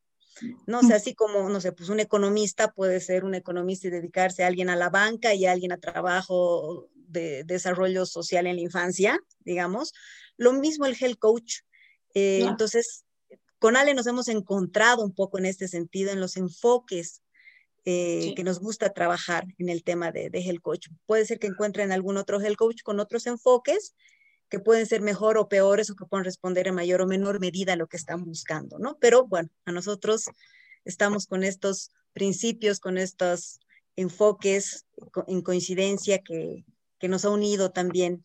¿no? 0.66 0.81
O 0.81 0.83
sea, 0.83 0.97
así 0.97 1.14
como, 1.14 1.49
no 1.49 1.61
sé, 1.61 1.73
pues 1.73 1.89
un 1.89 2.01
economista 2.01 2.71
puede 2.73 3.01
ser 3.01 3.25
un 3.25 3.35
economista 3.35 3.89
y 3.89 3.91
dedicarse 3.91 4.45
a 4.45 4.47
alguien 4.47 4.68
a 4.68 4.77
la 4.77 4.91
banca 4.91 5.33
y 5.33 5.47
a 5.47 5.53
alguien 5.53 5.73
a 5.73 5.79
trabajo 5.79 6.91
de 6.95 7.45
desarrollo 7.45 8.05
social 8.05 8.47
en 8.47 8.57
la 8.57 8.62
infancia, 8.62 9.18
digamos. 9.41 9.95
Lo 10.37 10.53
mismo 10.53 10.85
el 10.85 10.97
health 11.01 11.18
coach. 11.18 11.61
Eh, 12.12 12.43
entonces, 12.43 13.05
con 13.61 13.76
Ale 13.76 13.94
nos 13.94 14.06
hemos 14.06 14.26
encontrado 14.28 15.04
un 15.04 15.14
poco 15.14 15.38
en 15.38 15.46
este 15.46 15.68
sentido, 15.68 16.11
en 16.11 16.18
los 16.18 16.36
enfoques 16.36 17.22
eh, 17.84 18.34
que 18.34 18.42
nos 18.42 18.58
gusta 18.58 18.92
trabajar 18.92 19.46
en 19.58 19.68
el 19.68 19.84
tema 19.84 20.11
de, 20.11 20.30
de 20.30 20.40
Health 20.40 20.62
Coach. 20.62 20.88
Puede 21.06 21.26
ser 21.26 21.38
que 21.38 21.46
encuentren 21.46 21.92
algún 21.92 22.16
otro 22.16 22.40
Health 22.40 22.56
Coach 22.56 22.82
con 22.82 23.00
otros 23.00 23.26
enfoques 23.26 23.94
que 24.48 24.58
pueden 24.58 24.86
ser 24.86 25.02
mejor 25.02 25.38
o 25.38 25.48
peores 25.48 25.90
o 25.90 25.94
que 25.94 26.06
puedan 26.06 26.24
responder 26.24 26.68
en 26.68 26.74
mayor 26.74 27.02
o 27.02 27.06
menor 27.06 27.38
medida 27.38 27.74
a 27.74 27.76
lo 27.76 27.86
que 27.86 27.96
están 27.96 28.24
buscando, 28.24 28.78
¿no? 28.78 28.98
Pero 28.98 29.26
bueno, 29.26 29.48
a 29.64 29.72
nosotros 29.72 30.24
estamos 30.84 31.26
con 31.26 31.44
estos 31.44 31.92
principios, 32.12 32.80
con 32.80 32.98
estos 32.98 33.61
enfoques 33.94 34.86
en 35.26 35.42
coincidencia 35.42 36.18
que, 36.18 36.64
que 36.98 37.08
nos 37.08 37.24
ha 37.24 37.30
unido 37.30 37.70
también 37.70 38.24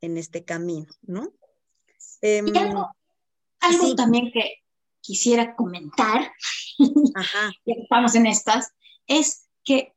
en 0.00 0.18
este 0.18 0.44
camino, 0.44 0.92
¿no? 1.02 1.32
Eh, 2.20 2.42
algo, 3.60 3.86
sí. 3.86 3.94
también 3.94 4.30
que, 4.32 4.61
quisiera 5.02 5.54
comentar, 5.54 6.32
Ajá. 7.14 7.52
ya 7.66 7.74
que 7.74 7.82
estamos 7.82 8.14
en 8.14 8.26
estas, 8.26 8.72
es 9.06 9.48
que, 9.64 9.94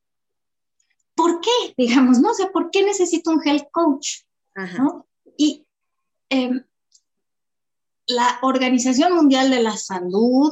¿por 1.16 1.39
qué? 1.39 1.74
Digamos, 1.78 2.20
¿no? 2.20 2.32
O 2.32 2.34
sea, 2.34 2.51
¿por 2.51 2.70
qué 2.72 2.84
necesito 2.84 3.32
un 3.32 3.41
health 3.47 3.68
coach? 3.72 4.24
Ajá. 4.56 4.78
¿no? 4.78 5.08
Y 5.38 5.66
eh, 6.30 6.51
la 8.08 8.39
Organización 8.41 9.14
Mundial 9.14 9.49
de 9.49 9.64
la 9.64 9.78
Salud 9.78 10.51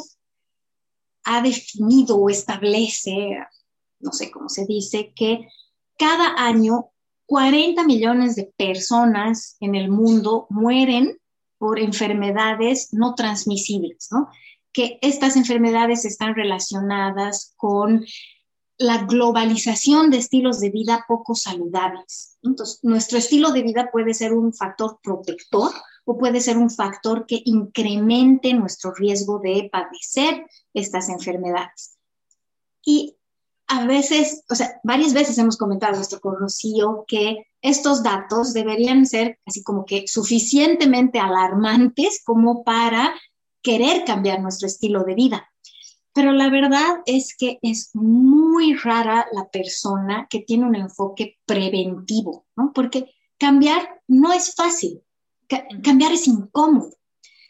ha 1.26 1.41
definido 1.41 2.18
o 2.18 2.30
establece, 2.30 3.38
no 3.99 4.12
sé 4.12 4.32
cómo 4.32 4.49
se 4.49 4.66
dice, 4.66 5.14
que 5.16 5.47
cada 5.97 6.36
año 6.38 6.91
40 7.26 7.84
millones 7.84 8.36
de 8.36 8.54
personas 8.58 9.56
en 9.60 9.76
el 9.76 9.89
mundo 9.89 10.47
mueren 10.49 11.18
por 11.64 11.80
enfermedades 11.80 12.89
no 12.91 13.16
transmisibles, 13.16 14.09
¿no? 14.11 14.28
Que 14.74 14.99
estas 15.01 15.38
enfermedades 15.38 16.03
están 16.03 16.36
relacionadas 16.36 17.53
con 17.55 18.03
la 18.78 19.05
globalización 19.05 20.09
de 20.09 20.18
estilos 20.18 20.59
de 20.59 20.72
vida 20.72 21.05
poco 21.07 21.36
saludables. 21.36 22.38
Entonces, 22.43 22.80
nuestro 22.84 23.18
estilo 23.18 23.51
de 23.51 23.64
vida 23.64 23.91
puede 23.93 24.14
ser 24.14 24.34
un 24.34 24.53
factor 24.53 24.99
protector 25.01 25.72
o 26.03 26.18
puede 26.18 26.41
ser 26.41 26.57
un 26.57 26.70
factor 26.70 27.26
que 27.26 27.41
incremente 27.45 28.53
nuestro 28.53 28.93
riesgo 28.93 29.39
de 29.39 29.70
padecer 29.72 30.45
estas 30.74 31.07
enfermedades. 31.07 31.97
Y 32.84 33.16
a 33.68 33.86
veces, 33.86 34.43
o 34.49 34.55
sea, 34.55 34.80
varias 34.84 35.14
veces 35.14 35.38
hemos 35.38 35.57
comentado 35.57 35.99
esto 35.99 36.20
con 36.20 36.38
Rocío, 36.38 37.05
que 37.07 37.47
estos 37.61 38.03
datos 38.03 38.53
deberían 38.53 39.05
ser 39.05 39.39
así 39.45 39.64
como 39.64 39.86
que 39.86 40.07
suficientemente 40.07 41.20
alarmantes 41.20 42.22
como 42.26 42.64
para 42.64 43.14
querer 43.61 44.03
cambiar 44.05 44.41
nuestro 44.41 44.68
estilo 44.68 45.03
de 45.03 45.16
vida. 45.16 45.49
Pero 46.14 46.32
la 46.32 46.49
verdad 46.49 47.01
es 47.05 47.36
que 47.36 47.57
es 47.61 47.89
muy 47.95 48.76
rara 48.76 49.26
la 49.32 49.49
persona 49.49 50.28
que 50.30 50.41
tiene 50.41 50.66
un 50.66 50.76
enfoque 50.76 51.39
preventivo, 51.45 52.45
¿no? 52.55 52.72
Porque 52.74 53.16
cambiar 53.39 54.01
no 54.07 54.32
es 54.32 54.53
fácil, 54.53 55.01
cambiar 55.82 56.11
es 56.11 56.28
incómodo. 56.28 56.91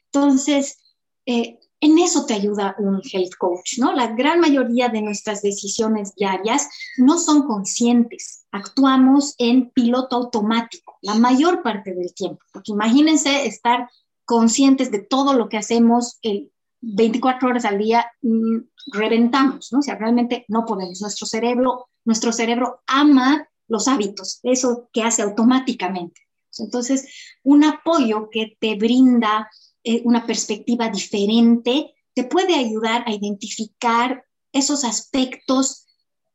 Entonces, 0.05 0.79
eh, 1.25 1.59
en 1.83 1.99
eso 1.99 2.25
te 2.25 2.33
ayuda 2.33 2.77
un 2.79 3.01
health 3.03 3.35
coach, 3.37 3.77
¿no? 3.77 3.91
La 3.93 4.07
gran 4.07 4.39
mayoría 4.39 4.87
de 4.87 5.01
nuestras 5.01 5.41
decisiones 5.41 6.15
diarias 6.15 6.69
no 6.97 7.19
son 7.19 7.43
conscientes, 7.43 8.45
actuamos 8.51 9.35
en 9.37 9.69
piloto 9.69 10.15
automático 10.15 10.97
la 11.01 11.15
mayor 11.15 11.61
parte 11.61 11.93
del 11.93 12.13
tiempo, 12.13 12.39
porque 12.53 12.71
imagínense 12.71 13.45
estar 13.45 13.89
conscientes 14.23 14.91
de 14.91 14.99
todo 14.99 15.33
lo 15.33 15.49
que 15.49 15.57
hacemos 15.57 16.19
el 16.21 16.53
24 16.79 17.49
horas 17.49 17.65
al 17.65 17.79
día, 17.79 18.09
mm, 18.21 18.59
reventamos, 18.93 19.73
¿no? 19.73 19.79
O 19.79 19.81
sea, 19.81 19.95
realmente 19.95 20.45
no 20.47 20.63
podemos. 20.65 21.01
Nuestro 21.01 21.27
cerebro, 21.27 21.89
nuestro 22.05 22.31
cerebro 22.31 22.81
ama 22.87 23.45
los 23.67 23.89
hábitos, 23.89 24.39
eso 24.43 24.87
que 24.93 25.03
hace 25.03 25.21
automáticamente. 25.21 26.21
Entonces, 26.59 27.09
un 27.43 27.65
apoyo 27.65 28.29
que 28.29 28.55
te 28.57 28.75
brinda 28.75 29.49
eh, 29.83 30.01
una 30.05 30.25
perspectiva 30.25 30.89
diferente, 30.89 31.93
te 32.13 32.23
puede 32.23 32.55
ayudar 32.55 33.03
a 33.05 33.11
identificar 33.11 34.25
esos 34.51 34.83
aspectos 34.83 35.85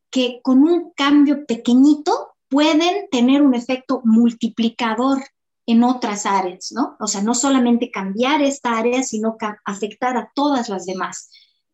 que 0.09 0.39
con 0.43 0.63
un 0.63 0.91
cambio 0.95 1.45
pequeñito 1.45 2.35
pueden 2.49 3.07
tener 3.09 3.41
un 3.41 3.53
efecto 3.53 4.01
multiplicador 4.03 5.23
en 5.65 5.83
otras 5.83 6.25
áreas, 6.25 6.71
¿no? 6.71 6.97
O 6.99 7.05
sea, 7.05 7.21
no 7.21 7.35
solamente 7.35 7.91
cambiar 7.91 8.41
esta 8.41 8.77
área, 8.77 9.03
sino 9.03 9.37
afectar 9.65 10.17
a 10.17 10.31
todas 10.33 10.67
las 10.67 10.85
demás. 10.87 11.29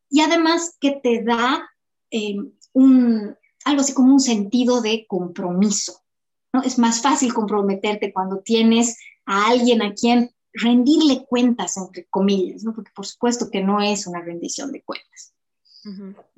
Y 0.09 0.19
además 0.19 0.75
que 0.81 0.99
te 1.01 1.23
da 1.23 1.65
eh, 2.11 2.35
un, 2.73 3.35
algo 3.63 3.81
así 3.81 3.93
como 3.93 4.13
un 4.13 4.19
sentido 4.19 4.81
de 4.81 5.05
compromiso, 5.07 6.01
¿no? 6.51 6.61
Es 6.61 6.77
más 6.77 7.01
fácil 7.01 7.33
comprometerte 7.33 8.11
cuando 8.11 8.39
tienes 8.39 8.97
a 9.25 9.47
alguien 9.47 9.81
a 9.81 9.93
quien 9.93 10.34
rendirle 10.55 11.25
cuentas, 11.25 11.77
entre 11.77 12.05
comillas, 12.05 12.63
¿no? 12.63 12.73
Porque 12.73 12.91
por 12.95 13.05
supuesto 13.05 13.49
que 13.51 13.61
no 13.61 13.81
es 13.81 14.07
una 14.07 14.21
rendición 14.21 14.71
de 14.71 14.81
cuentas. 14.81 15.33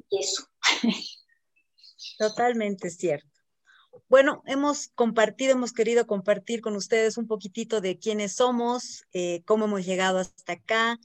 Eso. 0.09 0.47
Totalmente 2.18 2.89
cierto. 2.89 3.30
Bueno, 4.09 4.41
hemos 4.45 4.89
compartido, 4.89 5.51
hemos 5.51 5.72
querido 5.72 6.07
compartir 6.07 6.61
con 6.61 6.76
ustedes 6.76 7.18
un 7.18 7.28
poquitito 7.28 7.80
de 7.80 7.97
quiénes 7.97 8.34
somos, 8.34 9.05
eh, 9.13 9.43
cómo 9.45 9.65
hemos 9.65 9.86
llegado 9.86 10.20
hasta 10.20 10.53
acá 10.53 10.99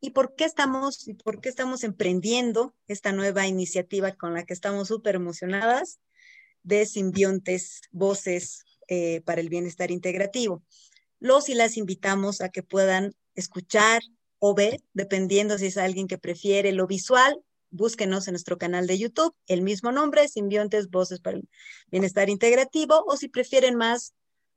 y 0.00 0.10
por 0.10 0.34
qué 0.34 0.44
estamos 0.44 1.06
y 1.06 1.14
por 1.14 1.40
qué 1.40 1.48
estamos 1.48 1.84
emprendiendo 1.84 2.74
esta 2.88 3.12
nueva 3.12 3.46
iniciativa 3.46 4.12
con 4.12 4.34
la 4.34 4.44
que 4.44 4.54
estamos 4.54 4.88
súper 4.88 5.16
emocionadas 5.16 6.00
de 6.62 6.86
simbiontes, 6.86 7.82
voces 7.92 8.64
eh, 8.88 9.20
para 9.22 9.40
el 9.40 9.48
bienestar 9.48 9.90
integrativo 9.90 10.62
los 11.26 11.48
y 11.48 11.54
las 11.54 11.76
invitamos 11.76 12.40
a 12.40 12.48
que 12.48 12.62
puedan 12.62 13.14
escuchar 13.34 14.00
o 14.38 14.54
ver, 14.54 14.82
dependiendo 14.94 15.58
si 15.58 15.66
es 15.66 15.76
alguien 15.76 16.08
que 16.08 16.18
prefiere 16.18 16.72
lo 16.72 16.86
visual, 16.86 17.42
búsquenos 17.70 18.28
en 18.28 18.32
nuestro 18.32 18.58
canal 18.58 18.86
de 18.86 18.98
YouTube, 18.98 19.34
el 19.46 19.62
mismo 19.62 19.92
nombre, 19.92 20.28
Simbiontes 20.28 20.88
Voces 20.90 21.20
para 21.20 21.38
el 21.38 21.48
Bienestar 21.90 22.28
Integrativo, 22.28 23.04
o 23.06 23.16
si 23.16 23.28
prefieren 23.28 23.76
más 23.76 24.14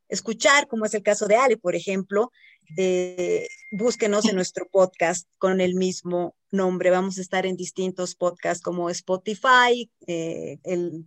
escuchar, 0.07 0.67
como 0.67 0.85
es 0.85 0.93
el 0.93 1.03
caso 1.03 1.27
de 1.27 1.35
Ale, 1.35 1.57
por 1.57 1.75
ejemplo, 1.75 2.31
eh, 2.77 3.47
búsquenos 3.71 4.25
en 4.25 4.35
nuestro 4.35 4.67
podcast 4.67 5.27
con 5.37 5.61
el 5.61 5.75
mismo 5.75 6.35
nombre. 6.51 6.89
Vamos 6.89 7.17
a 7.17 7.21
estar 7.21 7.45
en 7.45 7.55
distintos 7.55 8.15
podcasts 8.15 8.63
como 8.63 8.89
Spotify, 8.89 9.89
eh, 10.07 10.59
el, 10.63 11.05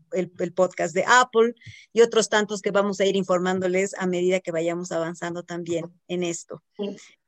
podcast 0.55 0.95
de 0.95 1.05
Apple 1.07 1.55
y 1.93 2.03
otros 2.03 2.29
tantos 2.29 2.61
que 2.61 2.71
vamos 2.71 3.01
a 3.01 3.07
ir 3.07 3.17
informándoles 3.17 3.95
a 3.99 4.07
medida 4.07 4.41
que 4.41 4.53
vayamos 4.53 4.93
avanzando 4.93 5.43
también 5.43 5.87
en 6.09 6.23
esto. 6.23 6.63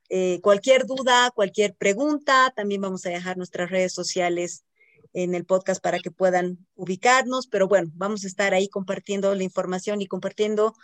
Eh, 0.08 0.40
cualquier 0.42 0.86
duda, 0.86 1.30
cualquier 1.34 1.74
pregunta, 1.74 2.52
también 2.54 2.80
vamos 2.80 3.06
a 3.06 3.10
dejar 3.10 3.36
nuestras 3.36 3.70
redes 3.70 3.92
sociales 3.92 4.64
en 5.12 5.34
el 5.34 5.44
podcast 5.44 5.82
para 5.82 6.00
que 6.00 6.10
puedan 6.10 6.58
ubicarnos, 6.74 7.46
pero 7.46 7.68
bueno, 7.68 7.90
vamos 7.94 8.24
a 8.24 8.26
estar 8.26 8.52
ahí 8.52 8.68
compartiendo 8.68 9.34
la 9.34 9.44
información 9.44 10.02
y 10.02 10.06
compartiendo 10.06 10.74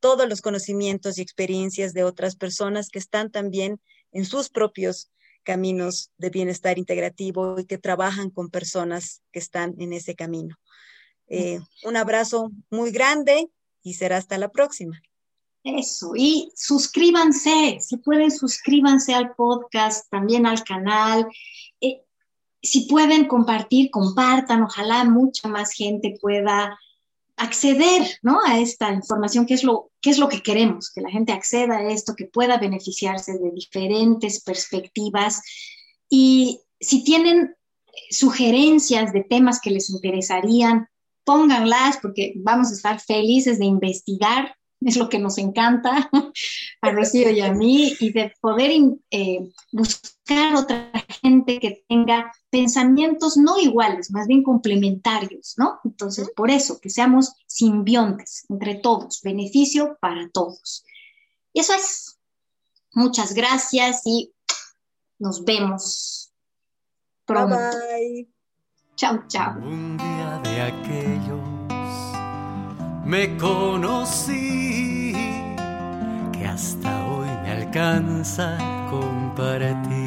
todos 0.00 0.28
los 0.28 0.42
conocimientos 0.42 1.18
y 1.18 1.22
experiencias 1.22 1.94
de 1.94 2.04
otras 2.04 2.36
personas 2.36 2.88
que 2.88 2.98
están 2.98 3.30
también 3.30 3.80
en 4.12 4.24
sus 4.24 4.50
propios 4.50 5.10
caminos 5.44 6.10
de 6.18 6.30
bienestar 6.30 6.78
integrativo 6.78 7.60
y 7.60 7.66
que 7.66 7.78
trabajan 7.78 8.30
con 8.30 8.50
personas 8.50 9.22
que 9.30 9.38
están 9.38 9.74
en 9.78 9.92
ese 9.92 10.14
camino. 10.14 10.56
Eh, 11.28 11.60
un 11.84 11.96
abrazo 11.96 12.50
muy 12.70 12.90
grande 12.90 13.48
y 13.82 13.94
será 13.94 14.16
hasta 14.16 14.38
la 14.38 14.50
próxima. 14.50 15.00
Eso, 15.62 16.12
y 16.14 16.52
suscríbanse, 16.54 17.78
si 17.80 17.96
pueden, 17.96 18.30
suscríbanse 18.30 19.14
al 19.14 19.34
podcast, 19.34 20.10
también 20.10 20.46
al 20.46 20.62
canal. 20.62 21.26
Eh, 21.80 22.02
si 22.62 22.82
pueden 22.86 23.26
compartir, 23.26 23.90
compartan, 23.90 24.62
ojalá 24.62 25.04
mucha 25.04 25.48
más 25.48 25.72
gente 25.72 26.18
pueda 26.20 26.78
acceder 27.36 28.02
¿no? 28.22 28.40
a 28.44 28.58
esta 28.58 28.92
información, 28.92 29.46
que 29.46 29.54
es, 29.54 29.64
lo, 29.64 29.90
que 30.00 30.10
es 30.10 30.18
lo 30.18 30.28
que 30.28 30.42
queremos, 30.42 30.90
que 30.90 31.00
la 31.00 31.10
gente 31.10 31.32
acceda 31.32 31.78
a 31.78 31.90
esto, 31.90 32.14
que 32.14 32.26
pueda 32.26 32.58
beneficiarse 32.58 33.38
de 33.38 33.50
diferentes 33.50 34.42
perspectivas. 34.42 35.42
Y 36.08 36.60
si 36.80 37.02
tienen 37.04 37.54
sugerencias 38.10 39.12
de 39.12 39.24
temas 39.24 39.60
que 39.60 39.70
les 39.70 39.90
interesarían, 39.90 40.88
pónganlas 41.24 41.98
porque 42.00 42.34
vamos 42.36 42.70
a 42.70 42.74
estar 42.74 43.00
felices 43.00 43.58
de 43.58 43.64
investigar 43.64 44.54
es 44.84 44.96
lo 44.96 45.08
que 45.08 45.18
nos 45.18 45.38
encanta 45.38 46.10
a 46.82 46.90
Rocío 46.90 47.30
y 47.30 47.40
a 47.40 47.52
mí, 47.52 47.96
y 48.00 48.12
de 48.12 48.32
poder 48.40 48.70
eh, 49.10 49.50
buscar 49.72 50.54
otra 50.56 50.92
gente 51.22 51.58
que 51.58 51.84
tenga 51.88 52.32
pensamientos 52.50 53.36
no 53.36 53.58
iguales, 53.58 54.10
más 54.10 54.26
bien 54.26 54.42
complementarios, 54.42 55.54
¿no? 55.56 55.80
Entonces, 55.84 56.30
por 56.36 56.50
eso, 56.50 56.80
que 56.80 56.90
seamos 56.90 57.32
simbiontes 57.46 58.44
entre 58.48 58.76
todos, 58.76 59.22
beneficio 59.22 59.96
para 60.00 60.28
todos. 60.30 60.84
Y 61.52 61.60
eso 61.60 61.74
es. 61.74 62.18
Muchas 62.92 63.34
gracias 63.34 64.02
y 64.04 64.32
nos 65.18 65.44
vemos 65.44 66.32
pronto. 67.24 67.56
Bye, 67.56 68.28
Chao, 68.96 69.24
chao. 69.26 69.58
Un 69.58 69.96
día 69.96 70.40
de 70.44 70.60
aquellos 70.62 71.53
me 73.04 73.36
conocí 73.36 75.12
que 76.32 76.46
hasta 76.46 77.06
hoy 77.06 77.28
me 77.42 77.50
alcanza 77.50 78.56
compartir. 78.90 80.03